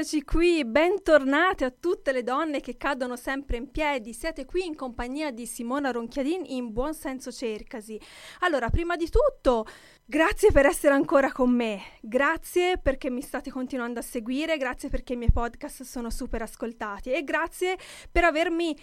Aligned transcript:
Eccoci 0.00 0.24
qui, 0.24 0.64
bentornate 0.64 1.66
a 1.66 1.70
tutte 1.70 2.10
le 2.12 2.22
donne 2.22 2.60
che 2.60 2.78
cadono 2.78 3.16
sempre 3.16 3.58
in 3.58 3.70
piedi. 3.70 4.14
Siete 4.14 4.46
qui 4.46 4.64
in 4.64 4.74
compagnia 4.74 5.30
di 5.30 5.44
Simona 5.44 5.90
Ronchiadin 5.90 6.42
in 6.46 6.72
Buon 6.72 6.94
Senso 6.94 7.30
Cercasi. 7.30 8.00
Allora, 8.38 8.70
prima 8.70 8.96
di 8.96 9.10
tutto, 9.10 9.66
grazie 10.06 10.52
per 10.52 10.64
essere 10.64 10.94
ancora 10.94 11.30
con 11.32 11.50
me. 11.50 11.82
Grazie 12.00 12.78
perché 12.78 13.10
mi 13.10 13.20
state 13.20 13.50
continuando 13.50 13.98
a 13.98 14.02
seguire, 14.02 14.56
grazie 14.56 14.88
perché 14.88 15.12
i 15.12 15.16
miei 15.16 15.32
podcast 15.32 15.82
sono 15.82 16.08
super 16.08 16.40
ascoltati 16.40 17.12
e 17.12 17.22
grazie 17.22 17.76
per 18.10 18.24
avermi 18.24 18.74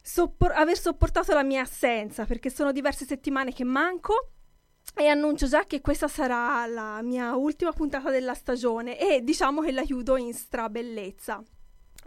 soppor- 0.00 0.54
aver 0.54 0.78
sopportato 0.78 1.34
la 1.34 1.44
mia 1.44 1.60
assenza, 1.60 2.24
perché 2.24 2.48
sono 2.48 2.72
diverse 2.72 3.04
settimane 3.04 3.52
che 3.52 3.64
manco 3.64 4.30
e 4.94 5.06
annuncio 5.06 5.46
già 5.46 5.64
che 5.64 5.80
questa 5.80 6.08
sarà 6.08 6.66
la 6.66 7.00
mia 7.02 7.34
ultima 7.34 7.72
puntata 7.72 8.10
della 8.10 8.34
stagione 8.34 8.98
e 8.98 9.22
diciamo 9.22 9.62
che 9.62 9.72
la 9.72 9.82
chiudo 9.82 10.16
in 10.16 10.34
strabellezza. 10.34 11.42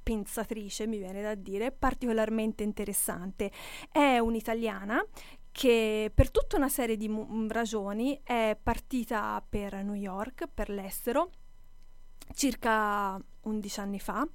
pensatrice, 0.02 0.86
mi 0.86 0.98
viene 0.98 1.22
da 1.22 1.34
dire, 1.34 1.72
particolarmente 1.72 2.62
interessante. 2.62 3.50
È 3.90 4.18
un'italiana 4.18 5.04
che 5.50 6.10
per 6.14 6.30
tutta 6.30 6.56
una 6.56 6.68
serie 6.68 6.96
di 6.96 7.08
mu- 7.08 7.46
ragioni 7.48 8.20
è 8.22 8.56
partita 8.60 9.42
per 9.48 9.82
New 9.82 9.94
York, 9.94 10.46
per 10.52 10.68
l'estero, 10.68 11.30
circa 12.34 13.18
11 13.44 13.80
anni 13.80 14.00
fa 14.00 14.26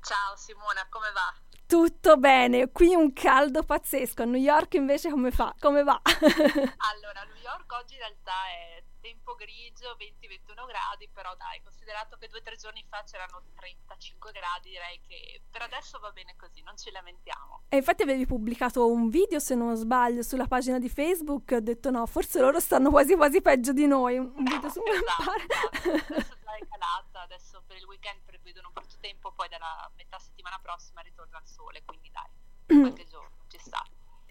Ciao 0.00 0.36
Simona, 0.36 0.86
come 0.88 1.10
va? 1.12 1.34
Tutto 1.66 2.16
bene, 2.16 2.70
qui 2.70 2.94
un 2.94 3.12
caldo 3.12 3.62
pazzesco. 3.62 4.22
A 4.22 4.24
New 4.24 4.40
York 4.40 4.74
invece 4.74 5.10
come 5.10 5.30
fa? 5.30 5.54
Come 5.58 5.82
va? 5.82 6.00
allora, 6.02 7.24
New 7.24 7.42
York 7.42 7.70
oggi 7.72 7.94
in 7.94 8.00
realtà 8.00 8.32
è 8.48 8.82
tempo 9.08 9.34
grigio, 9.34 9.96
20-21 9.96 10.66
gradi, 10.66 11.08
però 11.08 11.34
dai, 11.36 11.62
considerato 11.62 12.18
che 12.18 12.28
due 12.28 12.40
o 12.40 12.42
tre 12.42 12.56
giorni 12.56 12.84
fa 12.88 13.02
c'erano 13.04 13.42
35 13.56 14.32
gradi, 14.32 14.68
direi 14.68 15.00
che 15.00 15.40
per 15.50 15.62
adesso 15.62 15.98
va 15.98 16.10
bene 16.12 16.36
così, 16.36 16.60
non 16.62 16.76
ci 16.76 16.90
lamentiamo. 16.90 17.62
E 17.70 17.76
infatti 17.76 18.02
avevi 18.02 18.26
pubblicato 18.26 18.90
un 18.90 19.08
video, 19.08 19.38
se 19.38 19.54
non 19.54 19.74
sbaglio, 19.76 20.22
sulla 20.22 20.46
pagina 20.46 20.78
di 20.78 20.90
Facebook, 20.90 21.52
ho 21.52 21.60
detto 21.60 21.90
no, 21.90 22.04
forse 22.04 22.40
loro 22.40 22.60
stanno 22.60 22.90
quasi 22.90 23.16
quasi 23.16 23.40
peggio 23.40 23.72
di 23.72 23.86
noi, 23.86 24.18
un 24.18 24.44
video 24.44 24.68
su 24.68 24.82
esatto, 24.84 25.32
esatto. 25.32 26.12
Adesso 26.12 26.36
già 26.42 26.54
è 26.54 26.68
calata, 26.68 27.20
adesso 27.22 27.62
per 27.66 27.76
il 27.78 27.84
weekend 27.84 28.20
prevedono 28.26 28.70
brutto 28.72 28.96
tempo, 29.00 29.32
poi 29.32 29.48
dalla 29.48 29.90
metà 29.96 30.18
settimana 30.18 30.58
prossima 30.60 31.00
ritorna 31.00 31.38
il 31.38 31.46
sole, 31.48 31.82
quindi 31.84 32.10
dai, 32.10 32.28
qualche 32.80 33.06
giorno 33.06 33.36
ci 33.48 33.58
sta. 33.58 33.82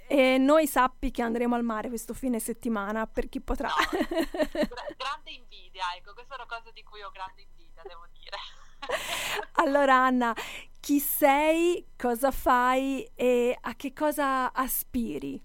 E 0.08 0.38
noi 0.38 0.68
sappi 0.68 1.12
che 1.12 1.22
andremo 1.22 1.56
al 1.56 1.64
mare 1.64 1.90
questo 1.90 2.14
fine 2.14 2.40
settimana 2.40 3.08
per 3.08 3.28
chi 3.28 3.42
potrà. 3.42 3.68
No, 3.68 3.76
grande 4.96 5.32
invidia, 5.32 5.84
ecco, 5.96 6.14
questa 6.14 6.36
è 6.36 6.38
una 6.38 6.48
cosa 6.48 6.72
di 6.72 6.82
cui 6.84 7.02
ho 7.02 7.12
grande 7.12 7.42
invidia, 7.42 7.82
devo 7.84 8.06
dire. 8.14 8.38
allora 9.64 9.96
Anna, 9.96 10.34
chi 10.80 11.00
sei, 11.00 11.90
cosa 11.98 12.32
fai 12.32 13.10
e 13.16 13.58
a 13.60 13.76
che 13.76 13.92
cosa 13.92 14.54
aspiri? 14.54 15.42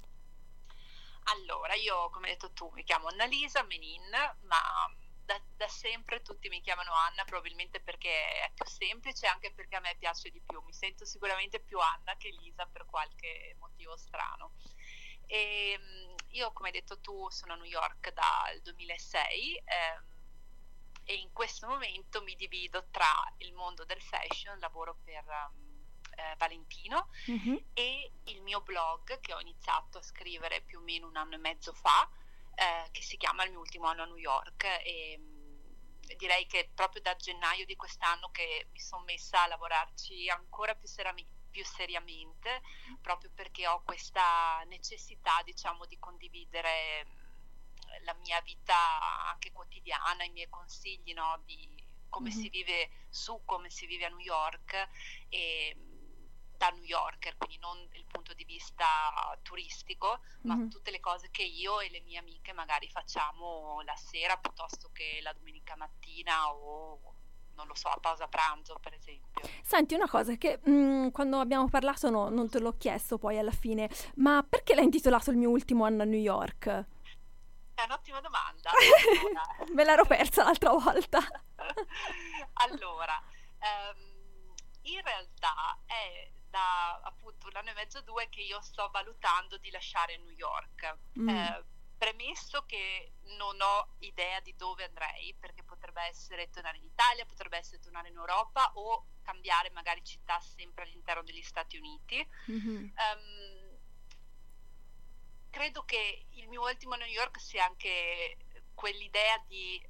Allora, 1.24 1.74
io 1.74 2.10
come 2.10 2.28
hai 2.28 2.32
detto 2.32 2.52
tu 2.52 2.70
mi 2.74 2.84
chiamo 2.84 3.08
Annalisa 3.08 3.62
Menin, 3.64 4.10
ma 4.42 4.56
da, 5.32 5.40
da, 5.56 5.68
sempre 5.68 6.20
tutti 6.22 6.48
mi 6.48 6.60
chiamano 6.60 6.92
Anna, 6.92 7.24
probabilmente 7.24 7.80
perché 7.80 8.10
è 8.10 8.50
più 8.54 8.66
semplice, 8.66 9.26
anche 9.26 9.52
perché 9.52 9.76
a 9.76 9.80
me 9.80 9.96
piace 9.98 10.30
di 10.30 10.40
più. 10.40 10.60
Mi 10.62 10.72
sento 10.72 11.04
sicuramente 11.04 11.60
più 11.60 11.78
Anna 11.78 12.16
che 12.16 12.30
Lisa 12.30 12.66
per 12.66 12.84
qualche 12.86 13.56
motivo 13.58 13.96
strano. 13.96 14.52
E, 15.26 15.72
ehm, 15.72 16.14
io, 16.30 16.52
come 16.52 16.68
hai 16.68 16.74
detto 16.74 17.00
tu, 17.00 17.30
sono 17.30 17.54
a 17.54 17.56
New 17.56 17.64
York 17.64 18.12
dal 18.12 18.60
2006 18.62 19.62
ehm, 19.64 20.10
e 21.04 21.14
in 21.14 21.32
questo 21.32 21.66
momento 21.66 22.22
mi 22.22 22.36
divido 22.36 22.86
tra 22.90 23.32
il 23.38 23.52
mondo 23.54 23.84
del 23.84 24.00
fashion, 24.00 24.58
lavoro 24.58 24.98
per 25.02 25.24
um, 25.24 25.84
eh, 26.16 26.36
Valentino 26.36 27.08
mm-hmm. 27.30 27.56
e 27.72 28.12
il 28.24 28.42
mio 28.42 28.60
blog 28.60 29.18
che 29.20 29.32
ho 29.32 29.40
iniziato 29.40 29.98
a 29.98 30.02
scrivere 30.02 30.60
più 30.60 30.78
o 30.78 30.82
meno 30.82 31.08
un 31.08 31.16
anno 31.16 31.34
e 31.34 31.38
mezzo 31.38 31.72
fa 31.72 32.08
eh, 32.62 32.90
che 32.90 33.02
si 33.02 33.16
chiama 33.16 33.44
Il 33.44 33.50
mio 33.50 33.60
ultimo 33.60 33.86
anno 33.86 34.02
a 34.02 34.06
New 34.06 34.16
York 34.16 34.64
e 34.84 35.18
mh, 35.18 36.16
direi 36.16 36.46
che 36.46 36.70
proprio 36.74 37.02
da 37.02 37.16
gennaio 37.16 37.64
di 37.66 37.76
quest'anno 37.76 38.30
che 38.30 38.68
mi 38.70 38.78
sono 38.78 39.02
messa 39.04 39.42
a 39.42 39.46
lavorarci 39.48 40.28
ancora 40.28 40.74
più, 40.74 40.86
serami- 40.86 41.26
più 41.50 41.64
seriamente 41.64 42.62
proprio 43.00 43.30
perché 43.34 43.66
ho 43.66 43.82
questa 43.82 44.62
necessità 44.66 45.42
diciamo 45.44 45.86
di 45.86 45.98
condividere 45.98 47.06
la 48.04 48.14
mia 48.14 48.40
vita 48.40 49.28
anche 49.28 49.52
quotidiana, 49.52 50.24
i 50.24 50.30
miei 50.30 50.48
consigli 50.48 51.12
no, 51.12 51.40
di 51.44 51.90
come 52.08 52.30
mm-hmm. 52.30 52.40
si 52.40 52.48
vive 52.48 52.90
su, 53.08 53.42
come 53.44 53.70
si 53.70 53.86
vive 53.86 54.04
a 54.04 54.08
New 54.08 54.18
York 54.18 54.88
e 55.28 55.76
da 56.62 56.68
New 56.68 56.84
Yorker, 56.84 57.36
quindi 57.36 57.58
non 57.58 57.76
il 57.94 58.04
punto 58.06 58.32
di 58.34 58.44
vista 58.44 59.36
turistico, 59.42 60.20
ma 60.42 60.54
mm-hmm. 60.54 60.68
tutte 60.68 60.92
le 60.92 61.00
cose 61.00 61.28
che 61.32 61.42
io 61.42 61.80
e 61.80 61.90
le 61.90 62.00
mie 62.02 62.18
amiche 62.18 62.52
magari 62.52 62.88
facciamo 62.88 63.80
la 63.82 63.96
sera 63.96 64.36
piuttosto 64.36 64.90
che 64.92 65.18
la 65.22 65.32
domenica 65.32 65.74
mattina 65.74 66.52
o 66.54 67.14
non 67.54 67.66
lo 67.66 67.74
so, 67.74 67.88
a 67.88 67.98
pausa 68.00 68.28
pranzo 68.28 68.78
per 68.80 68.94
esempio. 68.94 69.42
Senti 69.60 69.94
una 69.94 70.08
cosa 70.08 70.36
che 70.36 70.60
mh, 70.62 70.70
mm, 70.70 71.08
quando 71.08 71.40
abbiamo 71.40 71.68
parlato 71.68 72.10
no, 72.10 72.28
non 72.28 72.48
te 72.48 72.60
l'ho 72.60 72.76
chiesto 72.76 73.18
poi 73.18 73.38
alla 73.38 73.50
fine, 73.50 73.90
ma 74.16 74.46
perché 74.48 74.76
l'hai 74.76 74.84
intitolato 74.84 75.32
il 75.32 75.38
mio 75.38 75.50
ultimo 75.50 75.84
anno 75.84 76.02
a 76.02 76.06
New 76.06 76.20
York? 76.20 76.66
È 77.74 77.82
un'ottima 77.82 78.20
domanda. 78.20 78.70
Me 79.74 79.84
l'ero 79.84 80.04
persa 80.04 80.44
l'altra 80.44 80.70
volta. 80.70 81.18
allora, 82.64 83.20
um, 83.58 84.54
in 84.82 85.00
realtà 85.02 85.78
è 85.86 86.30
da 86.52 87.00
appunto 87.00 87.48
un 87.48 87.56
anno 87.56 87.70
e 87.70 87.72
mezzo, 87.72 88.02
due 88.02 88.28
che 88.28 88.42
io 88.42 88.60
sto 88.60 88.90
valutando 88.92 89.56
di 89.56 89.70
lasciare 89.70 90.18
New 90.18 90.28
York. 90.28 90.98
Mm. 91.18 91.28
Eh, 91.28 91.64
premesso 91.96 92.64
che 92.66 93.12
non 93.38 93.58
ho 93.60 93.94
idea 94.00 94.38
di 94.40 94.54
dove 94.54 94.84
andrei, 94.84 95.34
perché 95.40 95.62
potrebbe 95.62 96.02
essere 96.02 96.50
tornare 96.50 96.76
in 96.76 96.84
Italia, 96.84 97.24
potrebbe 97.24 97.56
essere 97.56 97.80
tornare 97.80 98.08
in 98.08 98.16
Europa 98.16 98.70
o 98.74 99.06
cambiare 99.22 99.70
magari 99.70 100.04
città 100.04 100.38
sempre 100.40 100.84
all'interno 100.84 101.22
degli 101.22 101.42
Stati 101.42 101.78
Uniti. 101.78 102.28
Mm-hmm. 102.50 102.76
Um, 102.76 103.78
credo 105.50 105.84
che 105.84 106.26
il 106.30 106.48
mio 106.48 106.62
ultimo 106.62 106.96
New 106.96 107.06
York 107.06 107.40
sia 107.40 107.64
anche 107.64 108.36
quell'idea 108.74 109.38
di 109.46 109.80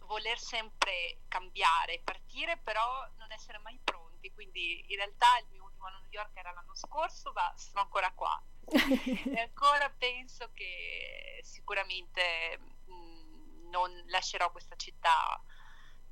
voler 0.00 0.38
sempre 0.38 1.18
cambiare, 1.28 2.00
partire, 2.04 2.56
però 2.58 3.08
non 3.16 3.32
essere 3.32 3.58
mai 3.58 3.78
pronti. 3.82 4.07
Quindi 4.32 4.84
in 4.88 4.96
realtà 4.96 5.38
il 5.38 5.46
mio 5.50 5.64
ultimo 5.64 5.86
a 5.86 5.90
New 5.90 6.06
York 6.10 6.36
era 6.36 6.52
l'anno 6.52 6.74
scorso, 6.74 7.32
ma 7.32 7.52
sono 7.56 7.82
ancora 7.82 8.12
qua. 8.12 8.40
e 8.68 9.40
ancora 9.40 9.88
penso 9.90 10.50
che 10.52 11.40
sicuramente 11.42 12.58
mh, 12.86 13.68
non 13.70 13.90
lascerò 14.06 14.50
questa 14.50 14.76
città 14.76 15.42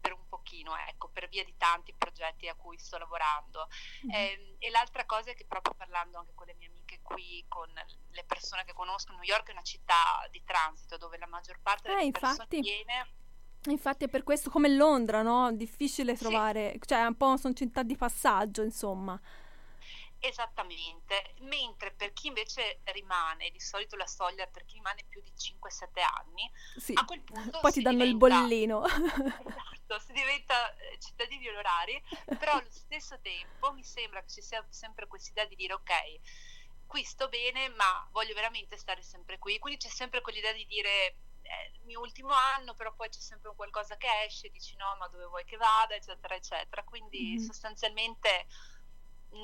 per 0.00 0.12
un 0.12 0.29
pochino, 0.29 0.76
ecco, 0.76 1.08
per 1.08 1.29
via 1.29 1.44
di 1.44 1.56
tanti 1.56 1.93
progetti 1.93 2.49
a 2.49 2.55
cui 2.55 2.79
sto 2.79 2.97
lavorando. 2.99 3.69
Mm-hmm. 4.06 4.14
E, 4.14 4.31
ehm, 4.31 4.56
e, 4.59 4.70
l'altra 4.70 5.05
cosa 5.05 5.31
è 5.31 5.35
che 5.35 5.47
proprio 5.47 5.75
parlando 5.75 6.19
anche 6.19 6.32
con 6.35 6.47
le 6.47 6.55
mie 6.55 6.69
amiche 6.69 7.00
qui, 7.02 7.44
con 7.49 7.69
le 8.11 8.25
persone 8.25 8.64
che 8.64 8.73
conosco, 8.73 9.12
New 9.12 9.23
York 9.23 9.49
è 9.49 9.52
una 9.52 9.62
città 9.62 10.26
di 10.31 10.43
transito 10.44 10.97
dove 10.97 11.19
la 11.19 11.26
maggior 11.26 11.59
parte 11.61 11.88
delle 11.88 12.06
eh, 12.06 12.11
persone 12.12 12.47
viene 12.49 13.25
Infatti 13.71 14.05
è 14.05 14.09
per 14.09 14.23
questo 14.23 14.51
come 14.51 14.69
Londra, 14.69 15.23
no? 15.23 15.53
Difficile 15.53 16.17
trovare, 16.17 16.73
sì. 16.73 16.81
cioè 16.87 17.05
un 17.05 17.17
po' 17.17 17.37
sono 17.37 17.55
città 17.55 17.83
di 17.83 17.97
passaggio, 17.97 18.63
insomma. 18.63 19.21
Esattamente, 20.19 21.35
mentre 21.41 21.93
per 21.93 22.13
chi 22.13 22.29
invece 22.29 22.81
rimane, 22.85 23.51
di 23.51 23.61
solito 23.61 23.97
la 23.97 24.07
soglia 24.07 24.47
per 24.47 24.65
chi 24.65 24.77
rimane 24.77 25.05
più 25.09 25.21
di 25.23 25.31
5-7 25.31 26.01
anni, 26.19 26.51
sì. 26.77 26.93
a 26.97 27.05
quel 27.05 27.21
punto... 27.21 27.61
Poi 27.61 27.73
ti 27.73 27.83
danno 27.83 28.05
diventa, 28.05 28.27
il 28.27 28.33
bollino. 28.33 28.85
Esatto, 29.87 29.99
si 30.01 30.12
diventa 30.12 30.75
eh, 30.75 30.99
cittadini 30.99 31.49
onorari, 31.49 32.03
però 32.39 32.55
allo 32.55 32.71
stesso 32.71 33.21
tempo 33.21 33.73
mi 33.73 33.85
sembra 33.85 34.21
che 34.23 34.29
ci 34.29 34.43
sia 34.43 34.65
sempre 34.69 35.07
questa 35.07 35.31
idea 35.31 35.47
di 35.47 35.55
dire 35.55 35.75
ok, 35.75 36.21
qui 36.87 37.05
sto 37.05 37.29
bene, 37.29 37.69
ma 37.69 38.09
voglio 38.11 38.35
veramente 38.35 38.77
stare 38.77 39.03
sempre 39.03 39.39
qui, 39.39 39.59
quindi 39.59 39.79
c'è 39.79 39.89
sempre 39.89 40.21
quell'idea 40.23 40.53
di 40.53 40.67
dire 40.67 41.17
è 41.47 41.71
il 41.73 41.81
mio 41.85 42.01
ultimo 42.01 42.33
anno, 42.33 42.75
però 42.75 42.93
poi 42.95 43.09
c'è 43.09 43.21
sempre 43.21 43.53
qualcosa 43.55 43.97
che 43.97 44.09
esce, 44.27 44.51
dici 44.51 44.77
no, 44.77 44.97
ma 44.99 45.09
dove 45.09 45.27
vuoi 45.27 45.45
che 45.45 45.57
vada, 45.57 45.95
eccetera, 45.95 46.35
eccetera. 46.35 46.83
Quindi 46.83 47.37
mm-hmm. 47.37 47.45
sostanzialmente 47.45 48.47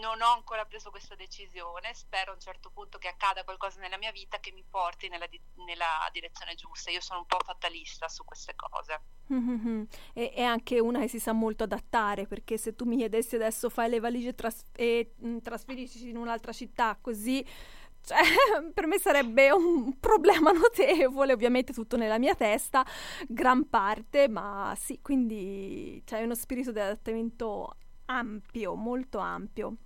non 0.01 0.21
ho 0.23 0.33
ancora 0.33 0.65
preso 0.65 0.91
questa 0.91 1.15
decisione, 1.15 1.93
spero 1.95 2.31
a 2.31 2.35
un 2.35 2.41
certo 2.41 2.71
punto 2.71 2.99
che 2.99 3.09
accada 3.09 3.45
qualcosa 3.45 3.81
nella 3.81 3.99
mia 3.99 4.13
vita 4.13 4.39
che 4.39 4.53
mi 4.53 4.65
porti 4.69 5.09
nella, 5.09 5.27
di- 5.27 5.41
nella 5.67 6.09
direzione 6.13 6.55
giusta. 6.55 6.91
Io 6.91 7.01
sono 7.01 7.21
un 7.21 7.27
po' 7.27 7.39
fatalista 7.45 8.09
su 8.09 8.25
queste 8.25 8.55
cose. 8.55 9.01
Mm-hmm. 9.33 9.83
E, 10.15 10.33
è 10.33 10.43
anche 10.43 10.79
una 10.79 11.01
che 11.01 11.09
si 11.09 11.19
sa 11.19 11.33
molto 11.33 11.65
adattare, 11.65 12.27
perché 12.27 12.57
se 12.57 12.75
tu 12.75 12.85
mi 12.85 12.97
chiedessi 12.97 13.35
adesso 13.35 13.69
fai 13.69 13.91
le 13.91 14.01
valigie 14.01 14.35
tras- 14.35 14.65
e 14.73 15.15
mh, 15.17 15.29
mm, 15.29 15.39
trasferisci 15.39 16.09
in 16.09 16.17
un'altra 16.17 16.53
città 16.53 16.97
così... 17.01 17.47
Cioè, 18.05 18.19
per 18.75 18.87
me 18.87 18.99
sarebbe 18.99 19.51
un 19.53 19.99
problema 20.01 20.51
notevole, 20.51 21.33
ovviamente 21.33 21.73
tutto 21.73 21.97
nella 21.97 22.19
mia 22.19 22.35
testa, 22.35 22.85
gran 23.29 23.69
parte, 23.69 24.29
ma 24.29 24.75
sì, 24.77 25.01
quindi 25.01 26.03
c'è 26.05 26.23
uno 26.23 26.35
spirito 26.35 26.73
di 26.73 26.81
adattamento 26.81 27.77
ampio, 28.07 28.75
molto 28.75 29.19
ampio. 29.19 29.77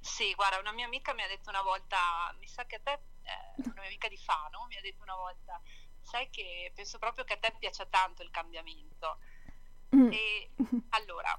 Sì, 0.00 0.34
guarda, 0.34 0.58
una 0.58 0.72
mia 0.72 0.86
amica 0.86 1.14
mi 1.14 1.22
ha 1.22 1.28
detto 1.28 1.48
una 1.48 1.62
volta, 1.62 2.34
mi 2.38 2.46
sa 2.46 2.64
che 2.66 2.76
a 2.76 2.80
te, 2.82 2.92
eh, 2.92 3.62
una 3.64 3.74
mia 3.80 3.86
amica 3.86 4.08
di 4.08 4.16
Fano, 4.16 4.66
mi 4.68 4.76
ha 4.76 4.80
detto 4.80 5.02
una 5.02 5.14
volta, 5.14 5.60
sai 6.00 6.28
che 6.30 6.72
penso 6.74 6.98
proprio 6.98 7.24
che 7.24 7.34
a 7.34 7.38
te 7.38 7.54
piaccia 7.58 7.86
tanto 7.86 8.22
il 8.22 8.30
cambiamento. 8.30 9.18
Mm. 9.94 10.10
E 10.10 10.50
allora, 10.90 11.38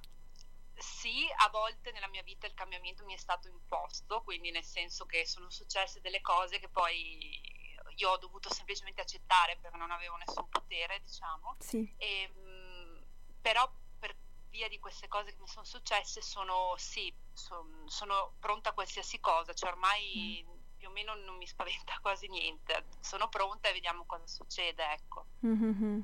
sì, 0.75 1.25
a 1.38 1.50
volte 1.50 1.92
nella 1.92 2.08
mia 2.08 2.24
vita 2.24 2.48
il 2.48 2.54
cambiamento 2.54 3.06
mi 3.06 3.14
è 3.14 3.18
stato 3.18 3.48
imposto, 3.48 4.22
quindi 4.22 4.52
nel 4.52 4.64
senso 4.64 5.06
che 5.06 5.25
sono 5.25 5.50
successe 5.50 6.02
delle 6.02 6.22
cose 6.22 6.60
che 6.60 6.70
poi 6.70 7.42
io 7.96 8.10
ho 8.10 8.18
dovuto 8.18 8.52
semplicemente 8.52 9.02
accettare 9.02 9.58
perché 9.62 9.78
non 9.78 9.92
avevo 9.92 10.16
nessun 10.16 10.48
potere, 10.50 11.00
diciamo. 11.02 11.56
Sì. 11.60 11.94
E, 11.98 12.24
ehm, 12.24 13.06
però 13.42 13.70
via 14.54 14.68
di 14.68 14.80
queste 14.80 15.08
cose 15.08 15.34
che 15.34 15.40
mi 15.40 15.48
sono 15.48 15.66
successe 15.66 16.22
sono 16.22 16.75
sì, 16.78 17.12
son, 17.34 17.86
sono 17.88 18.36
pronta 18.40 18.70
a 18.70 18.74
qualsiasi 18.74 19.20
cosa, 19.20 19.52
cioè 19.54 19.72
ormai 19.72 20.46
mm. 20.48 20.62
Più 20.84 20.92
o 20.92 20.94
meno 20.94 21.16
non 21.16 21.38
mi 21.38 21.48
spaventa 21.48 21.98
quasi 22.04 22.28
niente, 22.28 22.84
sono 23.00 23.30
pronta 23.30 23.70
e 23.70 23.74
vediamo 23.74 24.04
cosa 24.06 24.28
succede, 24.28 24.84
ecco. 24.92 25.28
Mm-hmm. 25.46 26.00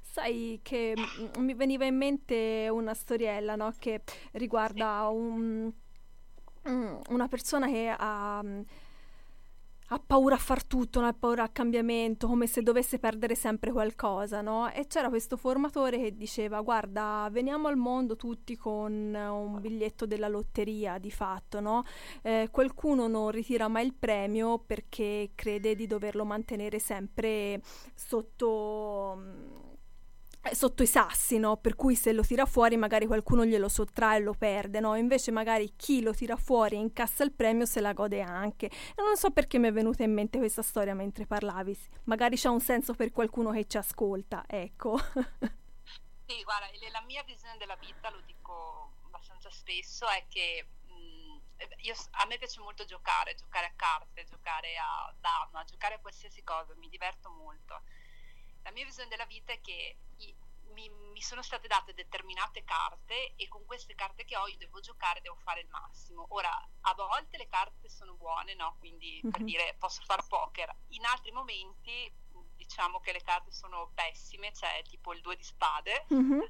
Sai 0.00 0.60
che 0.62 0.94
mi 1.38 1.54
veniva 1.54 1.84
in 1.84 1.96
mente 1.96 2.68
una 2.70 2.94
storiella 2.94 3.56
no? 3.56 3.72
che 3.76 4.02
riguarda 4.32 5.08
sì. 5.08 5.16
un, 5.16 5.72
una 7.08 7.28
persona 7.28 7.66
che 7.66 7.92
ha 7.96 8.40
ha 9.92 9.98
paura 10.04 10.36
a 10.36 10.38
far 10.38 10.64
tutto, 10.64 11.00
non 11.00 11.08
ha 11.08 11.12
paura 11.12 11.42
al 11.42 11.52
cambiamento, 11.52 12.28
come 12.28 12.46
se 12.46 12.62
dovesse 12.62 12.98
perdere 13.00 13.34
sempre 13.34 13.72
qualcosa, 13.72 14.40
no? 14.40 14.70
E 14.70 14.86
c'era 14.86 15.08
questo 15.08 15.36
formatore 15.36 15.98
che 15.98 16.16
diceva, 16.16 16.60
guarda, 16.60 17.28
veniamo 17.32 17.66
al 17.66 17.76
mondo 17.76 18.14
tutti 18.14 18.56
con 18.56 18.92
un 19.14 19.60
biglietto 19.60 20.06
della 20.06 20.28
lotteria, 20.28 20.98
di 20.98 21.10
fatto, 21.10 21.58
no? 21.60 21.82
Eh, 22.22 22.48
qualcuno 22.52 23.08
non 23.08 23.30
ritira 23.30 23.66
mai 23.66 23.86
il 23.86 23.94
premio 23.94 24.58
perché 24.58 25.32
crede 25.34 25.74
di 25.74 25.86
doverlo 25.88 26.24
mantenere 26.24 26.78
sempre 26.78 27.60
sotto 27.94 29.20
eh, 29.20 29.69
sotto 30.52 30.82
i 30.82 30.86
sassi, 30.86 31.38
no? 31.38 31.58
Per 31.58 31.76
cui 31.76 31.94
se 31.94 32.12
lo 32.12 32.22
tira 32.22 32.46
fuori 32.46 32.76
magari 32.76 33.06
qualcuno 33.06 33.44
glielo 33.44 33.68
sottrae 33.68 34.18
e 34.18 34.20
lo 34.20 34.32
perde, 34.32 34.80
no? 34.80 34.94
Invece 34.96 35.30
magari 35.30 35.74
chi 35.76 36.02
lo 36.02 36.14
tira 36.14 36.36
fuori 36.36 36.76
e 36.76 36.78
incassa 36.78 37.24
il 37.24 37.32
premio 37.32 37.66
se 37.66 37.80
la 37.80 37.92
gode 37.92 38.22
anche. 38.22 38.70
Non 38.96 39.16
so 39.16 39.30
perché 39.30 39.58
mi 39.58 39.68
è 39.68 39.72
venuta 39.72 40.02
in 40.02 40.12
mente 40.12 40.38
questa 40.38 40.62
storia 40.62 40.94
mentre 40.94 41.26
parlavi. 41.26 41.78
Magari 42.04 42.36
c'è 42.36 42.48
un 42.48 42.60
senso 42.60 42.94
per 42.94 43.12
qualcuno 43.12 43.50
che 43.50 43.66
ci 43.66 43.76
ascolta, 43.76 44.44
ecco. 44.46 44.96
sì, 46.26 46.42
guarda, 46.42 46.68
la 46.90 47.02
mia 47.06 47.22
visione 47.24 47.56
della 47.58 47.76
vita, 47.76 48.10
lo 48.10 48.20
dico 48.24 48.92
abbastanza 49.04 49.50
spesso, 49.50 50.08
è 50.08 50.24
che 50.28 50.68
mm, 50.90 51.36
io, 51.82 51.94
a 52.12 52.26
me 52.26 52.38
piace 52.38 52.60
molto 52.60 52.84
giocare, 52.86 53.34
giocare 53.34 53.66
a 53.66 53.72
carte, 53.76 54.24
giocare 54.24 54.76
a 54.76 55.14
dama, 55.20 55.64
giocare 55.64 55.96
a 55.96 56.00
qualsiasi 56.00 56.42
cosa, 56.42 56.74
mi 56.76 56.88
diverto 56.88 57.28
molto 57.28 57.82
la 58.62 58.70
mia 58.72 58.84
visione 58.84 59.08
della 59.08 59.26
vita 59.26 59.52
è 59.52 59.60
che 59.60 59.96
mi, 60.72 60.88
mi, 60.88 61.20
sono 61.20 61.42
state 61.42 61.68
date 61.68 61.94
determinate 61.94 62.64
carte 62.64 63.34
e 63.36 63.48
con 63.48 63.64
queste 63.64 63.94
carte 63.94 64.24
che 64.24 64.36
ho 64.36 64.46
io 64.46 64.56
devo 64.56 64.80
giocare, 64.80 65.20
devo 65.20 65.36
fare 65.36 65.60
il 65.60 65.68
massimo. 65.68 66.26
Ora, 66.30 66.50
a 66.82 66.94
volte 66.94 67.36
le 67.36 67.48
carte 67.48 67.88
sono 67.88 68.14
buone, 68.14 68.54
no? 68.54 68.76
Quindi 68.78 69.20
mm-hmm. 69.22 69.30
per 69.30 69.40
mhm. 69.40 69.46
dire 69.46 69.76
posso 69.78 70.02
fare 70.02 70.22
poker. 70.28 70.74
In 70.88 71.04
altri 71.04 71.32
momenti 71.32 72.12
diciamo 72.56 73.00
che 73.00 73.12
le 73.12 73.22
carte 73.22 73.52
sono 73.52 73.90
pessime, 73.94 74.52
cioè 74.52 74.82
tipo 74.88 75.12
il 75.12 75.20
2 75.20 75.36
di 75.36 75.44
spade. 75.44 76.06
Mm-hmm. 76.12 76.40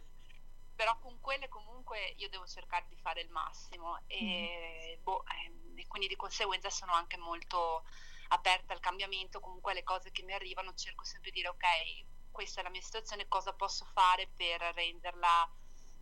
Però 0.74 0.98
con 0.98 1.20
quelle 1.20 1.48
comunque 1.48 2.14
io 2.16 2.28
devo 2.30 2.46
cercare 2.46 2.86
di 2.88 2.96
fare 2.96 3.20
il 3.20 3.30
massimo 3.30 4.00
e, 4.06 4.22
mm-hmm. 4.22 5.02
boh, 5.02 5.24
eh, 5.26 5.80
e 5.80 5.86
quindi 5.86 6.08
di 6.08 6.16
conseguenza 6.16 6.70
sono 6.70 6.92
anche 6.92 7.18
molto 7.18 7.84
aperta 8.32 8.72
al 8.72 8.80
cambiamento, 8.80 9.40
comunque 9.40 9.72
alle 9.72 9.82
cose 9.82 10.10
che 10.10 10.22
mi 10.22 10.32
arrivano 10.32 10.74
cerco 10.74 11.04
sempre 11.04 11.30
di 11.30 11.38
dire 11.40 11.48
ok, 11.48 12.30
questa 12.30 12.60
è 12.60 12.62
la 12.62 12.70
mia 12.70 12.80
situazione, 12.80 13.26
cosa 13.28 13.52
posso 13.52 13.84
fare 13.92 14.28
per 14.36 14.60
renderla 14.74 15.50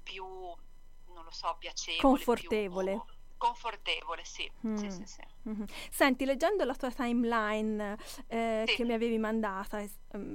più, 0.02 0.24
non 0.24 1.24
lo 1.24 1.30
so, 1.30 1.56
piacevole. 1.58 2.00
Confortevole. 2.00 2.92
Più, 2.92 3.16
confortevole, 3.38 4.22
sì. 4.24 4.50
Mm. 4.66 4.74
sì, 4.76 4.90
sì, 4.90 5.06
sì. 5.06 5.22
Mm-hmm. 5.48 5.64
Senti, 5.90 6.24
leggendo 6.26 6.64
la 6.64 6.74
tua 6.74 6.90
timeline 6.90 7.96
eh, 8.26 8.64
che 8.66 8.84
mi 8.84 8.92
avevi 8.92 9.16
mandata, 9.16 9.80
eh, 9.80 9.90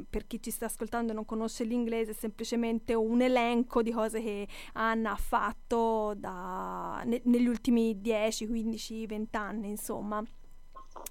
per 0.10 0.26
chi 0.26 0.42
ci 0.42 0.50
sta 0.50 0.66
ascoltando 0.66 1.12
e 1.12 1.16
non 1.16 1.26
conosce 1.26 1.64
l'inglese, 1.64 2.12
è 2.12 2.16
semplicemente 2.16 2.96
un 2.96 3.22
elenco 3.22 3.84
di 3.84 3.92
cose 3.92 4.22
che 4.22 4.48
Anna 4.74 5.12
ha 5.12 5.18
fatto 5.18 6.14
da, 6.16 7.04
ne, 7.06 7.22
negli 7.26 7.48
ultimi 7.48 8.02
10, 8.02 8.48
15, 8.48 9.06
20 9.06 9.38
anni, 9.38 9.70
insomma. 9.70 10.24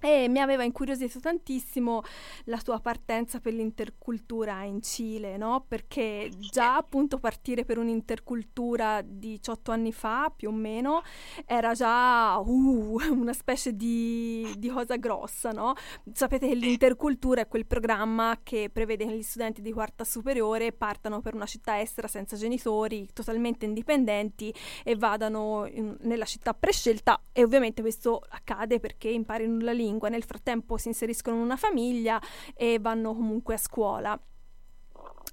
E 0.00 0.28
mi 0.28 0.40
aveva 0.40 0.64
incuriosito 0.64 1.20
tantissimo 1.20 2.02
la 2.44 2.58
tua 2.58 2.80
partenza 2.80 3.38
per 3.38 3.52
l'intercultura 3.54 4.62
in 4.64 4.82
Cile, 4.82 5.36
no? 5.36 5.64
Perché 5.66 6.28
già 6.50 6.76
appunto 6.76 7.18
partire 7.18 7.64
per 7.64 7.78
un'intercultura 7.78 9.00
18 9.00 9.70
anni 9.70 9.92
fa, 9.92 10.32
più 10.34 10.48
o 10.48 10.52
meno, 10.52 11.02
era 11.46 11.72
già 11.72 12.36
uh, 12.38 12.98
una 13.10 13.32
specie 13.32 13.76
di, 13.76 14.52
di, 14.58 14.68
cosa 14.68 14.96
grossa, 14.96 15.50
no? 15.50 15.74
Sapete 16.12 16.48
che 16.48 16.54
l'intercultura 16.54 17.42
è 17.42 17.48
quel 17.48 17.66
programma 17.66 18.40
che 18.42 18.70
prevede 18.72 19.06
che 19.06 19.16
gli 19.16 19.22
studenti 19.22 19.62
di 19.62 19.72
quarta 19.72 20.04
superiore 20.04 20.72
partano 20.72 21.20
per 21.20 21.34
una 21.34 21.46
città 21.46 21.80
estera 21.80 22.08
senza 22.08 22.36
genitori, 22.36 23.08
totalmente 23.12 23.66
indipendenti 23.66 24.52
e 24.82 24.96
vadano 24.96 25.66
in, 25.70 25.96
nella 26.00 26.24
città 26.24 26.54
prescelta 26.54 27.20
e 27.32 27.44
ovviamente 27.44 27.82
questo 27.82 28.20
accade 28.30 28.80
perché 28.80 29.08
imparino 29.08 29.58
la 29.62 29.71
lingua 29.72 30.02
lingua, 30.02 30.08
nel 30.08 30.24
frattempo 30.24 30.76
si 30.76 30.88
inseriscono 30.88 31.36
in 31.36 31.42
una 31.42 31.56
famiglia 31.56 32.20
e 32.54 32.78
vanno 32.78 33.14
comunque 33.14 33.54
a 33.54 33.58
scuola 33.58 34.20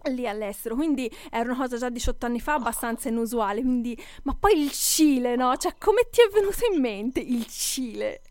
lì 0.03 0.25
all'estero, 0.27 0.75
quindi 0.75 1.11
era 1.29 1.51
una 1.51 1.57
cosa 1.57 1.77
già 1.77 1.89
18 1.89 2.25
anni 2.25 2.39
fa 2.39 2.53
abbastanza 2.53 3.09
inusuale, 3.09 3.61
quindi 3.61 4.01
ma 4.23 4.33
poi 4.33 4.61
il 4.61 4.71
Cile, 4.71 5.35
no? 5.35 5.55
Cioè 5.57 5.75
come 5.77 6.07
ti 6.09 6.21
è 6.21 6.29
venuto 6.29 6.65
in 6.71 6.79
mente 6.79 7.19
il 7.19 7.45
Cile? 7.47 8.21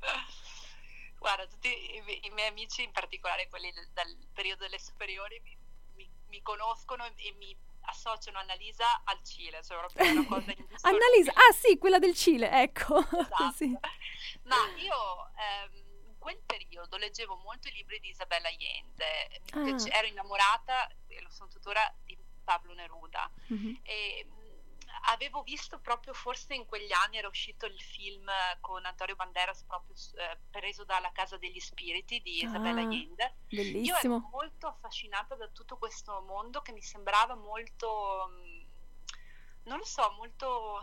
Guarda, 1.18 1.46
tutti 1.46 1.68
i, 1.68 2.26
i 2.26 2.30
miei 2.30 2.48
amici, 2.48 2.82
in 2.82 2.90
particolare 2.90 3.48
quelli 3.48 3.70
del, 3.72 3.86
dal 3.92 4.16
periodo 4.32 4.64
delle 4.64 4.78
superiori, 4.78 5.40
mi, 5.42 5.56
mi, 5.96 6.08
mi 6.28 6.42
conoscono 6.42 7.04
e 7.04 7.34
mi 7.38 7.54
associano 7.86 8.38
Annalisa 8.38 9.02
al 9.04 9.22
Cile, 9.22 9.62
cioè 9.62 9.78
proprio 9.78 10.10
una 10.10 10.26
cosa 10.28 10.54
Annalisa, 10.82 11.32
ah 11.32 11.52
sì, 11.52 11.78
quella 11.78 11.98
del 11.98 12.14
Cile, 12.14 12.50
ecco. 12.50 12.98
Esatto. 13.24 13.52
sì. 13.52 13.76
Ma 14.42 14.56
io 14.76 15.30
ehm, 15.36 15.74
in 16.06 16.18
quel 16.18 16.40
periodo 16.44 16.96
leggevo 16.96 17.36
molto 17.36 17.68
i 17.68 17.72
libri 17.72 17.98
di 18.00 18.08
Isabella 18.08 18.48
Allende, 18.48 19.40
ah. 19.52 19.96
ero 19.96 20.06
innamorata, 20.06 20.88
e 21.08 21.20
lo 21.20 21.30
sono 21.30 21.48
tuttora, 21.48 21.92
di 22.04 22.16
Pablo 22.44 22.74
Neruda. 22.74 23.30
Mm-hmm. 23.52 23.74
E, 23.82 24.26
avevo 25.06 25.42
visto 25.42 25.78
proprio 25.80 26.14
forse 26.14 26.54
in 26.54 26.64
quegli 26.66 26.92
anni 26.92 27.18
era 27.18 27.28
uscito 27.28 27.66
il 27.66 27.80
film 27.80 28.30
con 28.60 28.84
Antonio 28.84 29.16
Banderas 29.16 29.64
proprio 29.64 29.94
eh, 30.16 30.38
preso 30.50 30.84
dalla 30.84 31.10
Casa 31.12 31.36
degli 31.36 31.60
Spiriti 31.60 32.20
di 32.20 32.42
Isabella 32.42 32.80
ah, 32.80 32.84
Allende. 32.84 33.36
Bellissimo. 33.48 33.84
Io 33.84 33.96
ero 33.96 34.28
molto 34.30 34.66
affascinata 34.66 35.34
da 35.34 35.48
tutto 35.48 35.76
questo 35.76 36.22
mondo 36.26 36.62
che 36.62 36.72
mi 36.72 36.82
sembrava 36.82 37.34
molto, 37.34 38.28
mm, 38.30 38.64
non 39.64 39.78
lo 39.78 39.84
so, 39.84 40.10
molto 40.16 40.82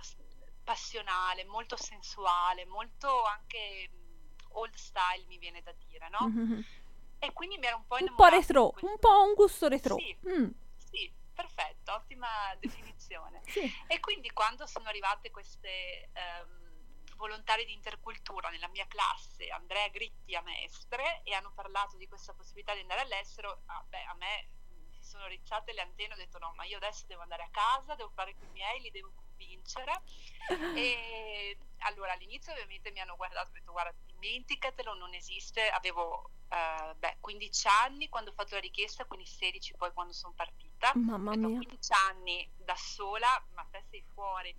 passionale, 0.63 1.45
molto 1.45 1.75
sensuale, 1.75 2.65
molto 2.65 3.23
anche 3.23 3.89
mm, 3.91 4.51
old 4.51 4.75
style 4.75 5.25
mi 5.27 5.37
viene 5.37 5.61
da 5.61 5.73
dire, 5.87 6.09
no? 6.09 6.27
Mm-hmm. 6.27 6.59
E 7.23 7.33
quindi 7.33 7.59
mi 7.59 7.67
era 7.67 7.75
un 7.75 7.85
po' 7.85 7.99
innamorata. 7.99 8.23
Un 8.23 8.31
po' 8.31 8.35
retro, 8.35 8.73
un 8.81 8.97
po' 8.97 9.23
un 9.25 9.33
gusto 9.35 9.67
retro. 9.67 9.95
Sì, 9.95 10.17
mm. 10.27 10.49
sì 10.75 11.13
perfetto, 11.41 11.93
ottima 11.93 12.27
definizione. 12.59 13.41
Sì. 13.45 13.71
E 13.87 13.99
quindi 13.99 14.29
quando 14.31 14.65
sono 14.65 14.87
arrivate 14.87 15.31
queste 15.31 16.11
um, 16.13 17.15
volontarie 17.15 17.65
di 17.65 17.73
intercultura 17.73 18.49
nella 18.49 18.67
mia 18.67 18.85
classe, 18.87 19.49
Andrea 19.49 19.87
Gritti 19.89 20.35
a 20.35 20.41
Mestre, 20.41 21.21
e 21.23 21.33
hanno 21.33 21.51
parlato 21.53 21.97
di 21.97 22.07
questa 22.07 22.33
possibilità 22.33 22.73
di 22.73 22.81
andare 22.81 23.01
all'estero, 23.01 23.63
ah, 23.65 23.83
beh, 23.87 24.03
a 24.03 24.15
me 24.15 24.49
si 24.91 25.03
sono 25.03 25.25
rizzate 25.27 25.73
le 25.73 25.81
antenne, 25.81 26.13
ho 26.13 26.17
detto 26.17 26.37
no, 26.37 26.53
ma 26.55 26.63
io 26.65 26.77
adesso 26.77 27.05
devo 27.07 27.21
andare 27.21 27.43
a 27.43 27.49
casa, 27.49 27.95
devo 27.95 28.11
fare 28.13 28.35
con 28.35 28.47
i 28.47 28.51
miei, 28.51 28.81
li 28.81 28.91
devo 28.91 29.11
convincere. 29.15 30.01
e 30.75 31.57
allora 31.79 32.13
all'inizio 32.13 32.51
ovviamente 32.51 32.91
mi 32.91 32.99
hanno 32.99 33.15
guardato 33.15 33.47
e 33.47 33.49
ho 33.49 33.53
detto 33.53 33.71
guarda 33.71 33.93
dimenticatelo, 34.21 34.93
non 34.93 35.13
esiste, 35.13 35.67
avevo 35.69 36.31
uh, 36.49 36.95
beh, 36.95 37.17
15 37.19 37.67
anni 37.67 38.09
quando 38.09 38.29
ho 38.29 38.33
fatto 38.33 38.55
la 38.55 38.61
richiesta, 38.61 39.05
quindi 39.05 39.25
16 39.25 39.73
poi 39.75 39.91
quando 39.91 40.13
sono 40.13 40.33
partita. 40.33 40.93
Mamma 40.95 41.35
mia. 41.35 41.47
15 41.47 41.93
anni 42.09 42.49
da 42.55 42.75
sola, 42.75 43.43
ma 43.53 43.67
te 43.69 43.83
sei 43.89 44.03
fuori. 44.13 44.55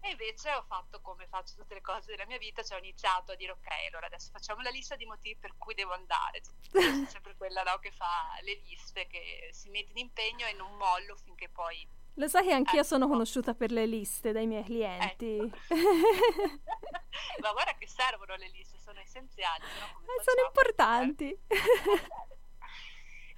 E 0.00 0.10
invece 0.10 0.52
ho 0.54 0.62
fatto 0.62 1.00
come 1.00 1.26
faccio 1.26 1.54
tutte 1.56 1.74
le 1.74 1.80
cose 1.80 2.10
della 2.10 2.26
mia 2.26 2.38
vita, 2.38 2.62
cioè 2.62 2.76
ho 2.76 2.80
iniziato 2.80 3.32
a 3.32 3.34
dire 3.34 3.52
ok, 3.52 3.68
allora 3.88 4.06
adesso 4.06 4.30
facciamo 4.30 4.62
la 4.62 4.70
lista 4.70 4.94
di 4.94 5.06
motivi 5.06 5.36
per 5.36 5.54
cui 5.56 5.74
devo 5.74 5.92
andare. 5.92 6.42
Sono 6.70 7.06
sempre 7.06 7.36
quella 7.36 7.62
no, 7.62 7.78
che 7.78 7.90
fa 7.90 8.38
le 8.42 8.54
liste, 8.64 9.06
che 9.06 9.48
si 9.52 9.70
mette 9.70 9.90
in 9.92 9.98
impegno 9.98 10.46
e 10.46 10.52
non 10.52 10.76
mollo 10.76 11.16
finché 11.16 11.48
poi 11.48 11.86
lo 12.18 12.26
sai 12.26 12.44
che 12.46 12.52
anch'io 12.52 12.80
ecco. 12.80 12.88
sono 12.88 13.06
conosciuta 13.06 13.54
per 13.54 13.70
le 13.70 13.86
liste 13.86 14.32
dai 14.32 14.46
miei 14.46 14.64
clienti. 14.64 15.36
Ecco. 15.36 15.56
Ma 17.40 17.52
guarda 17.52 17.74
che 17.78 17.86
servono 17.86 18.34
le 18.34 18.48
liste, 18.48 18.76
sono 18.78 18.98
essenziali. 18.98 19.64
Eh, 19.64 20.22
sono 20.24 20.46
importanti. 20.46 21.26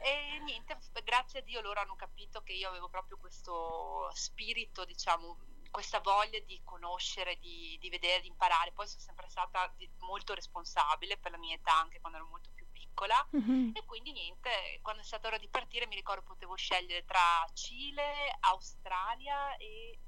e 0.03 0.39
niente, 0.45 0.79
grazie 1.05 1.41
a 1.41 1.43
Dio 1.43 1.61
loro 1.61 1.81
hanno 1.81 1.95
capito 1.95 2.41
che 2.43 2.53
io 2.53 2.69
avevo 2.71 2.89
proprio 2.89 3.19
questo 3.19 4.11
spirito, 4.15 4.87
diciamo, 4.87 5.37
questa 5.71 6.01
voglia 6.01 6.41
di 6.41 6.59
conoscere, 6.65 7.39
di, 7.39 7.77
di 7.79 7.91
vedere, 7.91 8.23
di 8.23 8.29
imparare. 8.29 8.73
Poi 8.73 8.89
sono 8.89 9.03
sempre 9.03 9.29
stata 9.29 9.75
molto 9.99 10.33
responsabile 10.33 11.19
per 11.19 11.33
la 11.33 11.39
mia 11.39 11.55
età, 11.55 11.79
anche 11.79 12.01
quando 12.01 12.17
ero 12.17 12.29
molto 12.29 12.49
più 12.55 12.60
piccola 12.90 13.26
mm-hmm. 13.37 13.70
e 13.75 13.85
quindi 13.87 14.12
niente, 14.12 14.50
quando 14.82 15.02
è 15.02 15.04
stata 15.04 15.28
ora 15.28 15.38
di 15.38 15.49
partire 15.49 15.87
mi 15.87 15.94
ricordo 15.94 16.23
potevo 16.23 16.54
scegliere 16.56 17.04
tra 17.04 17.49
Cile, 17.54 18.37
Australia 18.40 19.56
e 19.56 19.99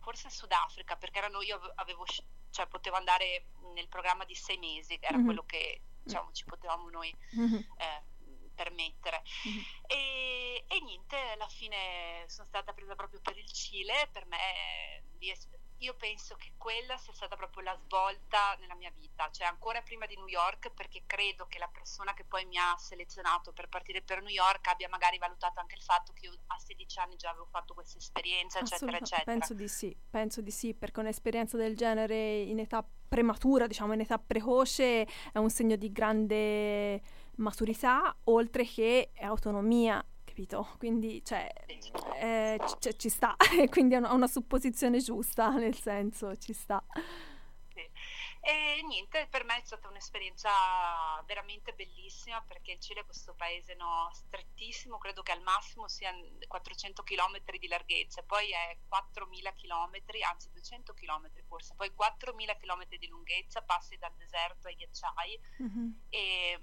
forse 0.00 0.30
Sudafrica 0.30 0.96
perché 0.96 1.18
erano 1.18 1.40
io 1.42 1.58
avevo 1.76 2.04
cioè 2.50 2.66
potevo 2.66 2.96
andare 2.96 3.46
nel 3.74 3.88
programma 3.88 4.24
di 4.24 4.34
sei 4.34 4.58
mesi, 4.58 4.96
era 5.00 5.16
mm-hmm. 5.16 5.24
quello 5.24 5.44
che 5.44 5.80
diciamo 6.02 6.32
ci 6.32 6.44
potevamo 6.44 6.88
noi 6.90 7.14
mm-hmm. 7.36 7.54
eh, 7.54 8.02
permettere. 8.54 9.22
Mm-hmm. 9.46 9.62
E, 9.86 10.64
e, 10.66 10.80
niente, 10.80 11.16
alla 11.16 11.48
fine 11.48 12.24
sono 12.28 12.46
stata 12.46 12.72
presa 12.72 12.94
proprio 12.94 13.20
per 13.20 13.36
il 13.36 13.50
Cile, 13.52 14.08
per 14.10 14.24
me 14.26 14.38
io 15.86 15.94
penso 15.94 16.34
che 16.34 16.52
quella 16.58 16.96
sia 16.96 17.12
stata 17.12 17.36
proprio 17.36 17.62
la 17.62 17.78
svolta 17.84 18.56
nella 18.58 18.74
mia 18.74 18.90
vita, 18.90 19.30
cioè 19.30 19.46
ancora 19.46 19.80
prima 19.82 20.06
di 20.06 20.16
New 20.16 20.26
York, 20.26 20.70
perché 20.72 21.04
credo 21.06 21.46
che 21.46 21.58
la 21.58 21.68
persona 21.68 22.12
che 22.12 22.24
poi 22.24 22.44
mi 22.44 22.58
ha 22.58 22.76
selezionato 22.76 23.52
per 23.52 23.68
partire 23.68 24.02
per 24.02 24.20
New 24.20 24.32
York 24.32 24.66
abbia 24.66 24.88
magari 24.88 25.18
valutato 25.18 25.60
anche 25.60 25.76
il 25.76 25.82
fatto 25.82 26.12
che 26.12 26.26
io 26.26 26.32
a 26.48 26.58
16 26.58 26.98
anni 26.98 27.16
già 27.16 27.30
avevo 27.30 27.46
fatto 27.46 27.72
questa 27.72 27.98
esperienza, 27.98 28.58
eccetera, 28.58 28.98
eccetera. 28.98 29.24
Penso 29.24 29.54
di 29.54 29.68
sì, 29.68 29.96
penso 30.10 30.40
di 30.40 30.50
sì, 30.50 30.74
perché 30.74 31.00
un'esperienza 31.00 31.56
del 31.56 31.76
genere 31.76 32.40
in 32.40 32.58
età 32.58 32.84
prematura, 33.08 33.68
diciamo 33.68 33.92
in 33.92 34.00
età 34.00 34.18
precoce, 34.18 35.04
è 35.04 35.38
un 35.38 35.50
segno 35.50 35.76
di 35.76 35.92
grande 35.92 37.00
maturità, 37.36 38.16
oltre 38.24 38.64
che 38.64 39.12
autonomia 39.20 40.04
capito? 40.36 40.68
Quindi, 40.76 41.24
cioè, 41.24 41.50
eh, 42.20 42.60
c- 42.78 42.96
ci 42.96 43.08
sta, 43.08 43.34
quindi 43.70 43.94
è 43.94 43.98
una, 43.98 44.12
una 44.12 44.26
supposizione 44.26 44.98
giusta, 44.98 45.48
nel 45.56 45.74
senso, 45.74 46.36
ci 46.36 46.52
sta. 46.52 46.84
E 48.46 48.80
niente, 48.86 49.26
per 49.28 49.42
me 49.42 49.56
è 49.56 49.62
stata 49.64 49.88
un'esperienza 49.88 50.48
veramente 51.26 51.72
bellissima 51.72 52.40
perché 52.42 52.72
il 52.72 52.78
Cile 52.78 53.00
è 53.00 53.04
questo 53.04 53.34
paese 53.34 53.74
no, 53.74 54.08
strettissimo, 54.12 54.98
credo 54.98 55.22
che 55.22 55.32
al 55.32 55.42
massimo 55.42 55.88
siano 55.88 56.22
400 56.46 57.02
km 57.02 57.40
di 57.58 57.66
larghezza, 57.66 58.22
poi 58.22 58.52
è 58.52 58.78
4.000 58.88 59.52
km, 59.56 60.00
anzi 60.30 60.48
200 60.52 60.94
km 60.94 61.28
forse, 61.48 61.74
poi 61.74 61.90
4.000 61.90 62.56
km 62.56 62.84
di 62.96 63.08
lunghezza, 63.08 63.62
passi 63.62 63.96
dal 63.96 64.14
deserto 64.14 64.68
ai 64.68 64.76
ghiacciai 64.76 65.40
mm-hmm. 65.62 65.90
e 66.10 66.60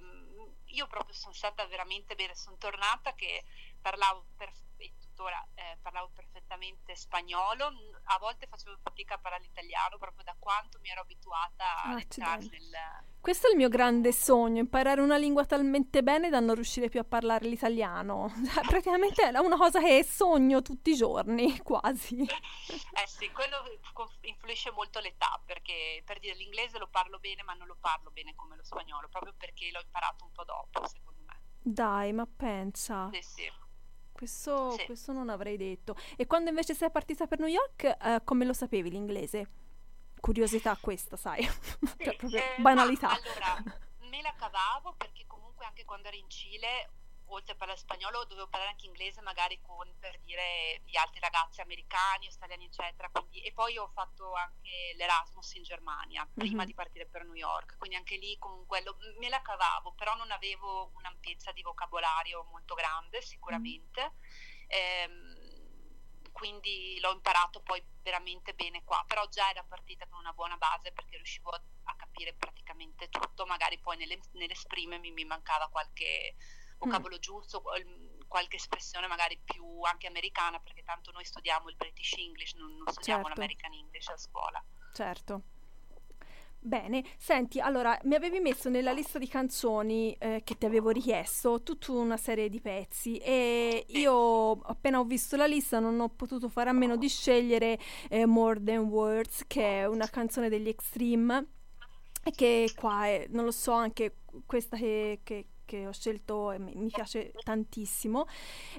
io 0.66 0.88
proprio 0.88 1.16
sono 1.16 1.34
stata 1.34 1.66
veramente 1.68 2.16
bene, 2.16 2.36
sono 2.36 2.58
tornata 2.58 3.14
che 3.14 3.44
parlavo 3.82 4.26
per, 4.36 4.52
e 4.78 4.94
tuttora 5.24 5.48
eh, 5.56 5.78
parlavo 5.82 6.10
perfettamente 6.14 6.96
spagnolo, 6.96 7.72
a 8.06 8.18
volte 8.20 8.48
facevo 8.48 8.78
fatica 8.82 9.16
a 9.16 9.18
parlare 9.18 9.44
l'italiano 9.44 9.98
proprio 9.98 10.24
da 10.24 10.36
quanto 10.38 10.80
mi 10.82 10.90
ero 10.90 11.02
abituata 11.02 11.84
a 11.84 12.00
entrare 12.00 12.48
nel... 12.50 12.78
Questo 13.22 13.48
è 13.48 13.52
il 13.52 13.56
mio 13.56 13.70
grande 13.70 14.12
sogno, 14.12 14.60
imparare 14.60 15.00
una 15.00 15.16
lingua 15.16 15.46
talmente 15.46 16.04
bene 16.04 16.30
da 16.30 16.42
non 16.42 16.56
riuscire 16.56 16.90
più 16.90 17.00
a 17.00 17.06
parlare 17.06 17.48
l'italiano. 17.48 18.32
Cioè, 18.54 18.66
praticamente 18.66 19.24
è 19.24 19.38
una 19.40 19.56
cosa 19.56 19.80
che 19.80 20.04
sogno 20.04 20.62
tutti 20.62 20.92
i 20.92 20.96
giorni, 20.96 21.58
quasi. 21.64 22.28
Eh 22.94 23.08
sì, 23.08 23.30
quello 23.32 23.58
influisce 24.22 24.72
molto 24.72 25.00
l'età, 25.00 25.42
perché 25.46 26.02
per 26.06 26.20
dire 26.20 26.36
l'inglese 26.36 26.78
lo 26.78 26.88
parlo 26.88 27.20
bene, 27.20 27.44
ma 27.44 27.54
non 27.54 27.68
lo 27.68 27.78
parlo 27.80 28.12
bene 28.12 28.36
come 28.36 28.56
lo 28.56 28.64
spagnolo, 28.64 29.08
proprio 29.10 29.34
perché 29.36 29.72
l'ho 29.72 29.82
imparato 29.82 30.26
un 30.26 30.32
po' 30.32 30.44
dopo, 30.44 30.86
secondo 30.88 31.22
me. 31.26 31.40
Dai, 31.60 32.14
ma 32.14 32.26
pensa. 32.26 33.10
Sì, 33.12 33.22
sì. 33.22 33.52
Questo, 34.14 34.72
sì. 34.72 34.86
questo, 34.86 35.12
non 35.12 35.30
avrei 35.30 35.58
detto. 35.58 35.96
E 36.16 36.26
quando 36.28 36.50
invece 36.50 36.74
sei 36.74 36.92
partita 36.92 37.28
per 37.28 37.40
New 37.40 37.48
York, 37.48 37.84
eh, 37.84 38.22
come 38.24 38.46
lo 38.46 38.54
sapevi 38.54 38.90
l'inglese? 38.90 39.50
Curiosità 40.20 40.78
questa, 40.80 41.18
sai? 41.18 41.44
Sì, 41.98 42.04
cioè, 42.06 42.16
proprio 42.16 42.40
eh, 42.40 42.62
banalità. 42.62 43.10
allora, 43.10 43.62
me 44.10 44.22
la 44.22 44.34
cavavo 44.38 44.94
perché 44.96 45.26
comunque 45.28 45.66
anche 45.66 45.84
quando 45.84 46.08
ero 46.08 46.18
in 46.18 46.30
Cile 46.30 46.90
oltre 47.34 47.54
a 47.54 47.56
parlare 47.56 47.80
spagnolo, 47.80 48.26
dovevo 48.26 48.48
parlare 48.48 48.72
anche 48.72 48.86
inglese, 48.86 49.22
magari 49.22 49.60
con, 49.62 49.94
per 50.00 50.20
dire, 50.22 50.82
gli 50.86 50.96
altri 50.98 51.20
ragazzi 51.20 51.62
americani, 51.62 52.26
australiani, 52.26 52.66
eccetera. 52.66 53.10
Quindi, 53.10 53.42
e 53.42 53.52
poi 53.54 53.78
ho 53.78 53.90
fatto 53.94 54.34
anche 54.34 54.94
l'Erasmus 54.96 55.54
in 55.56 55.64
Germania, 55.64 56.28
prima 56.34 56.58
mm-hmm. 56.58 56.66
di 56.66 56.74
partire 56.74 57.06
per 57.06 57.24
New 57.26 57.36
York. 57.36 57.78
Quindi 57.78 57.98
anche 57.98 58.18
lì 58.18 58.38
comunque 58.38 58.82
lo, 58.84 58.98
me 59.20 59.30
la 59.30 59.42
cavavo, 59.42 59.94
però 59.94 60.16
non 60.16 60.32
avevo 60.32 60.92
un'ampiezza 60.96 61.52
di 61.52 61.62
vocabolario 61.62 62.44
molto 62.52 62.76
grande, 62.76 63.22
sicuramente. 63.22 64.02
Mm-hmm. 64.02 64.22
Ehm, 64.68 65.52
quindi 66.34 67.00
l'ho 67.00 67.14
imparato 67.14 67.62
poi 67.62 67.82
veramente 68.02 68.54
bene 68.54 68.84
qua, 68.84 69.04
però 69.08 69.26
già 69.28 69.50
era 69.50 69.64
partita 69.64 70.08
con 70.08 70.20
una 70.20 70.34
buona 70.34 70.58
base 70.58 70.92
perché 70.92 71.16
riuscivo 71.16 71.52
a, 71.52 71.62
a 71.84 71.96
capire 71.96 72.34
praticamente 72.34 73.08
tutto, 73.08 73.46
magari 73.46 73.80
poi 73.80 73.96
nelle, 73.98 74.20
nell'esprimermi 74.32 75.12
mi 75.12 75.24
mancava 75.24 75.70
qualche 75.70 76.36
vocabolo 76.84 77.16
mm. 77.16 77.20
giusto, 77.20 77.64
qualche 78.28 78.56
espressione 78.56 79.08
magari 79.08 79.40
più 79.44 79.82
anche 79.82 80.08
americana, 80.08 80.60
perché 80.60 80.84
tanto 80.84 81.12
noi 81.12 81.26
studiamo 81.26 81.70
il 81.70 81.76
British 81.76 82.14
English, 82.18 82.54
non, 82.56 82.76
non 82.78 82.88
studiamo 82.88 83.24
certo. 83.24 83.40
l'American 83.40 83.74
English 83.74 84.08
a 84.10 84.18
scuola. 84.18 84.64
Certo. 84.94 85.42
Bene, 86.66 87.04
senti, 87.18 87.60
allora 87.60 88.00
mi 88.04 88.16
avevi 88.16 88.40
messo 88.40 88.70
nella 88.70 88.94
lista 88.94 89.20
di 89.20 89.28
canzoni 89.28 90.14
eh, 90.14 90.44
che 90.46 90.58
ti 90.58 90.66
avevo 90.66 90.92
richiesto 90.92 91.62
tutta 91.62 91.92
una 91.92 92.16
serie 92.16 92.48
di 92.48 92.62
pezzi 92.62 93.18
e 93.18 93.86
io 93.90 94.52
appena 94.62 95.00
ho 95.00 95.04
visto 95.04 95.36
la 95.36 95.46
lista 95.46 95.80
non 95.80 96.00
ho 96.00 96.08
potuto 96.08 96.48
fare 96.48 96.70
a 96.70 96.74
meno 96.74 96.96
di 96.96 97.10
scegliere 97.10 97.78
eh, 98.08 98.26
More 98.26 98.64
Than 98.64 98.86
Words 98.86 99.44
che 99.46 99.82
è 99.82 99.86
una 99.88 100.08
canzone 100.08 100.48
degli 100.48 100.70
Extreme 100.70 101.48
e 102.24 102.32
che 102.32 102.72
qua 102.74 103.08
è, 103.08 103.28
non 103.30 103.44
lo 103.44 103.52
so, 103.52 103.74
anche 103.74 104.20
questa 104.46 104.78
che, 104.78 105.20
che, 105.24 105.48
che 105.74 105.88
ho 105.88 105.92
scelto 105.92 106.54
mi, 106.60 106.74
mi 106.76 106.90
piace 106.92 107.32
tantissimo 107.44 108.28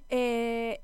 e, 0.07 0.83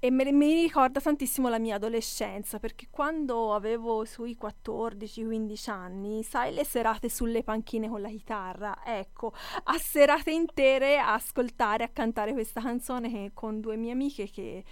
e 0.00 0.10
me, 0.10 0.32
mi 0.32 0.52
ricorda 0.52 1.00
tantissimo 1.00 1.48
la 1.48 1.60
mia 1.60 1.76
adolescenza, 1.76 2.58
perché 2.58 2.88
quando 2.90 3.54
avevo 3.54 4.04
sui 4.04 4.36
14-15 4.40 5.70
anni, 5.70 6.24
sai, 6.24 6.52
le 6.52 6.64
serate 6.64 7.08
sulle 7.08 7.44
panchine 7.44 7.88
con 7.88 8.00
la 8.00 8.08
chitarra, 8.08 8.80
ecco, 8.84 9.32
a 9.62 9.78
serate 9.78 10.32
intere 10.32 10.98
a 10.98 11.14
ascoltare, 11.14 11.84
a 11.84 11.88
cantare 11.88 12.32
questa 12.32 12.60
canzone 12.60 13.30
con 13.32 13.60
due 13.60 13.76
mie 13.76 13.92
amiche 13.92 14.28
che 14.28 14.64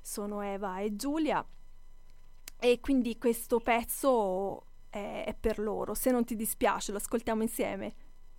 sono 0.00 0.40
Eva 0.40 0.78
e 0.78 0.96
Giulia. 0.96 1.44
E 2.60 2.80
quindi 2.80 3.18
questo 3.18 3.60
pezzo 3.60 4.64
è, 4.88 5.24
è 5.26 5.34
per 5.34 5.58
loro. 5.58 5.92
Se 5.92 6.10
non 6.10 6.24
ti 6.24 6.34
dispiace, 6.34 6.92
lo 6.92 6.98
ascoltiamo 6.98 7.42
insieme. 7.42 7.94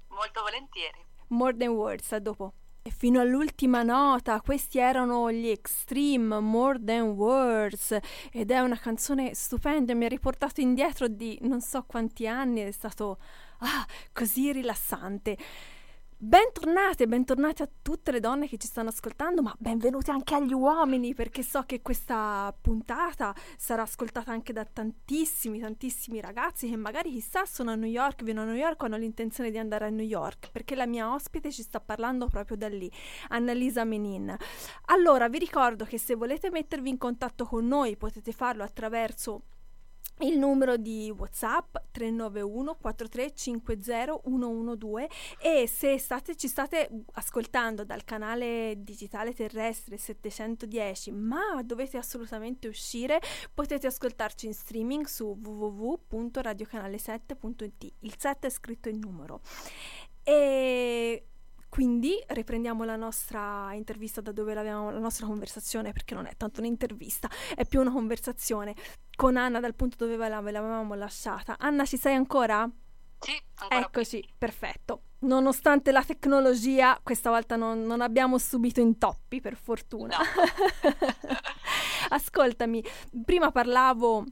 Molto 0.07 0.41
volentieri. 0.41 1.08
More 1.29 1.55
Than 1.55 1.69
Words, 1.69 2.15
dopo. 2.17 2.53
E 2.81 2.91
fino 2.91 3.19
all'ultima 3.19 3.83
nota, 3.83 4.39
questi 4.41 4.79
erano 4.79 5.31
gli 5.31 5.49
Extreme, 5.49 6.39
More 6.39 6.81
Than 6.83 7.09
Words, 7.09 7.97
ed 8.31 8.51
è 8.51 8.59
una 8.59 8.77
canzone 8.77 9.33
stupenda, 9.33 9.93
mi 9.93 10.05
ha 10.05 10.07
riportato 10.07 10.61
indietro 10.61 11.07
di 11.07 11.37
non 11.41 11.61
so 11.61 11.83
quanti 11.85 12.25
anni, 12.25 12.61
è 12.61 12.71
stato 12.71 13.17
ah, 13.59 13.85
così 14.13 14.51
rilassante. 14.51 15.37
Bentornate, 16.21 17.07
bentornate 17.07 17.63
a 17.63 17.69
tutte 17.81 18.11
le 18.11 18.19
donne 18.19 18.49
che 18.49 18.57
ci 18.57 18.67
stanno 18.67 18.89
ascoltando, 18.89 19.41
ma 19.41 19.55
benvenute 19.57 20.11
anche 20.11 20.35
agli 20.35 20.51
uomini, 20.51 21.13
perché 21.13 21.43
so 21.43 21.63
che 21.63 21.81
questa 21.81 22.53
puntata 22.59 23.33
sarà 23.55 23.83
ascoltata 23.83 24.29
anche 24.29 24.51
da 24.51 24.65
tantissimi, 24.65 25.59
tantissimi 25.59 26.19
ragazzi 26.19 26.69
che 26.69 26.75
magari 26.75 27.11
chissà 27.11 27.45
sono 27.45 27.71
a 27.71 27.75
New 27.75 27.89
York, 27.89 28.23
vivono 28.23 28.41
a 28.41 28.51
New 28.51 28.59
York 28.59 28.81
o 28.81 28.87
hanno 28.87 28.97
l'intenzione 28.97 29.49
di 29.49 29.57
andare 29.57 29.85
a 29.85 29.89
New 29.89 30.05
York, 30.05 30.51
perché 30.51 30.75
la 30.75 30.85
mia 30.85 31.09
ospite 31.09 31.53
ci 31.53 31.61
sta 31.61 31.79
parlando 31.79 32.27
proprio 32.27 32.57
da 32.57 32.67
lì, 32.67 32.91
Annalisa 33.29 33.85
Menin. 33.85 34.35
Allora, 34.87 35.29
vi 35.29 35.37
ricordo 35.37 35.85
che 35.85 35.97
se 35.97 36.15
volete 36.15 36.51
mettervi 36.51 36.89
in 36.89 36.97
contatto 36.97 37.45
con 37.45 37.65
noi 37.65 37.95
potete 37.95 38.33
farlo 38.33 38.63
attraverso 38.63 39.43
il 40.19 40.37
numero 40.37 40.77
di 40.77 41.11
WhatsApp 41.15 41.77
391 41.91 42.75
4350 42.75 44.21
112 44.23 45.07
e 45.39 45.67
se 45.67 45.97
state, 45.97 46.35
ci 46.35 46.47
state 46.47 46.89
ascoltando 47.13 47.83
dal 47.83 48.03
canale 48.03 48.75
digitale 48.77 49.33
terrestre 49.33 49.97
710 49.97 51.11
ma 51.11 51.61
dovete 51.63 51.97
assolutamente 51.97 52.67
uscire 52.67 53.19
potete 53.53 53.87
ascoltarci 53.87 54.45
in 54.47 54.53
streaming 54.53 55.05
su 55.05 55.37
www.radiocanale7.it 55.41 57.93
il 57.99 58.13
7 58.17 58.47
è 58.47 58.49
scritto 58.49 58.89
in 58.89 58.99
numero. 58.99 59.39
E 60.23 61.23
quindi 61.69 62.21
riprendiamo 62.27 62.83
la 62.83 62.95
nostra 62.95 63.73
intervista 63.73 64.21
da 64.21 64.31
dove 64.31 64.53
l'avevamo, 64.53 64.89
la 64.89 64.99
nostra 64.99 65.27
conversazione, 65.27 65.93
perché 65.93 66.15
non 66.15 66.25
è 66.25 66.35
tanto 66.35 66.59
un'intervista, 66.59 67.29
è 67.55 67.65
più 67.65 67.79
una 67.79 67.91
conversazione 67.91 68.75
con 69.15 69.37
Anna 69.37 69.59
dal 69.59 69.75
punto 69.75 70.05
dove 70.05 70.27
l'avevamo 70.27 70.93
lasciata. 70.95 71.55
Anna, 71.59 71.85
ci 71.85 71.97
sei 71.97 72.15
ancora? 72.15 72.69
Sì, 73.19 73.39
ancora 73.55 73.81
Eccoci, 73.81 74.21
qui. 74.21 74.33
perfetto. 74.37 75.03
Nonostante 75.19 75.91
la 75.91 76.03
tecnologia, 76.03 76.97
questa 77.03 77.29
volta 77.29 77.55
non, 77.57 77.85
non 77.85 78.01
abbiamo 78.01 78.37
subito 78.37 78.79
intoppi, 78.79 79.41
per 79.41 79.55
fortuna. 79.55 80.17
No. 80.17 80.23
Ascoltami, 82.09 82.83
prima 83.25 83.51
parlavo 83.51 84.23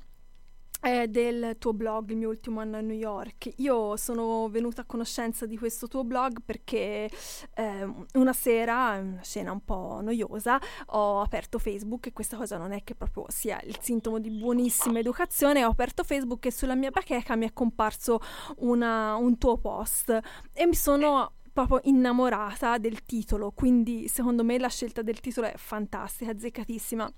eh, 0.87 1.07
del 1.09 1.57
tuo 1.59 1.73
blog, 1.73 2.11
il 2.11 2.17
mio 2.17 2.29
ultimo 2.29 2.61
anno 2.61 2.77
a 2.77 2.81
New 2.81 2.95
York. 2.95 3.51
Io 3.57 3.97
sono 3.97 4.47
venuta 4.47 4.81
a 4.81 4.85
conoscenza 4.85 5.45
di 5.45 5.57
questo 5.57 5.87
tuo 5.87 6.05
blog 6.05 6.37
perché 6.45 7.09
eh, 7.55 7.93
una 8.13 8.31
sera, 8.31 8.97
una 8.97 9.21
scena 9.21 9.51
un 9.51 9.65
po' 9.65 9.99
noiosa, 10.01 10.57
ho 10.87 11.19
aperto 11.19 11.59
Facebook 11.59 12.07
e 12.07 12.13
questa 12.13 12.37
cosa 12.37 12.57
non 12.57 12.71
è 12.71 12.83
che 12.85 12.95
proprio 12.95 13.25
sia 13.27 13.59
il 13.65 13.77
sintomo 13.81 14.19
di 14.19 14.29
buonissima 14.29 14.99
educazione, 14.99 15.65
ho 15.65 15.71
aperto 15.71 16.05
Facebook 16.05 16.45
e 16.45 16.51
sulla 16.51 16.75
mia 16.75 16.89
bacheca 16.89 17.35
mi 17.35 17.47
è 17.47 17.51
comparso 17.51 18.21
una, 18.59 19.15
un 19.15 19.37
tuo 19.37 19.57
post 19.57 20.17
e 20.53 20.65
mi 20.65 20.75
sono 20.75 21.33
proprio 21.51 21.81
innamorata 21.83 22.77
del 22.77 23.03
titolo, 23.03 23.51
quindi 23.51 24.07
secondo 24.07 24.43
me 24.45 24.57
la 24.57 24.69
scelta 24.69 25.01
del 25.01 25.19
titolo 25.19 25.47
è 25.47 25.53
fantastica, 25.57 26.31
azzeccatissima. 26.31 27.11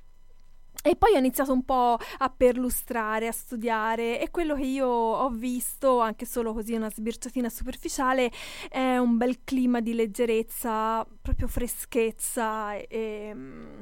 E 0.81 0.95
poi 0.95 1.13
ho 1.13 1.17
iniziato 1.17 1.51
un 1.51 1.65
po' 1.65 1.97
a 2.19 2.29
perlustrare, 2.29 3.27
a 3.27 3.33
studiare 3.33 4.19
e 4.21 4.31
quello 4.31 4.55
che 4.55 4.63
io 4.63 4.87
ho 4.87 5.29
visto, 5.29 5.99
anche 5.99 6.25
solo 6.25 6.53
così 6.53 6.73
una 6.73 6.89
sbirciatina 6.89 7.49
superficiale, 7.49 8.31
è 8.69 8.95
un 8.95 9.17
bel 9.17 9.43
clima 9.43 9.81
di 9.81 9.93
leggerezza, 9.93 11.05
proprio 11.21 11.47
freschezza 11.47 12.75
e... 12.75 13.31
Mm, 13.33 13.81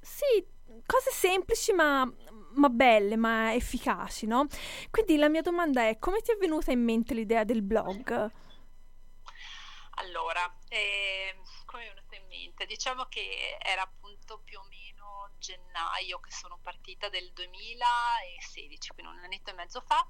sì, 0.00 0.46
cose 0.84 1.10
semplici 1.10 1.72
ma, 1.72 2.04
ma, 2.54 2.68
belle, 2.68 3.16
ma 3.16 3.54
efficaci, 3.54 4.26
no? 4.26 4.46
Quindi 4.90 5.16
la 5.16 5.30
mia 5.30 5.42
domanda 5.42 5.88
è 5.88 5.98
come 5.98 6.20
ti 6.20 6.32
è 6.32 6.36
venuta 6.36 6.70
in 6.70 6.82
mente 6.82 7.14
l'idea 7.14 7.44
del 7.44 7.62
blog? 7.62 8.30
Allora, 9.98 10.58
eh, 10.68 11.34
come 11.64 11.84
è 11.84 11.88
venuta 11.94 12.14
in 12.16 12.26
mente? 12.28 12.66
Diciamo 12.66 13.06
che 13.08 13.56
era 13.58 13.82
appunto 13.82 14.42
più 14.44 14.58
o 14.58 14.66
meno 14.68 14.85
gennaio 15.46 16.18
che 16.18 16.32
sono 16.32 16.58
partita 16.60 17.08
del 17.08 17.32
2016, 17.32 18.92
quindi 18.94 19.12
un 19.12 19.22
annetto 19.22 19.50
e 19.50 19.54
mezzo 19.54 19.80
fa. 19.80 20.04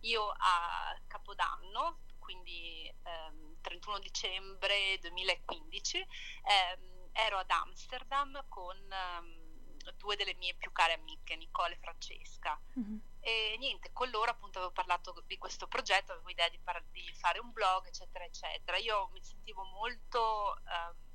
Io 0.00 0.32
a 0.34 0.98
Capodanno, 1.06 2.00
quindi 2.18 2.90
ehm, 3.02 3.60
31 3.60 3.98
dicembre 3.98 4.98
2015, 5.00 5.98
ehm, 5.98 7.10
ero 7.12 7.38
ad 7.38 7.50
Amsterdam 7.50 8.46
con 8.48 8.76
ehm, 8.90 9.76
due 9.98 10.16
delle 10.16 10.34
mie 10.36 10.54
più 10.54 10.72
care 10.72 10.94
amiche, 10.94 11.36
Nicole 11.36 11.74
e 11.74 11.78
Francesca. 11.78 12.58
Mm-hmm. 12.78 12.96
E 13.20 13.56
niente, 13.58 13.92
con 13.92 14.08
loro 14.08 14.30
appunto 14.30 14.58
avevo 14.58 14.72
parlato 14.72 15.12
di 15.26 15.36
questo 15.36 15.66
progetto, 15.66 16.12
avevo 16.12 16.30
idea 16.30 16.48
di, 16.48 16.58
par- 16.58 16.86
di 16.90 17.06
fare 17.18 17.38
un 17.38 17.52
blog, 17.52 17.86
eccetera, 17.86 18.24
eccetera. 18.24 18.78
Io 18.78 19.10
mi 19.12 19.22
sentivo 19.22 19.62
molto 19.64 20.56
ehm, 20.56 21.09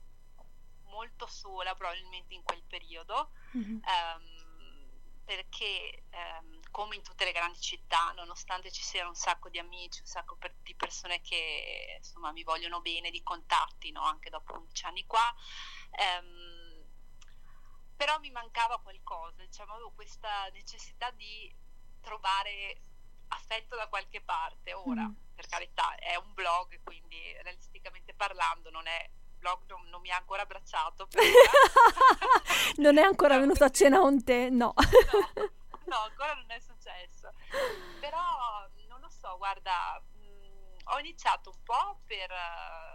molto 0.87 1.27
sola 1.27 1.75
probabilmente 1.75 2.33
in 2.33 2.43
quel 2.43 2.63
periodo. 2.63 3.31
Mm-hmm. 3.55 3.79
Um, 3.83 4.45
perché 5.25 6.03
ehm, 6.11 6.59
come 6.69 6.95
in 6.95 7.01
tutte 7.01 7.25
le 7.25 7.31
grandi 7.31 7.59
città, 7.59 8.11
nonostante 8.15 8.71
ci 8.71 8.83
siano 8.83 9.09
un 9.09 9.15
sacco 9.15 9.49
di 9.49 9.57
amici, 9.57 10.01
un 10.01 10.05
sacco 10.05 10.35
per, 10.35 10.53
di 10.61 10.75
persone 10.75 11.19
che 11.21 11.95
insomma 11.97 12.31
mi 12.31 12.43
vogliono 12.43 12.79
bene, 12.79 13.09
di 13.09 13.23
contatti, 13.23 13.91
no? 13.91 14.03
anche 14.03 14.29
dopo 14.29 14.53
11 14.53 14.85
anni 14.85 15.05
qua, 15.05 15.33
ehm, 15.91 16.85
però 17.95 18.19
mi 18.19 18.29
mancava 18.29 18.79
qualcosa, 18.79 19.43
diciamo, 19.43 19.73
avevo 19.73 19.91
questa 19.91 20.47
necessità 20.49 21.09
di 21.11 21.53
trovare 22.01 22.81
affetto 23.29 23.75
da 23.75 23.87
qualche 23.87 24.21
parte. 24.21 24.73
Ora, 24.73 25.03
mm. 25.03 25.13
per 25.33 25.47
carità, 25.47 25.95
è 25.95 26.15
un 26.15 26.33
blog, 26.33 26.81
quindi 26.83 27.19
realisticamente 27.41 28.13
parlando 28.13 28.69
non 28.69 28.85
è 28.85 29.09
blog 29.45 29.59
non, 29.67 29.87
non 29.89 30.01
mi 30.01 30.09
ha 30.09 30.17
ancora 30.17 30.41
abbracciato. 30.41 31.07
non 32.77 32.97
è 32.97 33.03
ancora 33.03 33.37
venuto 33.37 33.63
a 33.63 33.69
cena 33.69 33.99
con 33.99 34.23
te? 34.23 34.49
No. 34.49 34.73
no. 34.75 34.83
no. 35.85 35.97
ancora 36.09 36.33
non 36.33 36.49
è 36.49 36.59
successo. 36.59 37.31
Però 37.99 38.67
non 38.87 38.99
lo 38.99 39.09
so, 39.09 39.37
guarda, 39.37 40.01
mh, 40.13 40.25
mm, 40.25 40.77
ho 40.85 40.99
iniziato 40.99 41.51
un 41.51 41.63
po' 41.63 41.99
per 42.07 42.31
appunto 42.31 42.94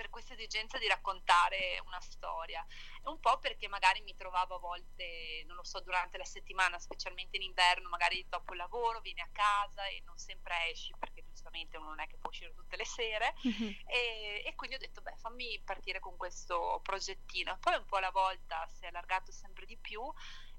per 0.00 0.08
questa 0.08 0.32
esigenza 0.32 0.78
di 0.78 0.88
raccontare 0.88 1.78
una 1.84 2.00
storia. 2.00 2.66
Un 3.02 3.20
po' 3.20 3.38
perché 3.38 3.68
magari 3.68 4.00
mi 4.00 4.16
trovavo 4.16 4.54
a 4.54 4.58
volte, 4.58 5.44
non 5.46 5.56
lo 5.56 5.62
so, 5.62 5.78
durante 5.80 6.16
la 6.16 6.24
settimana, 6.24 6.78
specialmente 6.78 7.36
in 7.36 7.42
inverno, 7.42 7.90
magari 7.90 8.24
dopo 8.26 8.52
il 8.52 8.58
lavoro, 8.58 9.02
vieni 9.02 9.20
a 9.20 9.28
casa 9.30 9.84
e 9.88 10.00
non 10.06 10.16
sempre 10.16 10.70
esci 10.70 10.94
perché 10.98 11.22
giustamente 11.26 11.76
uno 11.76 11.88
non 11.88 12.00
è 12.00 12.06
che 12.06 12.16
può 12.16 12.30
uscire 12.30 12.54
tutte 12.54 12.76
le 12.76 12.86
sere. 12.86 13.34
Mm-hmm. 13.46 13.72
E, 13.84 14.42
e, 14.46 14.54
quindi 14.54 14.76
ho 14.76 14.78
detto, 14.78 15.02
beh, 15.02 15.16
fammi 15.16 15.60
partire 15.66 16.00
con 16.00 16.16
questo 16.16 16.80
progettino. 16.82 17.58
Poi 17.60 17.74
un 17.74 17.84
po' 17.84 17.96
alla 17.96 18.10
volta 18.10 18.66
si 18.68 18.84
è 18.84 18.86
allargato 18.86 19.32
sempre 19.32 19.66
di 19.66 19.76
più 19.76 20.00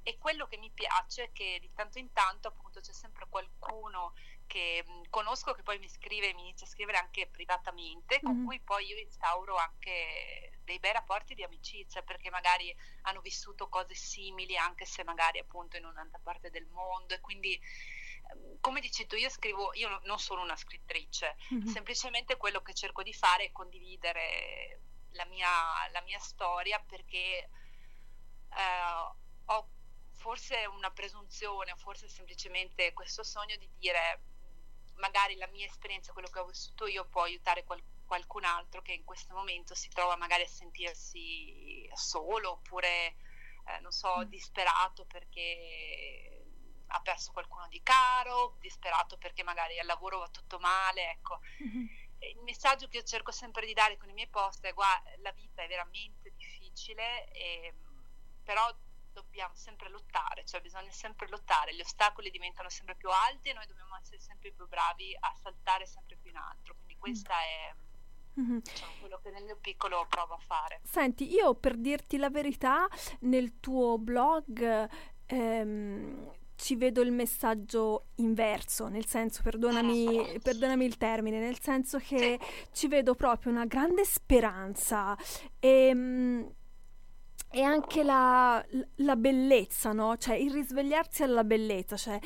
e 0.04 0.18
quello 0.18 0.48
che 0.48 0.58
mi 0.58 0.72
piace 0.72 1.26
è 1.26 1.32
che 1.32 1.58
di 1.60 1.72
tanto 1.74 2.00
in 2.00 2.12
tanto 2.12 2.48
appunto 2.48 2.80
c'è 2.80 2.92
sempre 2.92 3.28
qualcuno 3.30 4.14
che 4.52 4.84
mh, 4.86 5.10
conosco 5.10 5.54
che 5.54 5.64
poi 5.64 5.80
mi 5.80 5.88
scrive 5.88 6.30
e 6.30 6.34
mi 6.34 6.42
inizia 6.42 6.68
a 6.68 6.70
scrivere 6.70 6.98
anche 6.98 7.26
privatamente 7.28 8.20
con 8.20 8.36
mm-hmm. 8.36 8.46
cui 8.46 8.60
poi 8.60 8.86
io 8.86 8.98
instauro 8.98 9.56
anche 9.56 10.60
dei 10.66 10.78
bei 10.80 10.92
rapporti 10.92 11.36
di 11.36 11.44
amicizia 11.44 12.02
perché 12.02 12.30
magari 12.30 12.76
hanno 13.04 13.22
vissuto 13.22 13.70
cose 13.70 13.96
simili 13.96 14.58
anche 14.58 14.86
se 14.86 15.06
magari 15.06 15.40
appunto 15.40 15.78
in 15.78 15.86
un'altra 15.86 16.20
parte 16.22 16.50
del 16.50 16.66
mondo 16.66 17.14
e 17.14 17.22
quindi 17.22 17.54
ehm, 17.54 18.60
come 18.60 18.82
dici 18.82 19.08
tu, 19.08 19.16
io 19.16 19.30
scrivo, 19.30 19.74
io 19.74 20.02
non 20.04 20.20
sono 20.20 20.42
una 20.42 20.58
scrittrice, 20.58 21.38
mm-hmm. 21.54 21.68
semplicemente 21.68 22.36
quello 22.36 22.62
che 22.62 22.74
cerco 22.74 23.04
di 23.04 23.14
fare 23.14 23.46
è 23.46 23.52
condividere 23.54 24.82
la 25.12 25.26
mia, 25.28 25.48
la 25.94 26.02
mia 26.02 26.20
storia 26.20 26.78
perché 26.86 27.50
eh, 28.50 29.16
ho 29.46 29.68
forse 30.12 30.66
una 30.68 30.92
presunzione 30.92 31.74
forse 31.78 32.08
semplicemente 32.08 32.94
questo 32.94 33.24
sogno 33.24 33.56
di 33.56 33.68
dire 33.80 34.22
magari 35.02 35.36
la 35.36 35.48
mia 35.48 35.66
esperienza, 35.66 36.14
quello 36.14 36.30
che 36.30 36.40
ho 36.40 36.46
vissuto 36.46 36.88
io 36.88 37.06
può 37.10 37.24
aiutare 37.24 37.66
qual- 37.66 37.84
qualcun 38.06 38.46
altro 38.46 38.82
che 38.82 38.94
in 38.94 39.04
questo 39.04 39.34
momento 39.34 39.74
si 39.74 39.90
trova 39.90 40.16
magari 40.16 40.44
a 40.44 40.48
sentirsi 40.48 41.90
solo 41.94 42.52
oppure 42.52 43.16
eh, 43.66 43.80
non 43.82 43.92
so, 43.92 44.20
mm. 44.20 44.24
disperato 44.24 45.06
perché 45.06 46.46
ha 46.88 47.02
perso 47.02 47.32
qualcuno 47.32 47.68
di 47.70 47.82
caro, 47.82 48.58
disperato 48.60 49.18
perché 49.18 49.44
magari 49.44 49.80
al 49.80 49.86
lavoro 49.86 50.20
va 50.20 50.30
tutto 50.30 50.60
male, 50.60 51.12
ecco. 51.12 51.40
Mm-hmm. 51.64 51.86
Il 52.20 52.42
messaggio 52.44 52.88
che 52.88 52.98
io 52.98 53.04
cerco 53.04 53.32
sempre 53.32 53.66
di 53.66 53.74
dare 53.74 53.98
con 53.98 54.10
i 54.10 54.14
miei 54.14 54.28
post 54.28 54.64
è 54.66 54.74
guarda, 54.74 55.10
la 55.22 55.32
vita 55.32 55.64
è 55.64 55.68
veramente 55.68 56.34
difficile, 56.36 57.32
e, 57.32 57.74
però 58.44 58.70
dobbiamo 59.14 59.54
sempre 59.56 59.90
lottare, 59.90 60.46
cioè 60.46 60.62
bisogna 60.62 60.92
sempre 60.92 61.28
lottare, 61.28 61.76
gli 61.76 61.82
ostacoli 61.82 62.30
diventano 62.30 62.70
sempre 62.70 62.96
più 62.96 63.10
alti 63.10 63.50
e 63.50 63.54
noi 63.54 63.66
dobbiamo 63.68 63.96
essere 63.98 64.20
sempre 64.20 64.52
più 64.52 64.68
bravi 64.68 65.16
a 65.20 65.34
saltare 65.42 65.86
sempre 65.86 66.18
più 66.22 66.30
in 66.30 66.38
alto, 66.38 66.76
quindi 66.76 66.98
questa 66.98 67.34
è 67.34 67.74
mm-hmm. 68.40 68.58
diciamo, 68.58 68.92
quello 69.00 69.20
che 69.22 69.30
nel 69.32 69.44
mio 69.44 69.58
piccolo 69.58 70.06
provo 70.08 70.36
a 70.36 70.40
fare. 70.40 70.82
Senti, 70.84 71.32
io 71.32 71.56
per 71.56 71.78
dirti 71.78 72.18
la 72.18 72.30
verità, 72.30 72.88
nel 73.22 73.60
tuo 73.60 73.98
blog 73.98 74.90
ehm, 75.26 76.32
ci 76.56 76.76
vedo 76.76 77.02
il 77.02 77.12
messaggio 77.12 78.10
inverso, 78.16 78.88
nel 78.88 79.06
senso, 79.06 79.42
perdonami, 79.42 80.40
perdonami 80.42 80.86
il 80.86 80.98
termine, 80.98 81.40
nel 81.40 81.60
senso 81.60 81.98
che 81.98 82.38
sì. 82.40 82.68
ci 82.72 82.88
vedo 82.88 83.16
proprio 83.16 83.52
una 83.52 83.66
grande 83.66 84.06
speranza 84.06 85.18
e... 85.60 86.56
E 87.52 87.62
anche 87.62 88.04
la, 88.04 88.64
la, 88.96 89.16
bellezza, 89.16 89.92
no? 89.92 90.18
Cioè 90.18 90.36
il 90.36 90.52
risvegliarsi 90.52 91.24
alla 91.24 91.44
bellezza, 91.44 91.98
cioè 91.98 92.20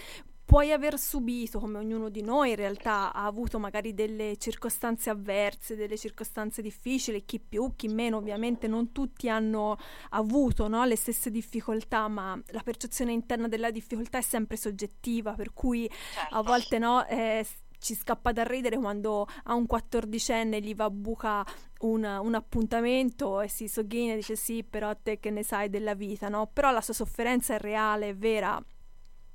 puoi 0.45 0.71
aver 0.71 0.99
subito, 0.99 1.59
come 1.59 1.79
ognuno 1.79 2.09
di 2.09 2.21
noi 2.21 2.51
in 2.51 2.55
realtà 2.55 3.11
ha 3.11 3.25
avuto 3.25 3.57
magari 3.57 3.95
delle 3.95 4.37
circostanze 4.37 5.09
avverse, 5.09 5.75
delle 5.75 5.97
circostanze 5.97 6.61
difficili, 6.61 7.25
chi 7.25 7.39
più, 7.39 7.73
chi 7.75 7.87
meno, 7.87 8.17
ovviamente 8.17 8.67
non 8.67 8.91
tutti 8.91 9.27
hanno 9.27 9.77
avuto 10.11 10.67
no? 10.67 10.85
le 10.85 10.95
stesse 10.95 11.31
difficoltà, 11.31 12.07
ma 12.07 12.39
la 12.49 12.61
percezione 12.61 13.11
interna 13.11 13.47
della 13.47 13.71
difficoltà 13.71 14.19
è 14.19 14.21
sempre 14.21 14.55
soggettiva, 14.55 15.33
per 15.33 15.51
cui 15.51 15.89
certo. 16.13 16.35
a 16.35 16.41
volte 16.43 16.77
no, 16.77 17.05
eh, 17.07 17.45
ci 17.85 17.93
scappa 17.93 18.31
da 18.31 18.41
ridere 18.41 18.77
quando 18.77 19.27
a 19.43 19.53
un 19.53 19.67
quattordicenne 19.67 20.59
gli 20.59 20.73
va 20.73 20.85
a 20.85 20.89
buca 20.89 21.45
un, 21.81 22.03
un, 22.03 22.33
appuntamento 22.33 23.41
e 23.41 23.47
si 23.47 23.67
sogghina 23.67 24.13
e 24.13 24.15
dice 24.15 24.35
sì, 24.35 24.63
però 24.63 24.95
te 24.95 25.19
che 25.19 25.29
ne 25.29 25.43
sai 25.43 25.69
della 25.69 25.93
vita, 25.93 26.27
no? 26.27 26.49
Però 26.51 26.71
la 26.71 26.81
sua 26.81 26.95
sofferenza 26.95 27.53
è 27.53 27.59
reale, 27.59 28.09
è 28.09 28.15
vera. 28.15 28.59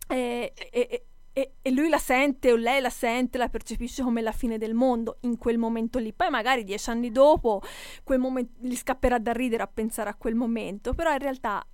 E, 0.09 0.53
e, 0.73 1.05
e, 1.33 1.53
e, 1.63 1.71
lui 1.71 1.89
la 1.89 1.99
sente 1.99 2.51
o 2.51 2.57
lei 2.57 2.81
la 2.81 2.91
sente, 2.91 3.39
la 3.39 3.49
percepisce 3.49 4.03
come 4.03 4.21
la 4.21 4.33
fine 4.33 4.59
del 4.59 4.75
mondo 4.75 5.19
in 5.21 5.39
quel 5.39 5.57
momento 5.57 6.01
lì. 6.01 6.13
Poi 6.13 6.29
magari 6.29 6.65
dieci 6.65 6.91
anni 6.91 7.13
dopo 7.13 7.63
quel 8.03 8.19
momento, 8.19 8.55
gli 8.67 8.75
scapperà 8.75 9.21
da 9.21 9.31
ridere 9.31 9.63
a 9.63 9.71
pensare 9.73 10.11
a 10.11 10.17
quel 10.17 10.35
momento, 10.35 10.93
però 10.93 11.13
in 11.13 11.21
realtà 11.21 11.65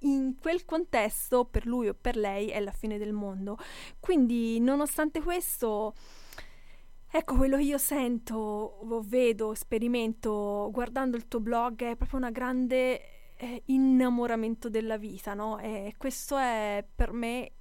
in 0.00 0.36
quel 0.40 0.64
contesto 0.64 1.44
per 1.44 1.66
lui 1.66 1.88
o 1.88 1.94
per 1.94 2.16
lei 2.16 2.48
è 2.48 2.60
la 2.60 2.72
fine 2.72 2.98
del 2.98 3.12
mondo. 3.12 3.56
Quindi 4.00 4.60
nonostante 4.60 5.22
questo 5.22 5.94
Ecco, 7.10 7.36
quello 7.36 7.56
che 7.56 7.62
io 7.62 7.78
sento, 7.78 8.80
vedo, 9.06 9.54
sperimento 9.54 10.68
guardando 10.70 11.16
il 11.16 11.26
tuo 11.26 11.40
blog 11.40 11.82
è 11.82 11.96
proprio 11.96 12.18
una 12.18 12.30
grande 12.30 13.34
eh, 13.36 13.62
innamoramento 13.66 14.68
della 14.68 14.98
vita, 14.98 15.32
no? 15.32 15.58
E 15.58 15.94
questo 15.96 16.36
è 16.36 16.84
per 16.94 17.12
me 17.12 17.52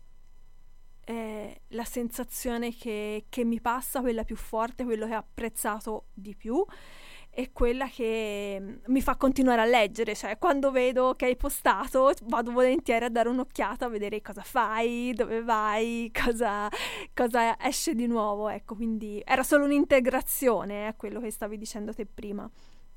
eh, 1.05 1.61
la 1.69 1.85
sensazione 1.85 2.73
che, 2.75 3.27
che 3.29 3.45
mi 3.45 3.61
passa, 3.61 4.01
quella 4.01 4.25
più 4.25 4.35
forte, 4.35 4.83
quello 4.83 5.07
che 5.07 5.15
ho 5.15 5.19
apprezzato 5.19 6.07
di 6.13 6.35
più 6.35 6.65
è 7.37 7.51
quella 7.51 7.87
che 7.87 8.57
mm, 8.59 8.75
mi 8.87 8.99
fa 8.99 9.15
continuare 9.15 9.61
a 9.61 9.65
leggere, 9.65 10.15
cioè 10.15 10.39
quando 10.39 10.71
vedo 10.71 11.13
che 11.13 11.25
hai 11.25 11.35
postato 11.35 12.11
vado 12.23 12.51
volentieri 12.51 13.05
a 13.05 13.09
dare 13.09 13.29
un'occhiata 13.29 13.85
a 13.85 13.89
vedere 13.89 14.23
cosa 14.23 14.41
fai, 14.41 15.13
dove 15.13 15.43
vai, 15.43 16.09
cosa, 16.25 16.67
cosa 17.13 17.55
esce 17.59 17.93
di 17.93 18.07
nuovo, 18.07 18.49
ecco, 18.49 18.73
quindi 18.73 19.21
era 19.23 19.43
solo 19.43 19.65
un'integrazione 19.65 20.87
a 20.87 20.89
eh, 20.89 20.95
quello 20.95 21.19
che 21.19 21.29
stavi 21.29 21.59
dicendo 21.59 21.93
te 21.93 22.07
prima. 22.07 22.49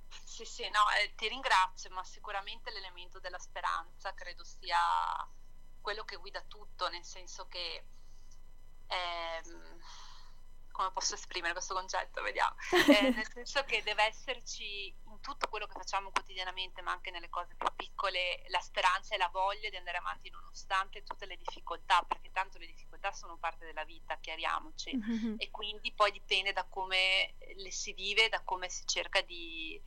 Sì, 0.08 0.46
sì, 0.46 0.62
no, 0.70 0.88
eh, 0.98 1.14
ti 1.16 1.28
ringrazio, 1.28 1.90
ma 1.90 2.02
sicuramente 2.02 2.70
l'elemento 2.70 3.20
della 3.20 3.38
speranza 3.38 4.14
credo 4.14 4.42
sia 4.42 4.78
quello 5.82 6.02
che 6.04 6.16
guida 6.16 6.42
tutto, 6.48 6.88
nel 6.88 7.04
senso 7.04 7.46
che... 7.46 7.84
Ehm, 8.86 9.80
come 10.80 10.92
posso 10.92 11.14
esprimere 11.14 11.52
questo 11.52 11.74
concetto, 11.74 12.22
vediamo. 12.22 12.54
Eh, 12.88 13.10
nel 13.12 13.28
senso 13.30 13.62
che 13.64 13.82
deve 13.82 14.04
esserci 14.04 14.86
in 14.86 15.20
tutto 15.20 15.46
quello 15.48 15.66
che 15.66 15.74
facciamo 15.74 16.10
quotidianamente, 16.10 16.80
ma 16.80 16.92
anche 16.92 17.10
nelle 17.10 17.28
cose 17.28 17.54
più 17.54 17.68
piccole, 17.76 18.44
la 18.48 18.60
speranza 18.60 19.14
e 19.14 19.18
la 19.18 19.28
voglia 19.30 19.68
di 19.68 19.76
andare 19.76 19.98
avanti 19.98 20.30
nonostante 20.30 21.02
tutte 21.02 21.26
le 21.26 21.36
difficoltà, 21.36 22.02
perché 22.08 22.30
tanto 22.32 22.56
le 22.56 22.66
difficoltà 22.66 23.12
sono 23.12 23.36
parte 23.36 23.66
della 23.66 23.84
vita, 23.84 24.16
chiariamoci, 24.18 24.96
mm-hmm. 24.96 25.34
e 25.36 25.50
quindi 25.50 25.92
poi 25.92 26.12
dipende 26.12 26.54
da 26.54 26.64
come 26.64 27.34
le 27.56 27.70
si 27.70 27.92
vive, 27.92 28.30
da 28.30 28.42
come 28.42 28.70
si 28.70 28.86
cerca 28.86 29.20
di, 29.20 29.78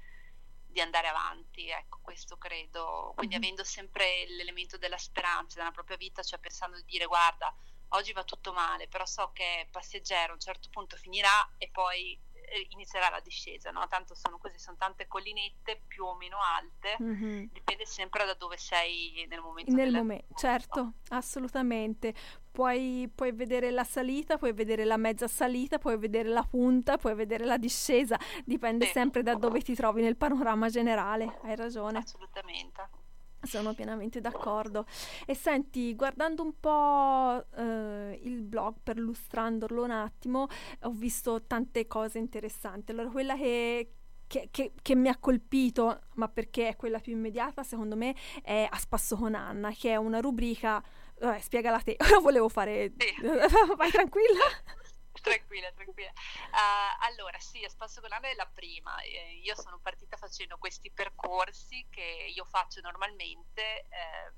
di 0.68 0.80
andare 0.80 1.08
avanti, 1.08 1.70
ecco, 1.70 2.02
questo 2.04 2.38
credo. 2.38 3.14
Quindi 3.16 3.34
mm-hmm. 3.34 3.44
avendo 3.44 3.64
sempre 3.64 4.28
l'elemento 4.28 4.78
della 4.78 5.00
speranza 5.00 5.58
nella 5.58 5.72
propria 5.72 5.98
vita, 5.98 6.22
cioè 6.22 6.38
pensando 6.38 6.78
di 6.78 6.86
dire 6.86 7.06
guarda, 7.06 7.52
oggi 7.94 8.14
va 8.14 8.24
tutto 8.24 8.54
male, 8.54 8.88
però 8.88 9.06
so 9.06 9.32
che 9.34 9.62
è 9.62 9.68
passeggero, 9.70 10.32
a 10.32 10.36
un 10.36 10.40
certo 10.40 10.70
punto 10.72 10.96
finirà 10.96 11.54
e 11.58 11.70
poi 11.72 12.20
eh, 12.54 12.68
inizierà 12.70 13.10
la 13.10 13.20
discesa, 13.20 13.72
no? 13.72 13.88
Tanto 13.88 14.14
sono 14.16 14.38
così, 14.38 14.60
sono 14.60 14.78
tante 14.78 15.08
collinette 15.08 15.84
più 15.88 16.06
o 16.06 16.16
meno 16.16 16.38
alte, 16.40 16.98
mm-hmm. 17.02 17.46
dipende 17.52 17.86
sempre 17.86 18.26
da 18.26 18.34
dove 18.34 18.58
sei 18.58 19.26
nel 19.28 19.42
momento. 19.42 19.72
Nel 19.72 19.92
momento, 19.92 20.34
certo, 20.36 20.94
assolutamente. 21.10 22.14
Puoi, 22.54 23.12
puoi, 23.14 23.32
vedere 23.32 23.72
la 23.72 23.84
salita, 23.84 24.38
puoi 24.38 24.54
vedere 24.54 24.86
la 24.86 24.98
mezza 24.98 25.28
salita, 25.28 25.80
puoi 25.80 25.98
vedere 25.98 26.30
la 26.30 26.44
punta, 26.44 26.98
puoi 26.98 27.16
vedere 27.16 27.46
la 27.46 27.58
discesa, 27.58 28.16
dipende 28.46 28.86
sì. 28.86 28.92
sempre 28.92 29.24
da 29.24 29.34
dove 29.34 29.62
ti 29.62 29.74
trovi 29.74 30.04
nel 30.04 30.18
panorama 30.18 30.70
generale, 30.70 31.40
hai 31.42 31.56
ragione. 31.56 31.98
Assolutamente. 31.98 33.03
Sono 33.44 33.74
pienamente 33.74 34.22
d'accordo. 34.22 34.86
E 35.26 35.36
senti, 35.36 35.96
guardando 35.96 36.44
un 36.44 36.60
po' 36.60 37.46
eh, 37.56 38.20
il 38.24 38.42
blog 38.42 38.76
per 38.82 38.98
illustrandolo 38.98 39.84
un 39.84 39.92
attimo, 39.92 40.48
ho 40.82 40.92
visto 40.92 41.44
tante 41.44 41.86
cose 41.88 42.20
interessanti. 42.20 42.92
Allora, 42.92 43.10
quella 43.10 43.36
che, 43.36 43.92
che, 44.28 44.48
che, 44.52 44.72
che, 44.82 44.96
mi 44.96 45.10
ha 45.10 45.18
colpito, 45.18 46.02
ma 46.16 46.28
perché 46.30 46.70
è 46.70 46.76
quella 46.76 47.00
più 47.00 47.14
immediata, 47.14 47.64
secondo 47.64 47.96
me, 47.96 48.16
è 48.42 48.68
A 48.70 48.78
spasso 48.78 49.16
con 49.16 49.36
Anna, 49.36 49.72
che 49.72 49.92
è 49.92 49.96
una 49.96 50.20
rubrica. 50.20 50.82
Eh, 51.20 51.40
spiegala 51.42 51.80
te, 51.80 51.98
volevo 52.22 52.50
fare. 52.50 52.94
Vai 53.78 53.92
tranquilla 53.92 54.44
tranquilla, 55.22 55.72
tranquilla. 55.72 56.12
Uh, 56.52 57.06
allora, 57.06 57.40
sì, 57.40 57.64
Spasso 57.68 58.02
Colano 58.02 58.28
è 58.28 58.34
la 58.36 58.48
prima. 58.48 59.00
Eh, 59.02 59.40
io 59.44 59.56
sono 59.56 59.80
partita 59.80 60.18
facendo 60.18 60.58
questi 60.58 60.92
percorsi 60.92 61.86
che 61.90 62.32
io 62.34 62.46
faccio 62.46 62.82
normalmente 62.82 63.86
eh, 63.90 64.34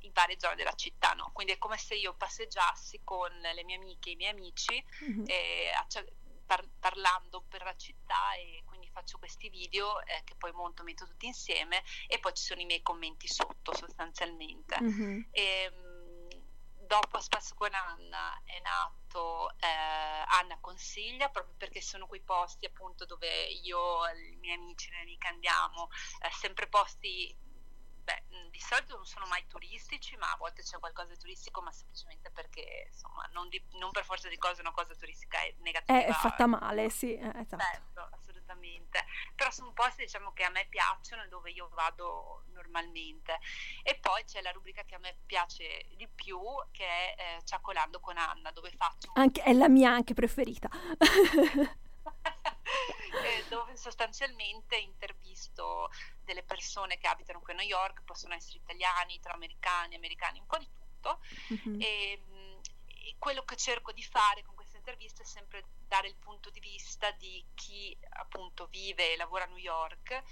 in 0.00 0.12
varie 0.12 0.38
zone 0.38 0.54
della 0.54 0.74
città, 0.74 1.12
no? 1.12 1.30
Quindi 1.32 1.52
è 1.52 1.58
come 1.58 1.78
se 1.78 1.94
io 1.94 2.14
passeggiassi 2.14 3.00
con 3.04 3.30
le 3.32 3.64
mie 3.64 3.76
amiche 3.76 4.10
e 4.10 4.12
i 4.12 4.16
miei 4.16 4.30
amici 4.30 4.84
mm-hmm. 5.04 5.24
e 5.26 5.72
par- 6.46 6.68
parlando 6.80 7.44
per 7.46 7.62
la 7.62 7.76
città 7.76 8.34
e 8.34 8.62
quindi 8.64 8.88
faccio 8.88 9.18
questi 9.18 9.50
video 9.50 10.00
eh, 10.04 10.22
che 10.24 10.34
poi 10.34 10.52
monto, 10.52 10.82
metto 10.82 11.06
tutti 11.06 11.26
insieme 11.26 11.82
e 12.06 12.18
poi 12.18 12.32
ci 12.34 12.42
sono 12.42 12.60
i 12.60 12.64
miei 12.64 12.82
commenti 12.82 13.28
sotto 13.28 13.74
sostanzialmente. 13.74 14.80
Mm-hmm. 14.80 15.20
E, 15.30 15.72
dopo 16.88 17.20
Spasso 17.20 17.54
con 17.54 17.72
Anna 17.72 18.40
è 18.44 18.58
nato 18.60 19.50
eh, 19.60 19.66
Anna 19.66 20.58
Consiglia 20.60 21.28
proprio 21.28 21.54
perché 21.56 21.80
sono 21.80 22.06
quei 22.06 22.22
posti 22.22 22.66
appunto 22.66 23.04
dove 23.04 23.28
io 23.62 24.06
e 24.06 24.30
i 24.30 24.36
miei 24.36 24.56
amici 24.56 24.88
e 24.88 24.94
le 24.94 25.00
amiche 25.02 25.28
andiamo, 25.28 25.88
eh, 26.22 26.30
sempre 26.32 26.66
posti 26.66 27.46
Beh, 28.08 28.24
di 28.48 28.58
solito 28.58 28.96
non 28.96 29.04
sono 29.04 29.26
mai 29.26 29.46
turistici, 29.48 30.16
ma 30.16 30.32
a 30.32 30.36
volte 30.38 30.62
c'è 30.62 30.78
qualcosa 30.78 31.12
di 31.12 31.18
turistico, 31.18 31.60
ma 31.60 31.70
semplicemente 31.70 32.30
perché, 32.30 32.88
insomma, 32.90 33.28
non, 33.32 33.50
di, 33.50 33.62
non 33.72 33.90
per 33.90 34.02
forza 34.02 34.30
di 34.30 34.38
cose 34.38 34.62
una 34.62 34.72
cosa 34.72 34.94
turistica 34.94 35.38
è 35.42 35.54
negativa. 35.58 36.06
È 36.06 36.12
fatta 36.12 36.46
male, 36.46 36.88
sì, 36.88 37.14
eh, 37.14 37.28
esatto. 37.34 37.62
Certo, 37.62 38.08
assolutamente. 38.48 39.04
Però 39.34 39.50
sono 39.50 39.72
posti, 39.72 40.02
diciamo, 40.02 40.32
che 40.32 40.44
a 40.44 40.50
me 40.50 40.66
piacciono 40.68 41.24
e 41.24 41.28
dove 41.28 41.50
io 41.50 41.68
vado 41.74 42.44
normalmente. 42.52 43.38
E 43.82 43.98
poi 43.98 44.24
c'è 44.24 44.40
la 44.40 44.50
rubrica 44.50 44.82
che 44.84 44.94
a 44.94 44.98
me 44.98 45.18
piace 45.26 45.86
di 45.96 46.08
più, 46.08 46.40
che 46.70 46.86
è 46.86 47.14
eh, 47.18 47.44
Ciacolando 47.44 48.00
con 48.00 48.16
Anna, 48.16 48.50
dove 48.52 48.70
faccio... 48.70 49.10
Anche, 49.14 49.42
è 49.42 49.52
la 49.52 49.68
mia 49.68 49.90
anche 49.90 50.14
preferita. 50.14 50.68
eh, 53.22 53.44
dove 53.48 53.76
sostanzialmente 53.76 54.76
intervisto 54.76 55.90
delle 56.24 56.42
persone 56.42 56.98
che 56.98 57.06
abitano 57.06 57.40
qui 57.40 57.52
a 57.52 57.56
New 57.56 57.66
York, 57.66 58.02
possono 58.04 58.34
essere 58.34 58.58
italiani, 58.58 59.14
italoamericani, 59.14 59.94
americani, 59.94 60.38
un 60.38 60.46
po' 60.46 60.58
di 60.58 60.68
tutto. 60.72 61.20
Mm-hmm. 61.52 61.80
E, 61.80 62.22
e, 62.86 63.14
quello 63.18 63.42
che 63.44 63.56
cerco 63.56 63.92
di 63.92 64.02
fare 64.02 64.44
con 64.44 64.54
queste 64.54 64.76
interviste 64.76 65.22
è 65.22 65.26
sempre 65.26 65.64
dare 65.88 66.08
il 66.08 66.16
punto 66.16 66.50
di 66.50 66.60
vista 66.60 67.10
di 67.12 67.44
chi 67.54 67.96
appunto 68.10 68.66
vive 68.66 69.12
e 69.12 69.16
lavora 69.16 69.44
a 69.44 69.46
New 69.46 69.56
York 69.56 70.22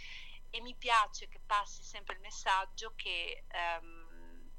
e 0.51 0.61
mi 0.61 0.75
piace 0.75 1.29
che 1.29 1.41
passi 1.45 1.83
sempre 1.83 2.15
il 2.15 2.21
messaggio 2.21 2.93
che 2.95 3.45
um, 3.81 4.51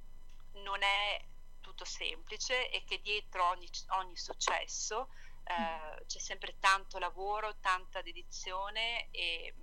non 0.64 0.82
è 0.82 1.24
tutto 1.62 1.86
semplice 1.86 2.70
e 2.70 2.84
che 2.84 3.00
dietro 3.02 3.48
ogni, 3.50 3.70
ogni 3.90 4.18
successo 4.18 5.10
eh, 5.44 6.06
c'è 6.06 6.20
sempre 6.20 6.58
tanto 6.60 7.00
lavoro, 7.00 7.58
tanta 7.60 8.02
dedizione 8.02 9.10
e, 9.12 9.54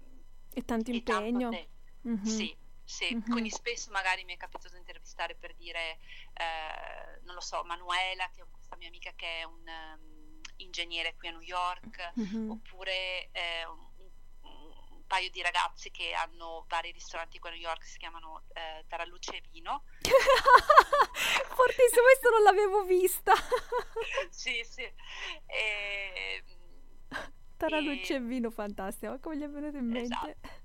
e 0.53 0.65
tanto 0.65 0.91
e 0.91 0.95
impegno. 0.95 1.51
Tanto 1.51 1.69
mm-hmm. 2.09 2.25
Sì, 2.25 2.57
sì. 2.83 3.15
Mm-hmm. 3.15 3.31
quindi 3.31 3.51
spesso 3.51 3.91
magari 3.91 4.25
mi 4.25 4.35
è 4.35 4.37
capitato 4.37 4.71
di 4.71 4.79
intervistare 4.79 5.35
per 5.35 5.55
dire, 5.55 5.99
eh, 6.35 7.21
non 7.25 7.35
lo 7.35 7.41
so, 7.41 7.63
Manuela, 7.65 8.29
che 8.31 8.43
è 8.43 8.45
questa 8.51 8.77
mia 8.77 8.89
amica 8.89 9.13
che 9.15 9.41
è 9.41 9.45
un 9.45 9.63
um, 9.67 10.14
ingegnere 10.57 11.15
qui 11.17 11.29
a 11.29 11.33
New 11.33 11.41
York, 11.41 12.13
mm-hmm. 12.19 12.51
oppure 12.51 13.29
eh, 13.33 13.67
un, 13.67 13.93
paio 15.07 15.31
di 15.31 15.43
ragazzi 15.43 15.91
che 15.91 16.13
hanno 16.13 16.65
vari 16.69 16.91
ristoranti 16.91 17.39
qua 17.39 17.51
a 17.51 17.53
New 17.53 17.61
York, 17.61 17.85
si 17.85 17.99
chiamano 17.99 18.45
eh, 18.53 18.85
Taralluce 18.89 19.37
e 19.37 19.43
Vino. 19.51 19.85
Fortissimo, 21.55 22.03
questo 22.03 22.31
non 22.31 22.43
l'avevo 22.43 22.85
vista. 22.85 23.33
sì, 24.31 24.65
sì. 24.65 24.91
E, 25.47 26.43
Taralluce 27.57 28.15
e... 28.15 28.17
e 28.17 28.21
Vino, 28.21 28.51
fantastico, 28.51 29.19
come 29.21 29.37
gli 29.37 29.43
è 29.43 29.49
venuto 29.49 29.77
in 29.77 29.87
mente? 29.87 30.15
Esatto. 30.15 30.63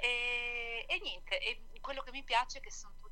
E, 0.00 0.84
e 0.88 0.98
niente, 1.00 1.38
e 1.38 1.80
quello 1.80 2.02
che 2.02 2.10
mi 2.10 2.24
piace 2.24 2.58
è 2.58 2.60
che 2.60 2.70
sono 2.70 2.94
tutti 2.96 3.05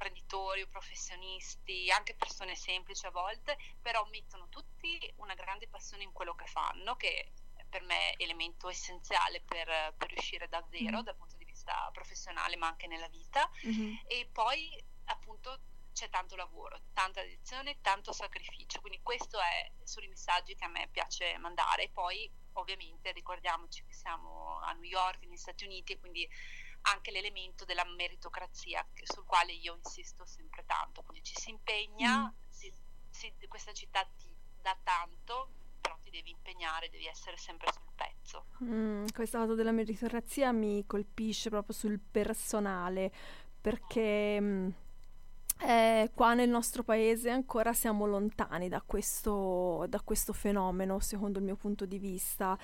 imprenditori 0.00 0.62
o 0.62 0.68
professionisti, 0.68 1.90
anche 1.90 2.14
persone 2.14 2.56
semplici 2.56 3.04
a 3.04 3.10
volte, 3.10 3.58
però 3.82 4.06
mettono 4.10 4.48
tutti 4.48 4.98
una 5.16 5.34
grande 5.34 5.68
passione 5.68 6.04
in 6.04 6.12
quello 6.12 6.34
che 6.34 6.46
fanno, 6.46 6.96
che 6.96 7.32
per 7.68 7.82
me 7.82 8.14
elemento 8.16 8.68
essenziale 8.68 9.42
per, 9.42 9.94
per 9.96 10.08
riuscire 10.08 10.48
davvero 10.48 10.96
mm-hmm. 10.96 11.04
dal 11.04 11.14
punto 11.14 11.36
di 11.36 11.44
vista 11.44 11.88
professionale 11.92 12.56
ma 12.56 12.66
anche 12.66 12.88
nella 12.88 13.06
vita 13.06 13.48
mm-hmm. 13.64 13.94
e 14.08 14.28
poi 14.32 14.82
appunto 15.04 15.60
c'è 15.92 16.08
tanto 16.08 16.34
lavoro, 16.34 16.80
tanta 16.92 17.20
dedizione, 17.20 17.80
tanto 17.80 18.12
sacrificio, 18.12 18.80
quindi 18.80 19.00
questo 19.02 19.38
è, 19.38 19.70
sono 19.84 20.06
i 20.06 20.08
messaggi 20.08 20.56
che 20.56 20.64
a 20.64 20.68
me 20.68 20.88
piace 20.90 21.36
mandare 21.38 21.84
e 21.84 21.90
poi 21.90 22.28
ovviamente 22.54 23.12
ricordiamoci 23.12 23.84
che 23.84 23.92
siamo 23.92 24.58
a 24.60 24.72
New 24.72 24.88
York, 24.88 25.20
negli 25.20 25.36
Stati 25.36 25.64
Uniti, 25.64 25.98
quindi 25.98 26.28
anche 26.82 27.10
l'elemento 27.10 27.64
della 27.64 27.84
meritocrazia 27.84 28.86
sul 29.02 29.24
quale 29.24 29.52
io 29.52 29.76
insisto 29.82 30.24
sempre 30.24 30.64
tanto, 30.66 31.02
quindi 31.02 31.22
ci 31.22 31.34
si 31.36 31.50
impegna, 31.50 32.26
mm. 32.26 32.48
si, 32.48 32.72
si, 33.10 33.32
questa 33.48 33.72
città 33.72 34.06
ti 34.16 34.34
dà 34.60 34.76
tanto, 34.82 35.50
però 35.80 35.96
ti 36.02 36.10
devi 36.10 36.30
impegnare, 36.30 36.88
devi 36.90 37.06
essere 37.06 37.36
sempre 37.36 37.72
sul 37.72 37.82
pezzo. 37.94 38.46
Mm, 38.64 39.06
questa 39.14 39.38
cosa 39.38 39.54
della 39.54 39.72
meritocrazia 39.72 40.52
mi 40.52 40.84
colpisce 40.86 41.50
proprio 41.50 41.74
sul 41.74 41.98
personale, 41.98 43.12
perché 43.60 44.40
mm, 44.40 44.68
eh, 45.62 46.10
qua 46.14 46.34
nel 46.34 46.48
nostro 46.48 46.82
paese 46.82 47.30
ancora 47.30 47.72
siamo 47.72 48.06
lontani 48.06 48.68
da 48.68 48.80
questo, 48.80 49.84
da 49.88 50.00
questo 50.00 50.32
fenomeno, 50.32 51.00
secondo 51.00 51.38
il 51.38 51.44
mio 51.44 51.56
punto 51.56 51.84
di 51.84 51.98
vista. 51.98 52.58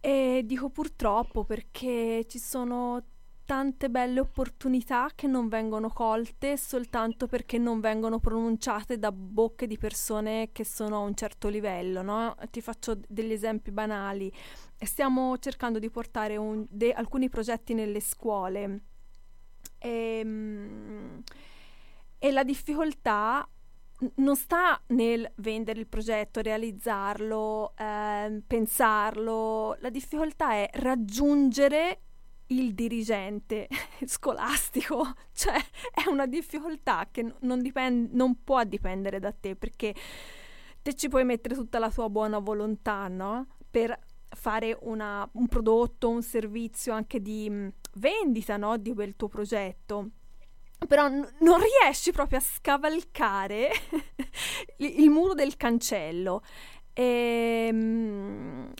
E 0.00 0.42
dico 0.44 0.70
purtroppo 0.70 1.44
perché 1.44 2.24
ci 2.28 2.38
sono 2.38 3.02
tante 3.48 3.88
belle 3.88 4.20
opportunità 4.20 5.08
che 5.14 5.26
non 5.26 5.48
vengono 5.48 5.88
colte 5.88 6.58
soltanto 6.58 7.26
perché 7.26 7.56
non 7.56 7.80
vengono 7.80 8.18
pronunciate 8.18 8.98
da 8.98 9.10
bocche 9.10 9.66
di 9.66 9.78
persone 9.78 10.50
che 10.52 10.66
sono 10.66 10.96
a 10.96 10.98
un 10.98 11.14
certo 11.14 11.48
livello. 11.48 12.02
No? 12.02 12.36
Ti 12.50 12.60
faccio 12.60 13.00
degli 13.08 13.32
esempi 13.32 13.70
banali. 13.70 14.30
Stiamo 14.76 15.38
cercando 15.38 15.78
di 15.78 15.88
portare 15.88 16.36
un, 16.36 16.66
de, 16.68 16.92
alcuni 16.92 17.30
progetti 17.30 17.72
nelle 17.72 18.00
scuole 18.00 18.82
e, 19.78 20.18
ehm, 20.20 21.22
e 22.18 22.30
la 22.30 22.44
difficoltà 22.44 23.48
non 24.16 24.36
sta 24.36 24.80
nel 24.88 25.30
vendere 25.36 25.80
il 25.80 25.86
progetto, 25.86 26.40
realizzarlo, 26.40 27.74
eh, 27.76 28.42
pensarlo, 28.46 29.76
la 29.80 29.90
difficoltà 29.90 30.52
è 30.52 30.70
raggiungere 30.74 32.00
il 32.48 32.74
dirigente 32.74 33.68
scolastico, 34.06 35.14
cioè 35.32 35.56
è 35.92 36.08
una 36.08 36.26
difficoltà 36.26 37.08
che 37.10 37.34
non, 37.40 37.60
dipende, 37.60 38.10
non 38.12 38.42
può 38.44 38.62
dipendere 38.64 39.18
da 39.18 39.32
te 39.32 39.56
perché 39.56 39.94
te 40.82 40.94
ci 40.94 41.08
puoi 41.08 41.24
mettere 41.24 41.54
tutta 41.54 41.78
la 41.78 41.90
tua 41.90 42.08
buona 42.08 42.38
volontà, 42.38 43.08
no? 43.08 43.46
Per 43.70 43.98
fare 44.30 44.76
una, 44.82 45.28
un 45.32 45.48
prodotto, 45.48 46.08
un 46.08 46.22
servizio 46.22 46.92
anche 46.92 47.20
di 47.20 47.50
mh, 47.50 47.72
vendita, 47.94 48.56
no? 48.56 48.76
Di 48.78 48.92
quel 48.94 49.16
tuo 49.16 49.28
progetto. 49.28 50.10
Però 50.86 51.08
n- 51.08 51.28
non 51.40 51.58
riesci 51.60 52.12
proprio 52.12 52.38
a 52.38 52.42
scavalcare 52.42 53.70
il, 54.78 55.10
muro 55.10 55.34
del 55.34 55.56
cancello. 55.56 56.42
E, 56.92 57.72
mh, 57.72 58.72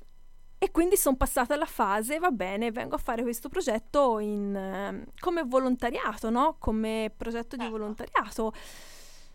e 0.58 0.70
quindi 0.72 0.96
sono 0.96 1.16
passata 1.16 1.54
alla 1.54 1.66
fase, 1.66 2.18
va 2.18 2.30
bene, 2.30 2.72
vengo 2.72 2.96
a 2.96 2.98
fare 2.98 3.22
questo 3.22 3.48
progetto 3.48 4.18
in, 4.18 5.04
come 5.20 5.42
volontariato, 5.44 6.30
no? 6.30 6.56
Come 6.58 7.12
progetto 7.16 7.54
di 7.54 7.62
certo. 7.62 7.78
volontariato. 7.78 8.52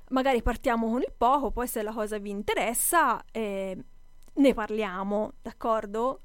Magari 0.10 0.41
partiamo 0.41 0.89
con 0.91 1.02
il 1.02 1.13
poco, 1.15 1.52
poi 1.52 1.67
se 1.67 1.82
la 1.82 1.93
cosa 1.93 2.17
vi 2.17 2.30
interessa 2.30 3.23
eh, 3.32 3.78
ne 4.34 4.54
parliamo, 4.54 5.34
d'accordo? 5.41 6.19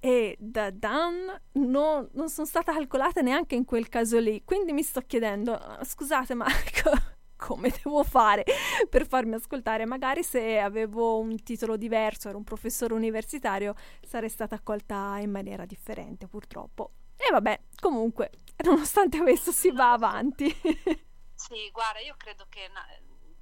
E 0.00 0.36
da 0.38 0.70
Dan 0.70 1.40
no, 1.52 2.08
non 2.12 2.28
sono 2.28 2.46
stata 2.46 2.72
calcolata 2.72 3.20
neanche 3.20 3.56
in 3.56 3.64
quel 3.64 3.88
caso 3.88 4.18
lì, 4.18 4.42
quindi 4.44 4.72
mi 4.72 4.82
sto 4.82 5.00
chiedendo, 5.00 5.60
scusate 5.82 6.34
ma 6.34 6.46
come 7.36 7.70
devo 7.70 8.02
fare 8.04 8.44
per 8.88 9.06
farmi 9.06 9.34
ascoltare. 9.34 9.86
Magari 9.86 10.22
se 10.22 10.58
avevo 10.58 11.18
un 11.18 11.42
titolo 11.42 11.76
diverso, 11.76 12.28
ero 12.28 12.38
un 12.38 12.44
professore 12.44 12.94
universitario, 12.94 13.74
sarei 14.02 14.28
stata 14.28 14.56
accolta 14.56 15.16
in 15.20 15.30
maniera 15.30 15.64
differente, 15.64 16.26
purtroppo. 16.26 16.92
E 17.16 17.30
vabbè, 17.30 17.60
comunque, 17.80 18.30
nonostante 18.64 19.18
questo 19.18 19.50
si 19.50 19.72
va 19.72 19.92
avanti. 19.92 20.46
sì, 21.34 21.70
guarda, 21.72 22.00
io 22.00 22.14
credo 22.16 22.46
che 22.48 22.68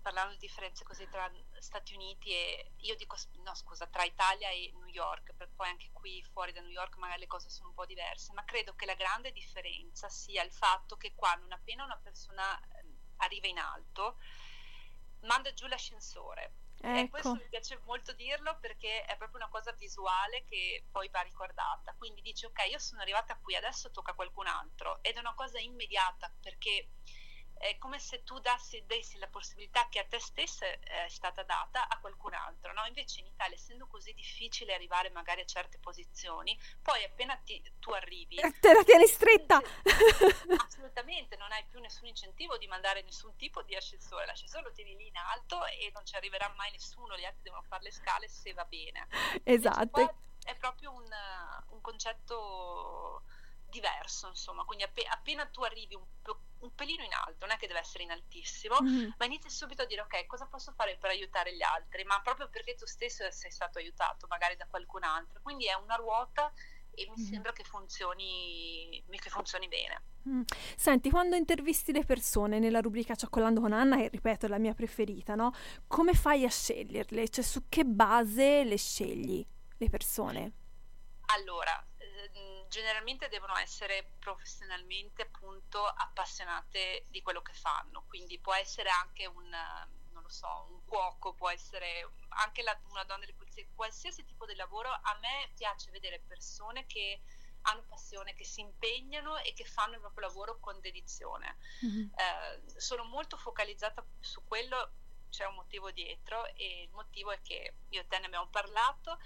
parlando 0.00 0.32
di 0.32 0.38
differenze 0.38 0.84
così 0.84 1.06
tra 1.10 1.28
Stati 1.58 1.94
Uniti 1.94 2.30
e 2.30 2.72
io 2.78 2.96
dico 2.96 3.16
no 3.44 3.54
scusa 3.54 3.86
tra 3.86 4.04
Italia 4.04 4.50
e 4.50 4.72
New 4.74 4.86
York 4.86 5.34
perché 5.34 5.52
poi 5.54 5.68
anche 5.68 5.90
qui 5.92 6.22
fuori 6.32 6.52
da 6.52 6.60
New 6.60 6.70
York 6.70 6.96
magari 6.96 7.20
le 7.20 7.26
cose 7.26 7.50
sono 7.50 7.70
un 7.70 7.74
po' 7.74 7.86
diverse 7.86 8.32
ma 8.32 8.44
credo 8.44 8.74
che 8.74 8.86
la 8.86 8.94
grande 8.94 9.32
differenza 9.32 10.08
sia 10.08 10.42
il 10.42 10.52
fatto 10.52 10.96
che 10.96 11.14
qua 11.14 11.34
non 11.34 11.52
appena 11.52 11.84
una 11.84 11.98
persona 11.98 12.58
arriva 13.18 13.46
in 13.46 13.58
alto, 13.58 14.18
manda 15.20 15.52
giù 15.52 15.66
l'ascensore. 15.66 16.52
Ecco. 16.78 16.98
E 16.98 17.08
questo 17.08 17.34
mi 17.34 17.48
piace 17.48 17.80
molto 17.84 18.12
dirlo 18.12 18.58
perché 18.60 19.04
è 19.04 19.16
proprio 19.16 19.38
una 19.38 19.48
cosa 19.48 19.72
visuale 19.72 20.44
che 20.44 20.84
poi 20.90 21.08
va 21.08 21.20
ricordata. 21.22 21.94
Quindi 21.96 22.20
dici 22.20 22.44
ok, 22.44 22.66
io 22.70 22.78
sono 22.78 23.00
arrivata 23.00 23.36
qui, 23.38 23.54
adesso 23.56 23.90
tocca 23.90 24.12
a 24.12 24.14
qualcun 24.14 24.46
altro 24.46 25.02
ed 25.02 25.16
è 25.16 25.18
una 25.18 25.34
cosa 25.34 25.58
immediata 25.58 26.32
perché 26.40 26.90
è 27.58 27.78
come 27.78 27.98
se 27.98 28.22
tu 28.22 28.38
dassi, 28.38 28.84
dessi 28.86 29.18
la 29.18 29.28
possibilità 29.28 29.88
che 29.88 29.98
a 29.98 30.04
te 30.04 30.18
stessa 30.18 30.66
è 30.66 31.08
stata 31.08 31.42
data 31.42 31.88
a 31.88 31.98
qualcun 31.98 32.34
altro, 32.34 32.72
no? 32.72 32.84
Invece 32.86 33.20
in 33.20 33.26
Italia, 33.26 33.56
essendo 33.56 33.86
così 33.86 34.12
difficile 34.12 34.74
arrivare 34.74 35.10
magari 35.10 35.40
a 35.40 35.46
certe 35.46 35.78
posizioni, 35.78 36.58
poi 36.82 37.04
appena 37.04 37.36
ti, 37.36 37.62
tu 37.78 37.90
arrivi... 37.90 38.36
Eh, 38.36 38.52
te 38.60 38.72
la 38.72 38.84
tieni 38.84 39.06
stretta! 39.06 39.60
Assolutamente, 40.66 41.36
non 41.36 41.50
hai 41.52 41.64
più 41.64 41.80
nessun 41.80 42.06
incentivo 42.06 42.58
di 42.58 42.66
mandare 42.66 43.02
nessun 43.02 43.34
tipo 43.36 43.62
di 43.62 43.74
ascensore, 43.74 44.26
l'ascensore 44.26 44.64
lo 44.64 44.72
tieni 44.72 44.96
lì 44.96 45.06
in 45.08 45.16
alto 45.16 45.64
e 45.66 45.90
non 45.94 46.04
ci 46.04 46.16
arriverà 46.16 46.52
mai 46.56 46.70
nessuno, 46.72 47.16
gli 47.16 47.24
altri 47.24 47.42
devono 47.42 47.62
fare 47.62 47.84
le 47.84 47.92
scale 47.92 48.28
se 48.28 48.52
va 48.52 48.64
bene. 48.64 49.08
Esatto. 49.44 50.24
È 50.42 50.54
proprio 50.56 50.92
un, 50.92 51.08
un 51.70 51.80
concetto 51.80 53.24
diverso, 53.76 54.28
insomma, 54.28 54.64
quindi 54.64 54.84
app- 54.84 55.06
appena 55.10 55.46
tu 55.46 55.62
arrivi 55.62 55.94
un, 55.94 56.04
po- 56.22 56.40
un, 56.60 56.74
pelino 56.74 57.04
in 57.04 57.12
alto, 57.12 57.46
non 57.46 57.54
è 57.54 57.58
che 57.58 57.66
deve 57.66 57.80
essere 57.80 58.04
in 58.04 58.10
altissimo, 58.10 58.80
mm-hmm. 58.80 59.10
ma 59.18 59.24
inizi 59.26 59.50
subito 59.50 59.82
a 59.82 59.86
dire 59.86 60.00
ok, 60.00 60.26
cosa 60.26 60.46
posso 60.46 60.72
fare 60.72 60.96
per 60.98 61.10
aiutare 61.10 61.54
gli 61.54 61.62
altri, 61.62 62.04
ma 62.04 62.20
proprio 62.22 62.48
perché 62.48 62.74
tu 62.74 62.86
stesso 62.86 63.30
sei 63.30 63.50
stato 63.50 63.78
aiutato 63.78 64.26
magari 64.28 64.56
da 64.56 64.66
qualcun 64.66 65.04
altro, 65.04 65.40
quindi 65.42 65.66
è 65.66 65.74
una 65.74 65.96
ruota 65.96 66.50
e 66.90 67.06
mi 67.14 67.20
mm. 67.20 67.24
sembra 67.24 67.52
che 67.52 67.62
funzioni, 67.62 69.04
che 69.08 69.30
funzioni 69.30 69.68
bene. 69.68 70.02
Mm. 70.28 70.42
Senti, 70.76 71.10
quando 71.10 71.36
intervisti 71.36 71.92
le 71.92 72.04
persone 72.04 72.58
nella 72.58 72.80
rubrica 72.80 73.14
Cioccolando 73.14 73.60
con 73.60 73.72
Anna, 73.72 73.96
che 73.96 74.08
ripeto 74.08 74.46
è 74.46 74.48
la 74.48 74.58
mia 74.58 74.72
preferita, 74.72 75.34
no? 75.34 75.52
Come 75.86 76.14
fai 76.14 76.44
a 76.44 76.50
sceglierle? 76.50 77.28
Cioè 77.28 77.44
su 77.44 77.68
che 77.68 77.84
base 77.84 78.64
le 78.64 78.78
scegli 78.78 79.46
le 79.76 79.90
persone? 79.90 80.52
Allora, 81.26 81.84
generalmente 82.76 83.28
devono 83.28 83.56
essere 83.56 84.16
professionalmente 84.18 85.22
appunto 85.22 85.82
appassionate 85.82 87.06
di 87.08 87.22
quello 87.22 87.40
che 87.40 87.54
fanno, 87.54 88.04
quindi 88.06 88.38
può 88.38 88.52
essere 88.52 88.90
anche 88.90 89.24
un, 89.24 89.48
non 90.12 90.22
lo 90.22 90.28
so, 90.28 90.66
un 90.68 90.84
cuoco, 90.84 91.32
può 91.32 91.48
essere 91.48 92.06
anche 92.44 92.62
la, 92.62 92.78
una 92.90 93.04
donna 93.04 93.20
delle 93.20 93.32
pulizie, 93.32 93.70
qualsiasi 93.74 94.26
tipo 94.26 94.44
di 94.44 94.54
lavoro, 94.54 94.90
a 94.90 95.18
me 95.22 95.50
piace 95.56 95.90
vedere 95.90 96.20
persone 96.26 96.84
che 96.84 97.22
hanno 97.62 97.82
passione, 97.88 98.34
che 98.34 98.44
si 98.44 98.60
impegnano 98.60 99.38
e 99.38 99.54
che 99.54 99.64
fanno 99.64 99.94
il 99.94 100.00
proprio 100.00 100.26
lavoro 100.26 100.60
con 100.60 100.78
dedizione. 100.80 101.56
Mm-hmm. 101.84 102.08
Eh, 102.14 102.78
sono 102.78 103.04
molto 103.04 103.38
focalizzata 103.38 104.04
su 104.20 104.44
quello, 104.44 104.92
c'è 105.30 105.46
un 105.46 105.54
motivo 105.54 105.90
dietro 105.92 106.44
e 106.54 106.82
il 106.82 106.90
motivo 106.90 107.30
è 107.30 107.40
che 107.40 107.74
io 107.88 108.00
e 108.02 108.06
te 108.06 108.18
ne 108.18 108.26
abbiamo 108.26 108.48
parlato 108.48 109.18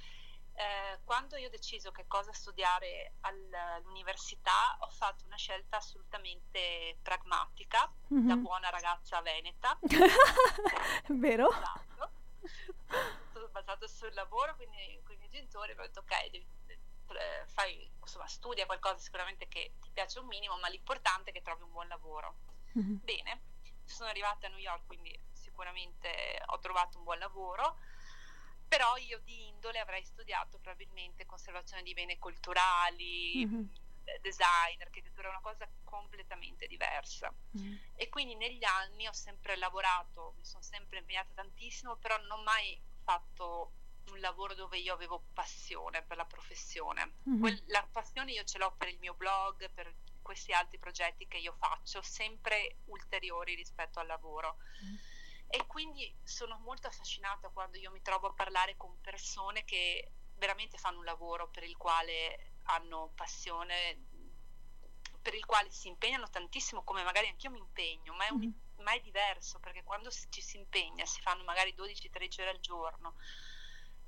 eh, 0.60 0.98
quando 1.04 1.36
io 1.36 1.46
ho 1.46 1.50
deciso 1.50 1.90
che 1.90 2.06
cosa 2.06 2.32
studiare 2.34 3.14
all'università 3.20 4.76
ho 4.80 4.90
fatto 4.90 5.24
una 5.24 5.36
scelta 5.36 5.78
assolutamente 5.78 6.98
pragmatica 7.00 7.90
mm-hmm. 8.12 8.28
da 8.28 8.36
buona 8.36 8.68
ragazza 8.68 9.22
veneta 9.22 9.78
vero? 11.08 11.48
Esatto. 11.50 12.10
tutto 13.32 13.48
basato 13.48 13.88
sul 13.88 14.12
lavoro 14.12 14.54
quindi 14.56 15.00
con 15.02 15.14
i 15.14 15.18
miei 15.18 15.30
genitori 15.30 15.72
ho 15.72 15.76
detto 15.76 16.00
ok 16.00 16.30
devi, 16.30 16.46
fai, 17.46 17.90
insomma, 17.98 18.26
studia 18.26 18.66
qualcosa 18.66 18.98
sicuramente 18.98 19.48
che 19.48 19.72
ti 19.80 19.90
piace 19.90 20.18
un 20.18 20.26
minimo 20.26 20.58
ma 20.58 20.68
l'importante 20.68 21.30
è 21.30 21.32
che 21.32 21.40
trovi 21.40 21.62
un 21.62 21.72
buon 21.72 21.88
lavoro 21.88 22.36
mm-hmm. 22.78 22.96
bene 23.02 23.42
sono 23.86 24.10
arrivata 24.10 24.46
a 24.46 24.50
New 24.50 24.58
York 24.58 24.86
quindi 24.86 25.18
sicuramente 25.32 26.42
ho 26.46 26.58
trovato 26.58 26.98
un 26.98 27.04
buon 27.04 27.18
lavoro 27.18 27.78
però 28.70 28.96
io 28.98 29.18
di 29.24 29.48
indole 29.48 29.80
avrei 29.80 30.04
studiato 30.04 30.60
probabilmente 30.60 31.26
conservazione 31.26 31.82
di 31.82 31.92
beni 31.92 32.16
culturali, 32.18 33.44
mm-hmm. 33.44 33.64
design, 34.20 34.80
architettura, 34.80 35.28
una 35.28 35.40
cosa 35.40 35.68
completamente 35.82 36.68
diversa. 36.68 37.34
Mm-hmm. 37.58 37.76
E 37.96 38.08
quindi 38.08 38.36
negli 38.36 38.62
anni 38.62 39.08
ho 39.08 39.12
sempre 39.12 39.56
lavorato, 39.56 40.34
mi 40.36 40.44
sono 40.44 40.62
sempre 40.62 40.98
impegnata 40.98 41.30
tantissimo, 41.34 41.96
però 41.96 42.16
non 42.18 42.38
ho 42.38 42.42
mai 42.44 42.80
fatto 43.02 43.72
un 44.12 44.20
lavoro 44.20 44.54
dove 44.54 44.78
io 44.78 44.94
avevo 44.94 45.20
passione 45.32 46.02
per 46.02 46.16
la 46.16 46.24
professione. 46.24 47.14
Mm-hmm. 47.28 47.40
Que- 47.40 47.62
la 47.66 47.84
passione 47.90 48.30
io 48.30 48.44
ce 48.44 48.58
l'ho 48.58 48.72
per 48.78 48.86
il 48.86 49.00
mio 49.00 49.14
blog, 49.14 49.68
per 49.70 49.92
questi 50.22 50.52
altri 50.52 50.78
progetti 50.78 51.26
che 51.26 51.38
io 51.38 51.56
faccio, 51.58 52.02
sempre 52.02 52.76
ulteriori 52.84 53.56
rispetto 53.56 53.98
al 53.98 54.06
lavoro. 54.06 54.58
Mm 54.84 55.09
e 55.50 55.66
quindi 55.66 56.14
sono 56.22 56.58
molto 56.58 56.86
affascinata 56.86 57.48
quando 57.48 57.76
io 57.76 57.90
mi 57.90 58.00
trovo 58.02 58.28
a 58.28 58.32
parlare 58.32 58.76
con 58.76 59.00
persone 59.00 59.64
che 59.64 60.12
veramente 60.36 60.78
fanno 60.78 60.98
un 60.98 61.04
lavoro 61.04 61.48
per 61.48 61.64
il 61.64 61.76
quale 61.76 62.52
hanno 62.64 63.10
passione, 63.16 64.06
per 65.20 65.34
il 65.34 65.44
quale 65.44 65.68
si 65.70 65.88
impegnano 65.88 66.30
tantissimo, 66.30 66.84
come 66.84 67.02
magari 67.02 67.26
anch'io 67.26 67.50
mi 67.50 67.58
impegno, 67.58 68.14
ma 68.14 68.26
è, 68.26 68.30
un, 68.30 68.38
mm-hmm. 68.38 68.82
ma 68.84 68.92
è 68.92 69.00
diverso 69.00 69.58
perché 69.58 69.82
quando 69.82 70.08
ci 70.10 70.40
si 70.40 70.56
impegna 70.56 71.04
si 71.04 71.20
fanno 71.20 71.42
magari 71.42 71.74
12-13 71.76 72.40
ore 72.40 72.50
al 72.50 72.60
giorno, 72.60 73.14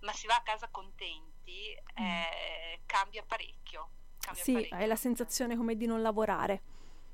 ma 0.01 0.13
si 0.13 0.29
va 0.29 0.37
a 0.37 0.43
casa 0.43 0.69
contenti, 0.69 1.77
mm. 2.01 2.05
eh, 2.05 2.83
cambia 2.87 3.25
parecchio. 3.25 3.91
Cambia 4.21 4.45
sì, 4.45 4.53
parecchio. 4.53 4.77
hai 4.77 4.87
la 4.87 4.97
sensazione 4.97 5.57
come 5.57 5.77
di 5.77 5.87
non 5.87 6.03
lavorare. 6.03 6.63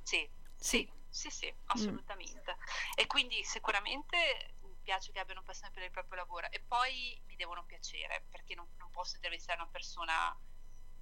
Sì, 0.02 0.28
sì. 0.54 0.96
Sì, 1.08 1.30
sì, 1.30 1.52
mm. 1.52 1.64
assolutamente. 1.66 2.56
Mm. 2.56 2.62
E 2.96 3.06
quindi 3.06 3.42
sicuramente 3.44 4.54
mi 4.62 4.76
piace 4.82 5.12
che 5.12 5.18
abbiano 5.18 5.42
passione 5.42 5.72
per 5.72 5.82
il 5.82 5.90
proprio 5.90 6.18
lavoro 6.18 6.50
e 6.50 6.60
poi 6.60 7.20
mi 7.26 7.36
devono 7.36 7.64
piacere 7.64 8.24
perché 8.30 8.54
non, 8.54 8.66
non 8.78 8.90
posso 8.90 9.16
intervistare 9.16 9.60
una 9.60 9.70
persona 9.70 10.36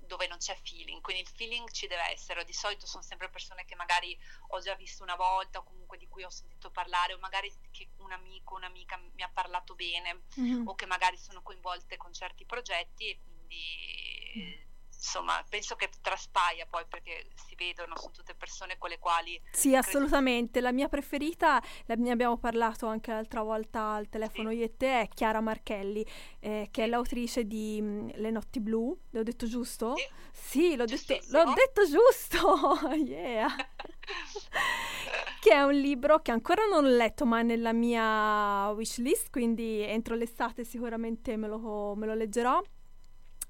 dove 0.06 0.28
non 0.28 0.38
c'è 0.38 0.56
feeling, 0.62 1.00
quindi 1.00 1.22
il 1.22 1.28
feeling 1.28 1.68
ci 1.70 1.86
deve 1.88 2.10
essere. 2.10 2.44
Di 2.44 2.52
solito 2.52 2.86
sono 2.86 3.02
sempre 3.02 3.28
persone 3.28 3.64
che 3.64 3.74
magari 3.74 4.16
ho 4.48 4.60
già 4.60 4.74
visto 4.74 5.02
una 5.02 5.16
volta 5.16 5.58
o 5.58 5.64
comunque 5.64 5.98
di 5.98 6.06
cui 6.06 6.22
ho 6.22 6.30
sentito 6.30 6.70
parlare 6.70 7.12
o 7.12 7.18
magari 7.18 7.52
che 7.72 7.90
un 7.96 8.12
amico 8.12 8.54
o 8.54 8.56
un'amica 8.58 8.96
mi 8.96 9.22
ha 9.22 9.28
parlato 9.28 9.74
bene 9.74 10.22
mm-hmm. 10.38 10.68
o 10.68 10.74
che 10.74 10.86
magari 10.86 11.18
sono 11.18 11.42
coinvolte 11.42 11.96
con 11.96 12.12
certi 12.12 12.46
progetti 12.46 13.10
e 13.10 13.18
quindi 13.18 14.62
mm 14.62 14.65
insomma, 14.96 15.44
penso 15.48 15.76
che 15.76 15.88
traspaia 16.00 16.66
poi 16.68 16.84
perché 16.88 17.28
si 17.46 17.54
vedono, 17.54 17.96
sono 17.96 18.12
tutte 18.12 18.34
persone 18.34 18.76
con 18.78 18.90
le 18.90 18.98
quali... 18.98 19.40
Sì, 19.52 19.74
assolutamente. 19.74 20.60
La 20.60 20.72
mia 20.72 20.88
preferita, 20.88 21.62
ne 21.86 22.10
abbiamo 22.10 22.38
parlato 22.38 22.86
anche 22.86 23.12
l'altra 23.12 23.42
volta 23.42 23.92
al 23.92 24.08
telefono 24.08 24.50
sì. 24.50 24.56
io 24.56 24.64
e 24.64 24.76
te, 24.76 25.00
è 25.02 25.08
Chiara 25.08 25.40
Marchelli, 25.40 26.06
eh, 26.40 26.68
che 26.70 26.84
è 26.84 26.86
l'autrice 26.86 27.46
di 27.46 27.80
mh, 27.80 28.12
Le 28.16 28.30
notti 28.30 28.60
blu. 28.60 28.96
L'ho 29.10 29.22
detto 29.22 29.46
giusto? 29.46 29.94
Sì, 29.96 30.06
sì 30.32 30.76
l'ho, 30.76 30.84
detto, 30.84 31.18
l'ho 31.28 31.52
detto 31.54 31.82
giusto! 31.86 32.78
yeah! 32.96 33.54
che 35.40 35.52
è 35.52 35.62
un 35.62 35.74
libro 35.74 36.20
che 36.20 36.32
ancora 36.32 36.64
non 36.66 36.84
ho 36.84 36.88
letto, 36.88 37.24
ma 37.24 37.40
è 37.40 37.42
nella 37.42 37.72
mia 37.72 38.70
wishlist, 38.70 39.30
quindi 39.30 39.80
entro 39.82 40.14
l'estate 40.14 40.64
sicuramente 40.64 41.36
me 41.36 41.48
lo, 41.48 41.94
me 41.94 42.06
lo 42.06 42.14
leggerò. 42.14 42.60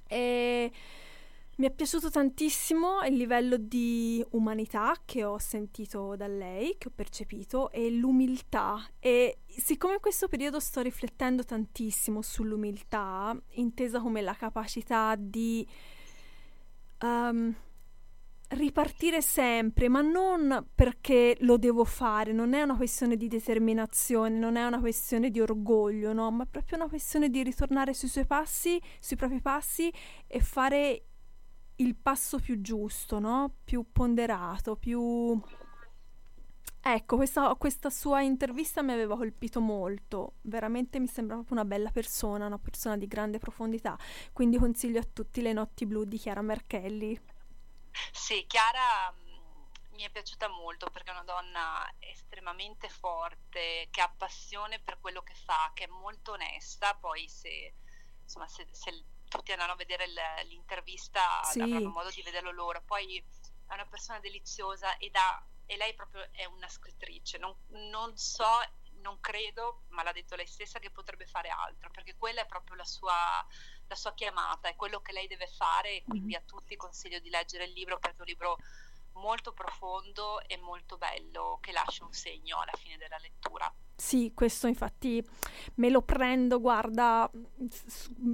E 0.09 0.71
mi 1.57 1.67
è 1.67 1.71
piaciuto 1.71 2.11
tantissimo 2.11 3.03
il 3.05 3.15
livello 3.15 3.57
di 3.57 4.23
umanità 4.33 4.95
che 5.07 5.25
ho 5.25 5.39
sentito 5.39 6.15
da 6.15 6.27
lei, 6.27 6.77
che 6.77 6.89
ho 6.89 6.93
percepito, 6.95 7.71
e 7.71 7.91
l'umiltà. 7.91 8.87
E 8.99 9.39
siccome 9.47 9.95
in 9.95 10.01
questo 10.01 10.29
periodo 10.29 10.61
sto 10.61 10.83
riflettendo 10.83 11.45
tantissimo 11.45 12.21
sull'umiltà, 12.21 13.35
intesa 13.53 14.01
come 14.01 14.21
la 14.21 14.35
capacità 14.35 15.15
di 15.19 15.67
um, 17.01 17.55
ripartire 18.49 19.23
sempre, 19.23 19.89
ma 19.89 20.03
non 20.03 20.67
perché 20.75 21.39
lo 21.41 21.57
devo 21.57 21.85
fare, 21.85 22.33
non 22.33 22.53
è 22.53 22.61
una 22.61 22.77
questione 22.77 23.17
di 23.17 23.29
determinazione, 23.29 24.37
non 24.37 24.57
è 24.57 24.65
una 24.67 24.79
questione 24.79 25.31
di 25.31 25.41
orgoglio, 25.41 26.13
no? 26.13 26.31
ma 26.31 26.45
è 26.45 26.47
proprio 26.47 26.77
una 26.77 26.89
questione 26.89 27.31
di 27.31 27.43
ritornare 27.43 27.95
sui 27.95 28.09
suoi 28.09 28.27
passi, 28.27 28.79
sui 29.01 29.17
propri 29.17 29.41
passi 29.41 29.91
e 30.27 30.41
fare 30.41 31.03
il 31.77 31.95
passo 31.97 32.39
più 32.39 32.61
giusto, 32.61 33.19
no? 33.19 33.57
Più 33.65 33.91
ponderato, 33.93 34.77
più... 34.77 35.41
Ecco, 36.81 37.17
questa, 37.17 37.53
questa, 37.57 37.91
sua 37.91 38.21
intervista 38.23 38.81
mi 38.81 38.93
aveva 38.93 39.17
colpito 39.17 39.61
molto, 39.61 40.35
veramente 40.43 41.01
mi 41.01 41.09
sembra 41.09 41.35
proprio 41.35 41.59
una 41.59 41.67
bella 41.67 41.91
persona, 41.91 42.47
una 42.47 42.61
persona 42.61 42.97
di 42.97 43.09
grande 43.09 43.39
profondità, 43.39 43.99
quindi 44.33 44.57
consiglio 44.57 45.01
a 45.01 45.09
tutti 45.13 45.43
Le 45.43 45.53
notti 45.53 45.85
blu 45.85 46.05
di 46.05 46.17
Chiara 46.17 46.43
Merchelli. 46.43 47.21
Sì, 48.13 48.47
Chiara 48.47 49.13
mm, 49.13 49.95
mi 49.95 50.03
è 50.05 50.11
piaciuta 50.11 50.47
molto 50.47 50.89
perché 50.91 51.11
è 51.11 51.15
una 51.15 51.25
donna 51.25 51.93
estremamente 51.99 52.89
forte, 52.89 53.89
che 53.91 54.01
ha 54.01 54.15
passione 54.17 54.79
per 54.79 55.01
quello 55.01 55.23
che 55.23 55.35
fa, 55.35 55.73
che 55.75 55.85
è 55.85 55.89
molto 55.89 56.33
onesta, 56.33 56.95
poi 56.95 57.29
se, 57.29 57.75
insomma, 58.23 58.47
se, 58.47 58.65
se 58.71 58.93
tutti 59.37 59.53
andranno 59.53 59.73
a 59.73 59.77
vedere 59.77 60.07
l'intervista, 60.45 61.43
sì. 61.45 61.61
avranno 61.61 61.91
modo 61.91 62.11
di 62.11 62.23
vederlo 62.23 62.51
loro. 62.51 62.83
Poi 62.83 63.23
è 63.67 63.75
una 63.75 63.87
persona 63.87 64.19
deliziosa 64.19 64.97
ed 64.97 65.15
ha, 65.15 65.45
e 65.67 65.77
lei 65.77 65.95
proprio 65.95 66.27
è 66.33 66.45
una 66.47 66.69
scrittrice. 66.69 67.39
Non, 67.39 67.55
non, 67.91 68.17
so, 68.17 68.49
non 69.01 69.21
credo, 69.21 69.83
ma 69.89 70.03
l'ha 70.03 70.13
detto 70.13 70.37
lei 70.37 70.47
stessa, 70.47 70.79
che 70.79 70.91
potrebbe 70.91 71.27
fare 71.27 71.49
altro, 71.49 71.91
perché 71.91 72.17
quella 72.17 72.43
è 72.43 72.47
proprio 72.47 72.77
la 72.77 72.85
sua, 72.85 73.47
la 73.87 73.95
sua 73.95 74.15
chiamata, 74.15 74.69
è 74.69 74.77
quello 74.77 75.01
che 75.01 75.13
lei 75.13 75.27
deve 75.27 75.47
fare 75.47 75.97
e 75.97 76.03
quindi 76.03 76.33
mm-hmm. 76.33 76.43
a 76.43 76.47
tutti 76.47 76.77
consiglio 76.77 77.19
di 77.19 77.31
leggere 77.31 77.65
il 77.65 77.73
libro 77.73 77.99
perché 77.99 78.17
è 78.17 78.21
un 78.21 78.27
libro 78.27 78.59
molto 79.17 79.53
profondo 79.53 80.41
e 80.47 80.57
molto 80.59 80.99
bello 80.99 81.59
che 81.61 81.73
lascia 81.73 82.05
un 82.05 82.13
segno 82.13 82.61
alla 82.61 82.77
fine 82.77 82.97
della 82.97 83.19
lettura. 83.19 83.73
Sì, 83.99 84.33
questo 84.35 84.67
infatti 84.67 85.25
me 85.77 85.89
lo 85.89 86.03
prendo, 86.03 86.61
guarda, 86.61 87.31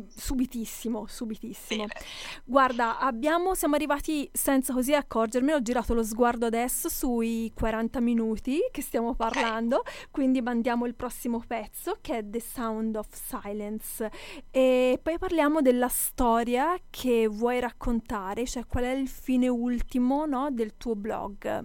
subitissimo, 0.09 1.07
subitissimo. 1.07 1.87
Bene. 1.87 2.01
Guarda, 2.45 2.99
abbiamo, 2.99 3.55
siamo 3.55 3.77
arrivati 3.77 4.29
senza 4.33 4.73
così 4.73 4.93
accorgermi, 4.93 5.53
ho 5.53 5.63
girato 5.63 5.95
lo 5.95 6.03
sguardo 6.03 6.47
adesso 6.47 6.89
sui 6.89 7.53
40 7.55 8.01
minuti 8.01 8.59
che 8.73 8.83
stiamo 8.83 9.15
parlando, 9.15 9.79
okay. 9.79 9.93
quindi 10.11 10.43
mandiamo 10.43 10.85
il 10.87 10.97
prossimo 10.97 11.41
pezzo 11.47 11.97
che 12.01 12.19
è 12.19 12.29
The 12.29 12.41
Sound 12.41 12.97
of 12.97 13.09
Silence 13.13 14.11
e 14.51 14.99
poi 15.01 15.17
parliamo 15.17 15.61
della 15.61 15.89
storia 15.89 16.77
che 16.91 17.29
vuoi 17.29 17.61
raccontare, 17.61 18.47
cioè 18.47 18.67
qual 18.67 18.83
è 18.83 18.91
il 18.91 19.09
fine 19.09 19.47
ultimo 19.47 20.27
no, 20.27 20.51
del 20.51 20.77
tuo 20.77 20.97
blog. 20.97 21.65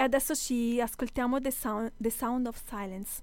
E 0.00 0.04
adesso 0.04 0.34
ci 0.34 0.80
ascoltiamo 0.80 1.40
The 1.40 1.50
Sound, 1.50 1.92
The 1.98 2.08
Sound 2.08 2.46
of 2.46 2.58
Silence. 2.66 3.20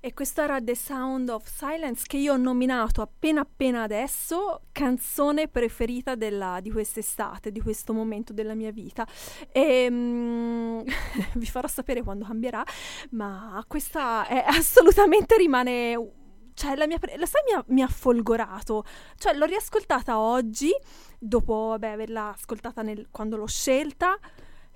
E 0.00 0.14
questo 0.14 0.40
era 0.40 0.58
The 0.58 0.74
Sound 0.74 1.28
of 1.28 1.46
Silence 1.46 2.04
che 2.06 2.16
io 2.16 2.32
ho 2.32 2.38
nominato 2.38 3.02
appena 3.02 3.42
appena 3.42 3.82
adesso 3.82 4.62
canzone 4.72 5.48
preferita 5.48 6.14
della, 6.14 6.60
di 6.62 6.70
quest'estate, 6.70 7.52
di 7.52 7.60
questo 7.60 7.92
momento 7.92 8.32
della 8.32 8.54
mia 8.54 8.72
vita. 8.72 9.06
E 9.52 9.86
um, 9.90 10.82
vi 11.36 11.46
farò 11.46 11.68
sapere 11.68 12.02
quando 12.02 12.24
cambierà, 12.24 12.64
ma 13.10 13.62
questa 13.68 14.26
è, 14.26 14.44
assolutamente 14.48 15.36
rimane 15.36 16.22
cioè 16.54 16.76
la 16.76 16.86
mia, 16.86 16.98
la 17.16 17.26
sai, 17.26 17.42
mi 17.46 17.52
ha, 17.52 17.64
mi 17.68 17.82
ha, 17.82 17.88
folgorato. 17.88 18.84
Cioè, 19.18 19.34
l'ho 19.34 19.44
riascoltata 19.44 20.18
oggi, 20.18 20.70
dopo 21.18 21.66
vabbè, 21.68 21.88
averla 21.88 22.32
ascoltata 22.32 22.80
nel, 22.80 23.08
quando 23.10 23.36
l'ho 23.36 23.46
scelta. 23.46 24.18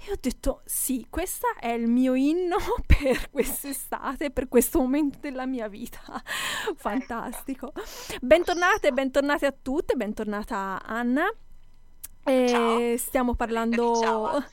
E 0.06 0.12
ho 0.12 0.16
detto, 0.20 0.62
sì, 0.64 1.06
questo 1.10 1.48
è 1.58 1.70
il 1.70 1.88
mio 1.88 2.14
inno 2.14 2.56
per 2.86 3.30
quest'estate, 3.30 4.30
per 4.30 4.48
questo 4.48 4.78
momento 4.78 5.18
della 5.20 5.46
mia 5.46 5.68
vita. 5.68 6.00
Fantastico. 6.76 7.72
Bentornate, 8.20 8.92
bentornate 8.92 9.46
a 9.46 9.54
tutte, 9.60 9.94
bentornata 9.96 10.80
Anna. 10.84 11.26
Stiamo 12.98 13.34
parlando, 13.34 13.94
Ciao, 14.02 14.44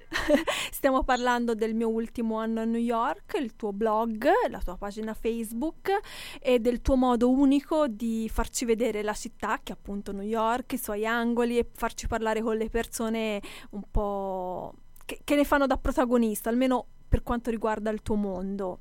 stiamo 0.71 1.03
parlando 1.03 1.53
del 1.55 1.73
mio 1.73 1.89
ultimo 1.89 2.37
anno 2.37 2.61
a 2.61 2.63
New 2.63 2.79
York, 2.79 3.37
il 3.37 3.57
tuo 3.57 3.73
blog, 3.73 4.29
la 4.49 4.59
tua 4.59 4.77
pagina 4.77 5.13
Facebook 5.13 5.91
e 6.39 6.59
del 6.59 6.81
tuo 6.81 6.95
modo 6.95 7.29
unico 7.29 7.87
di 7.87 8.29
farci 8.31 8.63
vedere 8.63 9.03
la 9.03 9.13
città, 9.13 9.59
che 9.61 9.73
è 9.73 9.75
appunto 9.77 10.13
New 10.13 10.25
York, 10.25 10.73
i 10.73 10.77
suoi 10.77 11.05
angoli 11.05 11.57
e 11.57 11.69
farci 11.73 12.07
parlare 12.07 12.41
con 12.41 12.55
le 12.55 12.69
persone 12.69 13.41
un 13.71 13.83
po' 13.91 14.73
che, 15.05 15.19
che, 15.23 15.35
ne 15.35 15.43
fanno 15.43 15.67
da 15.67 15.77
protagonista, 15.77 16.49
almeno 16.49 16.85
per 17.07 17.23
quanto 17.23 17.49
riguarda 17.49 17.89
il 17.89 18.01
tuo 18.01 18.15
mondo. 18.15 18.79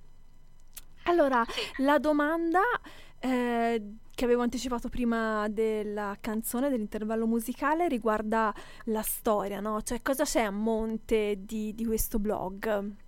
Allora, 1.04 1.44
la 1.78 1.98
domanda 1.98 2.60
eh, 3.18 3.82
che 4.14 4.24
avevo 4.24 4.42
anticipato 4.42 4.88
prima 4.88 5.48
della 5.48 6.16
canzone, 6.20 6.70
dell'intervallo 6.70 7.26
musicale, 7.26 7.88
riguarda 7.88 8.54
la 8.84 9.02
storia, 9.02 9.60
no? 9.60 9.82
Cioè, 9.82 10.00
cosa 10.02 10.24
c'è 10.24 10.42
a 10.42 10.50
monte 10.50 11.36
di, 11.44 11.74
di 11.74 11.84
questo 11.84 12.18
blog? 12.18 13.02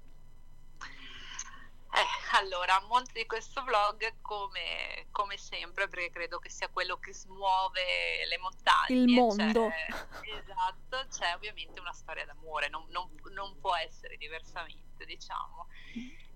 Allora, 2.39 2.77
a 2.77 2.85
monte 2.87 3.13
di 3.15 3.27
questo 3.27 3.63
blog, 3.63 4.21
come, 4.21 5.07
come, 5.11 5.39
sempre, 5.39 5.89
perché 5.89 6.11
credo 6.11 6.39
che 6.39 6.51
sia 6.51 6.69
quello 6.69 6.99
che 6.99 7.15
smuove 7.15 8.27
le 8.29 8.37
montagne. 8.39 8.95
Il 8.95 9.09
mondo. 9.09 9.71
C'è, 9.71 9.87
esatto, 10.37 11.07
c'è 11.09 11.35
ovviamente 11.35 11.81
una 11.81 11.95
storia 11.95 12.27
d'amore, 12.27 12.69
non, 12.69 12.85
non, 12.91 13.09
non 13.33 13.59
può 13.59 13.75
essere 13.75 14.19
diversamente, 14.19 15.07
diciamo. 15.07 15.69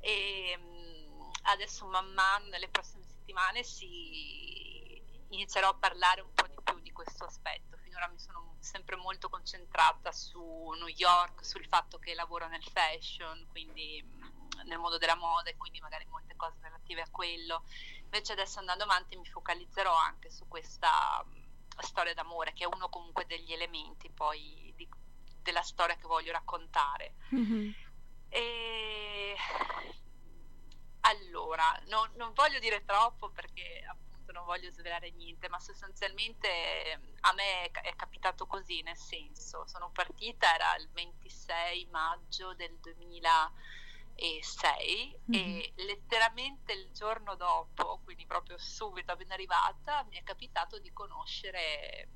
E 0.00 0.56
mm, 0.58 1.20
adesso 1.42 1.86
man 1.86 2.10
mano, 2.14 2.46
nelle 2.46 2.68
prossime 2.68 3.04
settimane, 3.04 3.62
si 3.62 5.02
inizierò 5.28 5.68
a 5.68 5.74
parlare 5.74 6.22
un 6.22 6.32
po' 6.32 6.46
di 6.46 6.56
più 6.64 6.80
di 6.80 6.92
questo 6.92 7.24
aspetto. 7.24 7.76
Finora 7.76 8.08
mi 8.08 8.18
sono 8.18 8.56
sempre 8.58 8.96
molto 8.96 9.28
concentrata 9.28 10.12
su 10.12 10.40
New 10.78 10.88
York, 10.88 11.44
sul 11.44 11.66
fatto 11.66 11.98
che 11.98 12.14
lavoro 12.14 12.48
nel 12.48 12.64
fashion, 12.64 13.46
quindi 13.50 14.02
nel 14.64 14.78
mondo 14.78 14.98
della 14.98 15.16
moda 15.16 15.50
e 15.50 15.56
quindi 15.56 15.80
magari 15.80 16.06
molte 16.06 16.36
cose 16.36 16.58
relative 16.60 17.02
a 17.02 17.10
quello. 17.10 17.64
Invece 18.04 18.32
adesso 18.32 18.58
andando 18.58 18.84
avanti 18.84 19.16
mi 19.16 19.26
focalizzerò 19.26 19.94
anche 19.94 20.30
su 20.30 20.46
questa 20.48 21.24
storia 21.78 22.14
d'amore 22.14 22.52
che 22.52 22.64
è 22.64 22.66
uno 22.66 22.88
comunque 22.88 23.26
degli 23.26 23.52
elementi 23.52 24.10
poi 24.10 24.72
di, 24.76 24.88
della 25.42 25.62
storia 25.62 25.96
che 25.96 26.06
voglio 26.06 26.32
raccontare. 26.32 27.14
Mm-hmm. 27.34 27.70
E 28.28 29.36
allora, 31.00 31.80
non, 31.88 32.10
non, 32.14 32.32
voglio 32.34 32.58
dire 32.58 32.84
troppo 32.84 33.30
perché 33.30 33.84
appunto 33.88 34.32
non 34.32 34.44
voglio 34.44 34.70
svelare 34.70 35.10
niente, 35.10 35.48
ma 35.48 35.58
sostanzialmente 35.58 36.48
a 37.20 37.32
me 37.32 37.64
è, 37.64 37.70
è 37.70 37.96
capitato 37.96 38.46
così, 38.46 38.82
nel 38.82 38.96
senso, 38.96 39.66
sono 39.66 39.90
partita, 39.90 40.54
era 40.54 40.76
il 40.76 40.88
26 40.90 41.86
maggio 41.90 42.54
del 42.54 42.78
2000 42.78 43.52
e 44.14 44.40
6 44.42 45.18
mm-hmm. 45.30 45.58
e 45.58 45.72
letteralmente 45.76 46.72
il 46.72 46.90
giorno 46.92 47.34
dopo, 47.34 48.00
quindi 48.04 48.26
proprio 48.26 48.58
subito 48.58 49.12
appena 49.12 49.34
arrivata, 49.34 50.04
mi 50.10 50.16
è 50.16 50.22
capitato 50.22 50.78
di 50.78 50.92
conoscere 50.92 52.08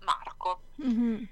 Marco. 0.00 0.62
Mm-hmm. 0.82 1.24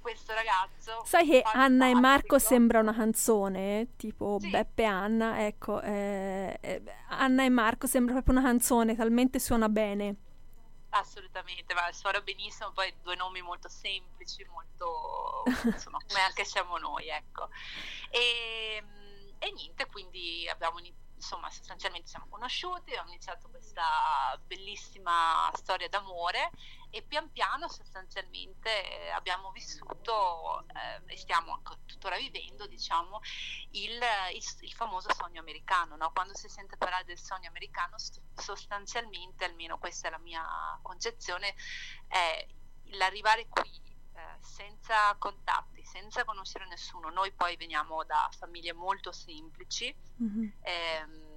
Questo 0.00 0.32
ragazzo. 0.32 1.04
Sai 1.04 1.26
che 1.26 1.42
fantastico. 1.42 1.62
Anna 1.62 1.88
e 1.88 1.94
Marco 1.94 2.38
sembra 2.38 2.80
una 2.80 2.94
canzone, 2.94 3.96
tipo 3.96 4.38
sì. 4.40 4.48
Beppe 4.48 4.82
e 4.82 4.86
Anna, 4.86 5.44
ecco, 5.46 5.80
eh, 5.82 6.58
eh, 6.60 6.82
Anna 7.08 7.44
e 7.44 7.50
Marco 7.50 7.86
sembra 7.86 8.14
proprio 8.14 8.38
una 8.38 8.46
canzone, 8.46 8.96
talmente 8.96 9.38
suona 9.38 9.68
bene. 9.68 10.16
Assolutamente, 10.92 11.72
ma 11.74 11.92
suona 11.92 12.20
benissimo, 12.20 12.72
poi 12.72 12.92
due 13.02 13.14
nomi 13.14 13.42
molto 13.42 13.68
semplici, 13.68 14.44
molto 14.46 15.44
insomma, 15.70 15.98
come 16.06 16.20
anche 16.20 16.44
siamo 16.44 16.78
noi, 16.78 17.06
ecco. 17.08 17.50
E 18.10 18.49
abbiamo 20.70 20.98
insomma 21.20 21.50
sostanzialmente 21.50 22.08
siamo 22.08 22.26
conosciuti, 22.30 22.92
abbiamo 22.92 23.10
iniziato 23.10 23.50
questa 23.50 24.40
bellissima 24.46 25.50
storia 25.54 25.86
d'amore 25.86 26.50
e 26.88 27.02
pian 27.02 27.30
piano 27.30 27.68
sostanzialmente 27.68 28.70
eh, 28.70 29.10
abbiamo 29.10 29.50
vissuto 29.50 30.64
eh, 30.68 31.12
e 31.12 31.16
stiamo 31.18 31.60
tuttora 31.84 32.16
vivendo 32.16 32.66
diciamo 32.66 33.20
il, 33.72 34.00
il, 34.32 34.42
il 34.60 34.72
famoso 34.72 35.12
sogno 35.12 35.40
americano, 35.40 35.96
no? 35.96 36.10
quando 36.10 36.34
si 36.34 36.48
sente 36.48 36.78
parlare 36.78 37.04
del 37.04 37.18
sogno 37.18 37.48
americano 37.48 37.96
sostanzialmente, 38.34 39.44
almeno 39.44 39.78
questa 39.78 40.08
è 40.08 40.10
la 40.10 40.18
mia 40.18 40.78
concezione, 40.80 41.54
è 42.08 42.46
l'arrivare 42.92 43.46
qui 43.46 43.89
eh, 44.12 44.38
senza 44.40 45.14
contatti, 45.18 45.84
senza 45.84 46.24
conoscere 46.24 46.66
nessuno. 46.66 47.10
Noi 47.10 47.32
poi 47.32 47.56
veniamo 47.56 48.04
da 48.04 48.28
famiglie 48.36 48.72
molto 48.72 49.12
semplici 49.12 49.94
mm-hmm. 50.22 50.48
ehm, 50.60 51.30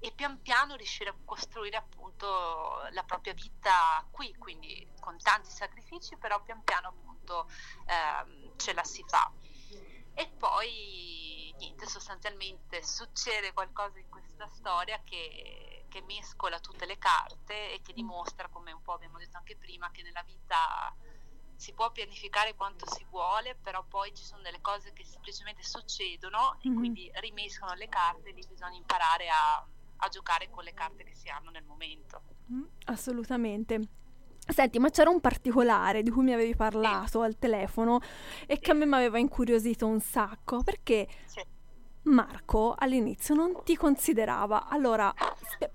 e 0.00 0.12
pian 0.12 0.40
piano 0.42 0.76
riuscire 0.76 1.10
a 1.10 1.16
costruire 1.24 1.76
appunto 1.76 2.86
la 2.90 3.02
propria 3.02 3.32
vita 3.32 4.06
qui, 4.10 4.34
quindi 4.36 4.86
con 5.00 5.18
tanti 5.18 5.50
sacrifici, 5.50 6.16
però 6.16 6.40
pian 6.42 6.62
piano 6.62 6.88
appunto 6.88 7.50
ehm, 7.86 8.56
ce 8.56 8.72
la 8.74 8.84
si 8.84 9.04
fa. 9.06 9.32
E 10.14 10.28
poi 10.36 11.54
niente, 11.58 11.86
sostanzialmente 11.86 12.82
succede 12.82 13.52
qualcosa 13.52 13.98
in 13.98 14.08
questa 14.08 14.48
storia 14.48 15.00
che, 15.04 15.86
che 15.88 16.02
mescola 16.02 16.60
tutte 16.60 16.86
le 16.86 16.98
carte 16.98 17.72
e 17.72 17.82
che 17.82 17.92
dimostra, 17.92 18.48
come 18.48 18.72
un 18.72 18.82
po' 18.82 18.94
abbiamo 18.94 19.18
detto 19.18 19.36
anche 19.36 19.56
prima, 19.56 19.90
che 19.90 20.02
nella 20.02 20.22
vita 20.22 20.94
si 21.58 21.72
può 21.72 21.90
pianificare 21.90 22.54
quanto 22.54 22.86
si 22.88 23.04
vuole, 23.10 23.56
però 23.60 23.84
poi 23.86 24.14
ci 24.14 24.22
sono 24.22 24.42
delle 24.42 24.60
cose 24.60 24.92
che 24.92 25.04
semplicemente 25.04 25.64
succedono 25.64 26.56
mm-hmm. 26.56 26.76
e 26.76 26.78
quindi 26.78 27.10
rimescono 27.14 27.74
le 27.74 27.88
carte 27.88 28.28
e 28.28 28.32
lì 28.32 28.46
bisogna 28.48 28.76
imparare 28.76 29.28
a, 29.28 29.66
a, 29.96 30.08
giocare 30.08 30.48
con 30.50 30.62
le 30.62 30.72
carte 30.72 31.02
che 31.02 31.16
si 31.16 31.28
hanno 31.28 31.50
nel 31.50 31.64
momento. 31.64 32.22
Mm, 32.52 32.62
assolutamente. 32.84 33.80
Senti, 34.46 34.78
ma 34.78 34.88
c'era 34.88 35.10
un 35.10 35.20
particolare 35.20 36.04
di 36.04 36.10
cui 36.10 36.22
mi 36.22 36.32
avevi 36.32 36.54
parlato 36.54 37.18
sì. 37.18 37.26
al 37.26 37.36
telefono 37.36 38.00
e 38.46 38.54
sì. 38.54 38.60
che 38.60 38.70
a 38.70 38.74
me 38.74 38.86
mi 38.86 38.94
aveva 38.94 39.18
incuriosito 39.18 39.84
un 39.84 40.00
sacco, 40.00 40.62
perché 40.62 41.08
sì 41.24 41.44
Marco 42.08 42.74
all'inizio 42.76 43.34
non 43.34 43.62
ti 43.62 43.76
considerava. 43.76 44.66
Allora, 44.68 45.12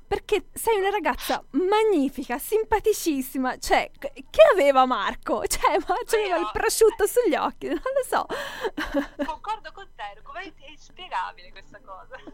perché 0.08 0.48
sei 0.54 0.80
una 0.80 0.90
ragazza 0.90 1.44
magnifica, 1.52 2.38
simpaticissima. 2.38 3.58
Cioè, 3.58 3.92
che 4.00 4.42
aveva 4.52 4.86
Marco? 4.86 5.46
Cioè, 5.54 5.78
ma 5.88 5.96
c'aveva 6.06 6.38
il 6.38 6.50
prosciutto 6.52 7.06
sugli 7.06 7.36
occhi, 7.36 7.68
non 7.68 7.78
lo 7.78 8.04
so. 8.04 8.26
Concordo 9.24 9.72
con 9.72 9.88
te, 9.96 10.20
com'è 10.24 10.52
inspiegabile 10.68 11.52
questa 11.52 11.80
cosa? 11.80 12.16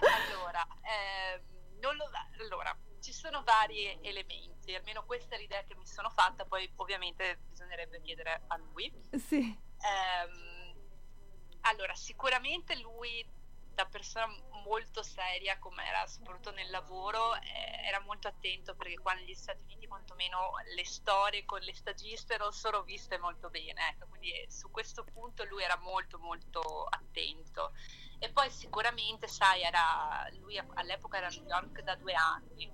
allora, 0.00 0.66
eh, 0.82 1.42
lo, 1.80 1.90
allora 2.44 2.76
ci 3.00 3.12
sono 3.12 3.42
vari 3.42 3.98
elementi, 4.02 4.74
almeno 4.74 5.04
questa 5.04 5.34
è 5.34 5.38
l'idea 5.38 5.64
che 5.64 5.74
mi 5.74 5.86
sono 5.86 6.10
fatta, 6.10 6.44
poi 6.44 6.70
ovviamente 6.76 7.40
bisognerebbe 7.48 8.00
chiedere 8.00 8.42
a 8.46 8.56
lui. 8.56 8.92
Sì. 9.12 9.38
Ehm, 9.38 10.59
allora, 11.62 11.94
sicuramente 11.94 12.76
lui 12.76 13.24
da 13.74 13.86
persona 13.86 14.26
molto 14.64 15.02
seria 15.02 15.58
come 15.58 15.86
era 15.86 16.06
soprattutto 16.06 16.52
nel 16.52 16.68
lavoro 16.70 17.34
eh, 17.36 17.86
era 17.86 18.00
molto 18.00 18.28
attento 18.28 18.74
perché 18.74 18.98
qua 18.98 19.14
negli 19.14 19.34
Stati 19.34 19.62
Uniti 19.62 19.86
quantomeno 19.86 20.52
le 20.74 20.84
storie 20.84 21.44
con 21.44 21.60
le 21.60 21.74
stagiste 21.74 22.36
non 22.36 22.52
sono 22.52 22.82
viste 22.82 23.18
molto 23.18 23.48
bene 23.48 23.90
ecco, 23.90 24.06
quindi 24.08 24.32
eh, 24.32 24.50
su 24.50 24.70
questo 24.70 25.04
punto 25.04 25.44
lui 25.44 25.62
era 25.62 25.78
molto 25.78 26.18
molto 26.18 26.84
attento 26.84 27.72
e 28.18 28.30
poi 28.30 28.50
sicuramente 28.50 29.28
sai 29.28 29.62
era, 29.62 30.28
lui 30.40 30.58
all'epoca 30.58 31.16
era 31.16 31.28
a 31.28 31.30
New 31.30 31.46
York 31.46 31.80
da 31.80 31.94
due 31.94 32.12
anni 32.12 32.70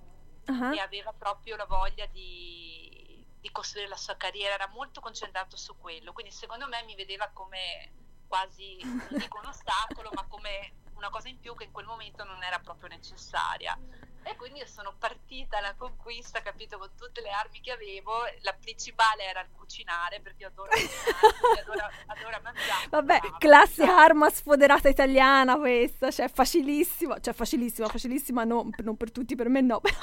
uh-huh. 0.47 0.73
e 0.73 0.79
aveva 0.79 1.13
proprio 1.13 1.55
la 1.55 1.65
voglia 1.65 2.05
di, 2.07 3.25
di 3.39 3.51
costruire 3.51 3.87
la 3.87 3.95
sua 3.95 4.17
carriera 4.17 4.55
era 4.55 4.67
molto 4.67 4.99
concentrato 4.99 5.55
su 5.55 5.77
quello 5.77 6.11
quindi 6.11 6.33
secondo 6.33 6.67
me 6.67 6.83
mi 6.83 6.95
vedeva 6.95 7.29
come 7.29 8.06
quasi 8.27 8.77
non 8.83 9.07
dico 9.17 9.39
un 9.39 9.47
ostacolo 9.47 10.09
ma 10.13 10.25
come 10.27 10.73
una 10.97 11.09
cosa 11.09 11.29
in 11.29 11.39
più 11.39 11.55
che 11.55 11.65
in 11.65 11.71
quel 11.71 11.85
momento 11.85 12.23
non 12.23 12.43
era 12.43 12.59
proprio 12.59 12.89
necessaria. 12.89 13.77
E 14.23 14.35
quindi 14.35 14.59
io 14.59 14.67
sono 14.67 14.93
partita 14.99 15.57
alla 15.57 15.73
conquista, 15.77 16.41
capito, 16.41 16.77
con 16.77 16.89
tutte 16.97 17.21
le 17.21 17.29
armi 17.29 17.61
che 17.61 17.71
avevo. 17.71 18.11
La 18.41 18.53
principale 18.59 19.23
era 19.23 19.39
il 19.39 19.47
cucinare, 19.55 20.19
perché 20.19 20.41
io 20.43 20.47
adoro 20.49 20.69
cucinare, 20.69 21.61
adoro, 21.63 21.89
adoro 22.07 22.39
mangiare. 22.43 22.87
Vabbè, 22.89 23.19
classica 23.37 23.97
arma 23.97 24.29
sfoderata 24.29 24.89
italiana 24.89 25.55
questa, 25.55 26.11
cioè 26.11 26.27
facilissima, 26.27 27.21
cioè 27.21 27.33
facilissima, 27.33 27.87
facilissima, 27.87 28.43
no, 28.43 28.69
non 28.83 28.97
per 28.97 29.11
tutti, 29.11 29.35
per 29.35 29.47
me 29.47 29.61
no, 29.61 29.79
però... 29.79 29.97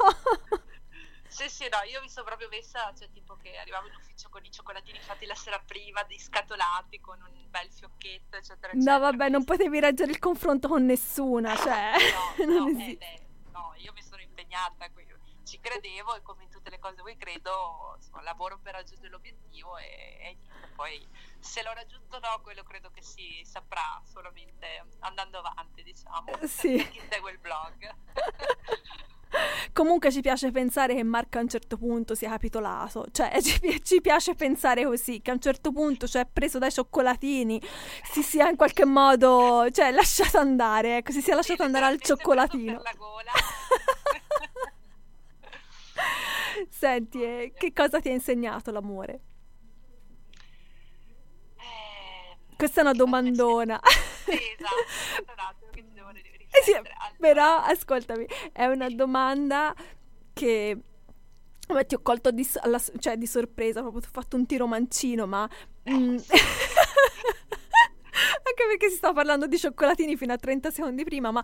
Sì, 1.35 1.49
sì, 1.49 1.69
no, 1.69 1.83
io 1.91 2.01
mi 2.01 2.09
sono 2.09 2.25
proprio 2.27 2.49
messa, 2.49 2.95
cioè 2.97 3.11
tipo 3.11 3.35
che 3.35 3.57
arrivavo 3.57 3.89
in 3.89 3.95
ufficio 3.97 4.29
con 4.29 4.45
i 4.45 4.53
cioccolatini 4.53 5.01
fatti 5.01 5.27
la 5.27 5.35
sera 5.35 5.59
prima, 5.59 6.07
scatolati 6.17 7.01
con 7.01 7.21
un 7.21 7.51
bel 7.51 7.69
fiocchetto, 7.73 8.37
eccetera, 8.37 8.73
eccetera. 8.73 8.93
No, 8.93 9.01
vabbè, 9.01 9.31
non 9.31 9.43
potevi 9.43 9.81
reggere 9.81 10.13
il 10.13 10.21
confronto 10.21 10.69
con 10.69 10.85
nessuna, 10.85 11.57
cioè... 11.57 11.95
No, 12.47 12.67
no, 12.67 12.69
eh, 12.79 12.99
eh, 13.01 13.27
no 13.51 13.75
io 13.79 13.93
mi 13.95 14.03
sono 14.05 14.23
impegnata, 14.23 14.89
qui, 14.91 15.05
ci 15.43 15.59
credevo 15.59 16.15
e 16.15 16.23
come 16.23 16.45
in 16.45 16.51
tutte 16.51 16.71
le 16.71 16.79
cose 16.79 17.03
voi 17.03 17.17
credo, 17.17 17.95
insomma, 17.97 18.23
lavoro 18.23 18.61
per 18.63 18.75
raggiungere 18.75 19.11
l'obiettivo 19.11 19.77
e, 19.77 19.85
e 19.85 20.39
poi 20.77 21.05
se 21.41 21.65
l'ho 21.65 21.73
raggiunto 21.73 22.15
o 22.15 22.21
no, 22.21 22.41
quello 22.43 22.63
credo 22.63 22.91
che 22.91 23.03
si 23.03 23.43
saprà 23.45 24.01
solamente 24.05 24.87
andando 25.01 25.39
avanti, 25.39 25.83
diciamo, 25.83 26.47
sì. 26.47 26.77
chi 26.93 27.01
segue 27.11 27.33
il 27.33 27.39
blog. 27.39 27.93
Comunque 29.73 30.13
ci 30.13 30.21
piace 30.21 30.51
pensare 30.51 30.95
che 30.95 31.03
Marco 31.03 31.39
a 31.39 31.41
un 31.41 31.49
certo 31.49 31.77
punto 31.77 32.15
sia 32.15 32.31
capitolato, 32.31 33.07
cioè 33.11 33.31
ci, 33.43 33.83
ci 33.83 34.01
piace 34.01 34.35
pensare 34.35 34.85
così, 34.85 35.21
che 35.21 35.31
a 35.31 35.35
un 35.35 35.41
certo 35.41 35.73
punto, 35.73 36.07
cioè 36.07 36.27
preso 36.31 36.59
dai 36.59 36.71
cioccolatini, 36.71 37.61
si 38.05 38.23
sia 38.23 38.49
in 38.49 38.57
qualche 38.57 38.85
modo, 38.85 39.67
cioè 39.71 39.91
lasciato 39.91 40.39
andare, 40.39 40.99
ecco, 40.99 41.13
si 41.13 41.21
sia 41.21 41.35
lasciato 41.35 41.63
andare 41.63 41.87
al 41.87 42.01
cioccolatino. 42.01 42.81
Senti, 46.69 47.23
eh, 47.23 47.53
che 47.57 47.73
cosa 47.73 48.01
ti 48.01 48.09
ha 48.09 48.13
insegnato 48.13 48.71
l'amore? 48.71 49.21
Eh, 51.57 52.57
Questa 52.57 52.81
è 52.81 52.83
una 52.83 52.93
domandona. 52.93 53.81
Sì, 54.25 54.33
esatto, 54.33 55.33
un 55.33 55.39
attimo 55.39 55.71
che 55.71 55.83
ci 55.83 55.93
devo 55.93 56.11
eh 56.11 56.44
sì, 56.63 56.73
però 57.19 57.59
ascoltami, 57.59 58.27
è 58.53 58.67
una 58.67 58.89
domanda 58.89 59.75
che 60.33 60.79
Vabbè, 61.67 61.87
ti 61.87 61.95
ho 61.95 62.01
colto 62.03 62.31
di, 62.31 62.47
alla, 62.61 62.79
cioè, 62.99 63.17
di 63.17 63.27
sorpresa, 63.27 63.81
proprio 63.81 64.03
ti 64.03 64.09
ho 64.09 64.11
fatto 64.13 64.37
un 64.37 64.45
tiro 64.45 64.67
mancino, 64.67 65.27
ma... 65.27 65.49
Mm, 65.89 66.17
anche 68.47 68.67
perché 68.69 68.91
si 68.91 68.97
stava 68.97 69.15
parlando 69.15 69.47
di 69.47 69.59
cioccolatini 69.59 70.17
fino 70.17 70.35
a 70.35 70.37
30 70.37 70.71
secondi 70.71 71.05
prima, 71.05 71.31
ma 71.31 71.43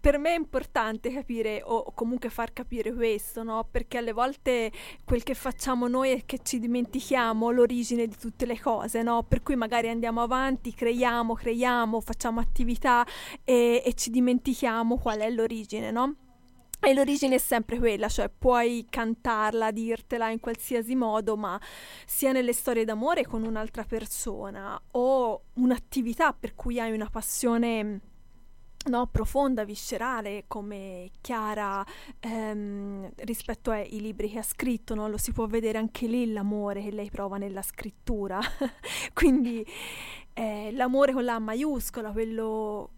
per 0.00 0.16
me 0.16 0.30
è 0.30 0.36
importante 0.36 1.12
capire 1.12 1.60
o, 1.62 1.92
comunque 1.94 2.30
far 2.30 2.52
capire 2.52 2.92
questo, 2.92 3.42
no? 3.42 3.68
Perché 3.70 3.98
alle 3.98 4.12
volte 4.12 4.72
quel 5.04 5.22
che 5.22 5.34
facciamo 5.34 5.88
noi 5.88 6.10
è 6.10 6.24
che 6.24 6.38
ci 6.42 6.58
dimentichiamo 6.58 7.50
l'origine 7.50 8.06
di 8.06 8.16
tutte 8.16 8.46
le 8.46 8.58
cose, 8.58 9.02
no? 9.02 9.22
Per 9.24 9.42
cui 9.42 9.56
magari 9.56 9.88
andiamo 9.88 10.22
avanti, 10.22 10.72
creiamo, 10.72 11.34
creiamo, 11.34 12.00
facciamo 12.00 12.40
attività 12.40 13.06
e, 13.44 13.82
e 13.84 13.92
ci 13.94 14.10
dimentichiamo 14.10 14.96
qual 14.96 15.18
è 15.18 15.28
l'origine, 15.30 15.90
no? 15.90 16.14
E 16.82 16.94
l'origine 16.94 17.34
è 17.34 17.38
sempre 17.38 17.76
quella, 17.76 18.08
cioè 18.08 18.30
puoi 18.30 18.86
cantarla, 18.88 19.70
dirtela 19.70 20.30
in 20.30 20.40
qualsiasi 20.40 20.94
modo, 20.94 21.36
ma 21.36 21.60
sia 22.06 22.32
nelle 22.32 22.54
storie 22.54 22.86
d'amore 22.86 23.26
con 23.26 23.44
un'altra 23.44 23.84
persona 23.84 24.80
o 24.92 25.42
un'attività 25.54 26.32
per 26.32 26.54
cui 26.54 26.80
hai 26.80 26.92
una 26.92 27.10
passione 27.10 28.00
no, 28.86 29.06
profonda, 29.06 29.64
viscerale 29.64 30.44
come 30.46 31.10
Chiara 31.20 31.84
ehm, 32.20 33.12
rispetto 33.16 33.70
ai 33.70 34.00
libri 34.00 34.30
che 34.30 34.38
ha 34.38 34.42
scritto, 34.42 34.94
no? 34.94 35.08
lo 35.08 35.18
si 35.18 35.32
può 35.32 35.46
vedere 35.46 35.78
anche 35.78 36.06
lì 36.06 36.32
l'amore 36.32 36.82
che 36.82 36.90
lei 36.90 37.10
prova 37.10 37.36
nella 37.36 37.62
scrittura. 37.62 38.40
Quindi 39.12 39.66
eh, 40.32 40.72
l'amore 40.72 41.12
con 41.12 41.24
la 41.24 41.38
maiuscola, 41.38 42.10
quello, 42.10 42.90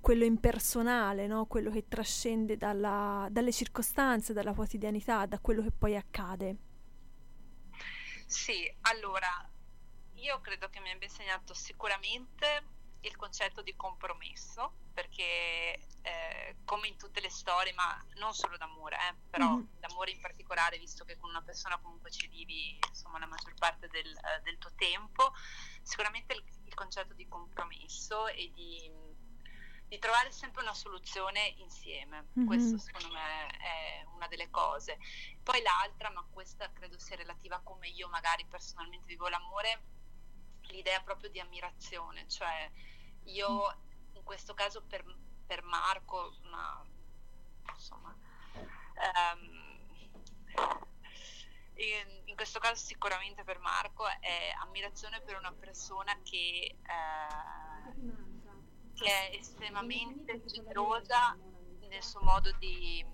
quello 0.00 0.24
impersonale, 0.24 1.26
no? 1.26 1.46
quello 1.46 1.70
che 1.70 1.88
trascende 1.88 2.56
dalla, 2.58 3.26
dalle 3.30 3.52
circostanze, 3.52 4.34
dalla 4.34 4.52
quotidianità, 4.52 5.24
da 5.24 5.38
quello 5.38 5.62
che 5.62 5.70
poi 5.70 5.96
accade. 5.96 6.56
Sì, 8.26 8.70
allora 8.82 9.48
io 10.14 10.40
credo 10.40 10.68
che 10.68 10.80
mi 10.80 10.90
abbia 10.90 11.08
insegnato 11.08 11.52
sicuramente 11.54 12.80
il 13.02 13.16
concetto 13.16 13.62
di 13.62 13.74
compromesso, 13.74 14.74
perché 14.92 15.78
eh, 16.02 16.56
come 16.64 16.88
in 16.88 16.96
tutte 16.96 17.20
le 17.20 17.30
storie, 17.30 17.72
ma 17.72 18.04
non 18.16 18.34
solo 18.34 18.56
d'amore, 18.56 18.96
eh, 18.96 19.14
però 19.30 19.54
mm-hmm. 19.54 19.78
d'amore 19.78 20.10
in 20.10 20.20
particolare, 20.20 20.78
visto 20.78 21.04
che 21.04 21.16
con 21.16 21.30
una 21.30 21.42
persona 21.42 21.78
comunque 21.78 22.10
ci 22.10 22.28
vivi 22.28 22.78
insomma, 22.88 23.18
la 23.18 23.26
maggior 23.26 23.54
parte 23.54 23.88
del, 23.88 24.06
uh, 24.06 24.42
del 24.42 24.58
tuo 24.58 24.72
tempo, 24.76 25.32
sicuramente 25.82 26.34
il, 26.34 26.44
il, 26.64 26.74
concetto 26.74 27.14
di 27.14 27.26
compromesso 27.26 28.28
e 28.28 28.50
di, 28.54 28.90
di, 29.88 29.98
trovare 29.98 30.30
sempre 30.30 30.62
una 30.62 30.74
soluzione 30.74 31.54
insieme. 31.58 32.28
Mm-hmm. 32.38 32.46
Questo 32.46 32.78
secondo 32.78 33.08
me 33.08 33.46
è 33.48 34.06
una 34.14 34.28
delle 34.28 34.50
cose. 34.50 34.98
Poi 35.42 35.60
l'altra, 35.62 36.10
ma 36.10 36.24
questa 36.30 36.70
credo 36.72 36.98
sia 36.98 37.16
relativa 37.16 37.56
a 37.56 37.62
come 37.62 37.88
io 37.88 38.08
magari 38.08 38.44
personalmente 38.46 39.06
vivo 39.06 39.28
l'amore, 39.28 39.82
l'idea 40.68 41.00
proprio 41.02 41.30
di 41.30 41.40
ammirazione, 41.40 42.28
cioè 42.28 42.70
io 43.24 43.76
in 44.12 44.22
questo 44.24 44.54
caso 44.54 44.82
per, 44.82 45.04
per 45.46 45.62
Marco, 45.62 46.36
ma 46.50 46.84
insomma, 47.72 48.16
um, 49.34 49.62
in, 51.74 52.22
in, 52.26 52.36
questo 52.36 52.58
caso 52.58 52.84
sicuramente 52.84 53.44
per 53.44 53.58
Marco 53.58 54.06
è 54.06 54.54
ammirazione 54.60 55.20
per 55.22 55.36
una 55.36 55.52
persona 55.52 56.16
che, 56.22 56.76
eh, 56.82 57.94
che 58.94 59.04
è 59.04 59.34
estremamente 59.36 60.44
generosa 60.44 61.36
nel 61.88 62.02
suo 62.02 62.22
modo 62.22 62.52
di, 62.58 63.04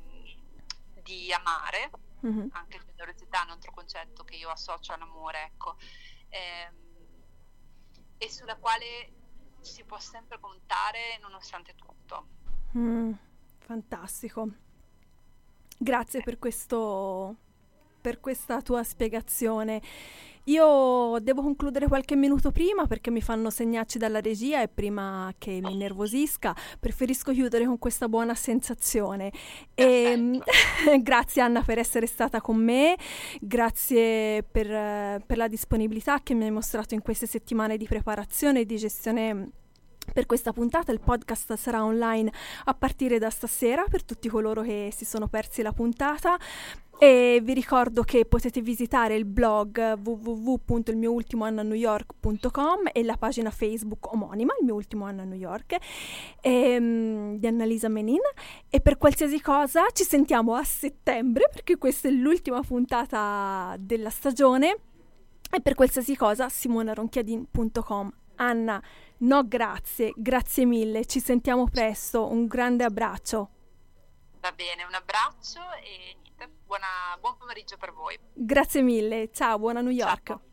di 1.02 1.32
amare, 1.32 1.90
mm-hmm. 2.26 2.48
anche 2.52 2.80
generosità 2.84 3.40
è 3.40 3.44
un 3.44 3.50
altro 3.50 3.72
concetto 3.72 4.24
che 4.24 4.36
io 4.36 4.50
associo 4.50 4.92
all'amore, 4.92 5.44
ecco, 5.44 5.76
ehm, 6.28 6.86
e 8.18 8.30
sulla 8.30 8.56
quale 8.56 9.17
si 9.68 9.84
può 9.84 9.98
sempre 9.98 10.38
contare 10.40 11.18
nonostante 11.20 11.74
tutto. 11.74 12.26
Mm, 12.76 13.12
fantastico. 13.58 14.48
Grazie 15.78 16.22
per 16.22 16.38
questo 16.38 17.36
per 18.00 18.20
questa 18.20 18.62
tua 18.62 18.82
spiegazione. 18.84 19.82
Io 20.49 21.18
devo 21.20 21.42
concludere 21.42 21.88
qualche 21.88 22.16
minuto 22.16 22.51
prima 22.51 22.86
perché 22.86 23.11
mi 23.11 23.20
fanno 23.20 23.51
segnacci 23.51 23.99
dalla 23.99 24.20
regia 24.20 24.62
e 24.62 24.68
prima 24.68 25.32
che 25.36 25.61
mi 25.62 25.76
nervosisca 25.76 26.55
preferisco 26.80 27.32
chiudere 27.32 27.66
con 27.66 27.78
questa 27.78 28.09
buona 28.09 28.34
sensazione. 28.34 29.30
E, 29.74 29.84
ehm, 29.84 30.42
grazie 31.03 31.42
Anna 31.42 31.62
per 31.62 31.78
essere 31.78 32.07
stata 32.07 32.40
con 32.40 32.57
me, 32.57 32.96
grazie 33.40 34.42
per, 34.42 35.22
per 35.24 35.36
la 35.36 35.49
disponibilità 35.49 36.20
che 36.22 36.32
mi 36.32 36.44
hai 36.44 36.51
mostrato 36.51 36.94
in 36.94 37.03
queste 37.03 37.26
settimane 37.26 37.76
di 37.76 37.86
preparazione 37.86 38.61
e 38.61 38.64
di 38.64 38.76
gestione 38.78 39.51
per 40.12 40.26
questa 40.26 40.53
puntata 40.53 40.90
il 40.92 41.01
podcast 41.01 41.55
sarà 41.55 41.84
online 41.84 42.32
a 42.64 42.74
partire 42.74 43.18
da 43.18 43.30
stasera 43.30 43.84
per 43.88 44.05
tutti 44.05 44.28
coloro 44.28 44.62
che 44.62 44.90
si 44.94 45.05
sono 45.05 45.28
persi 45.28 45.62
la 45.62 45.72
puntata. 45.72 46.38
E 47.01 47.38
vi 47.44 47.55
ricordo 47.55 48.03
che 48.03 48.24
potete 48.24 48.61
visitare 48.61 49.14
il 49.14 49.24
blog 49.24 50.01
www.ilmioultimoanno.newyork.com 50.03 52.90
e 52.92 53.05
la 53.05 53.16
pagina 53.16 53.53
Facebook 53.53 54.12
omonima, 54.12 54.53
il 54.59 54.64
mio 54.64 54.74
ultimo 54.74 55.05
anno 55.05 55.22
a 55.22 55.24
New 55.24 55.38
York. 55.38 55.76
E, 56.40 56.76
um, 56.76 57.38
di 57.38 57.46
Annalisa 57.46 57.88
Menin 57.88 58.18
e 58.68 58.80
per 58.80 58.99
qualsiasi 58.99 59.40
cosa 59.40 59.86
ci 59.92 60.03
sentiamo 60.03 60.55
a 60.55 60.64
settembre 60.64 61.49
perché 61.53 61.78
questa 61.78 62.09
è 62.09 62.11
l'ultima 62.11 62.62
puntata 62.62 63.76
della 63.78 64.11
stagione 64.11 64.76
e 65.53 65.61
per 65.61 65.76
qualsiasi 65.76 66.16
cosa 66.16 66.49
simonaronchiadin.com. 66.49 68.12
Anna, 68.40 68.80
no 69.18 69.46
grazie, 69.46 70.12
grazie 70.16 70.64
mille, 70.64 71.07
ci 71.07 71.20
sentiamo 71.20 71.68
presto, 71.68 72.28
un 72.28 72.46
grande 72.46 72.82
abbraccio. 72.82 73.51
Va 74.40 74.53
bene, 74.53 74.84
un 74.84 74.94
abbraccio 74.94 75.61
e 75.82 76.16
buona, 76.68 77.16
buon 77.18 77.36
pomeriggio 77.38 77.76
per 77.78 77.92
voi. 77.92 78.16
Grazie 78.34 78.82
mille, 78.82 79.30
ciao, 79.32 79.58
buona 79.58 79.80
New 79.80 79.90
York. 79.90 80.26
Ciao. 80.26 80.47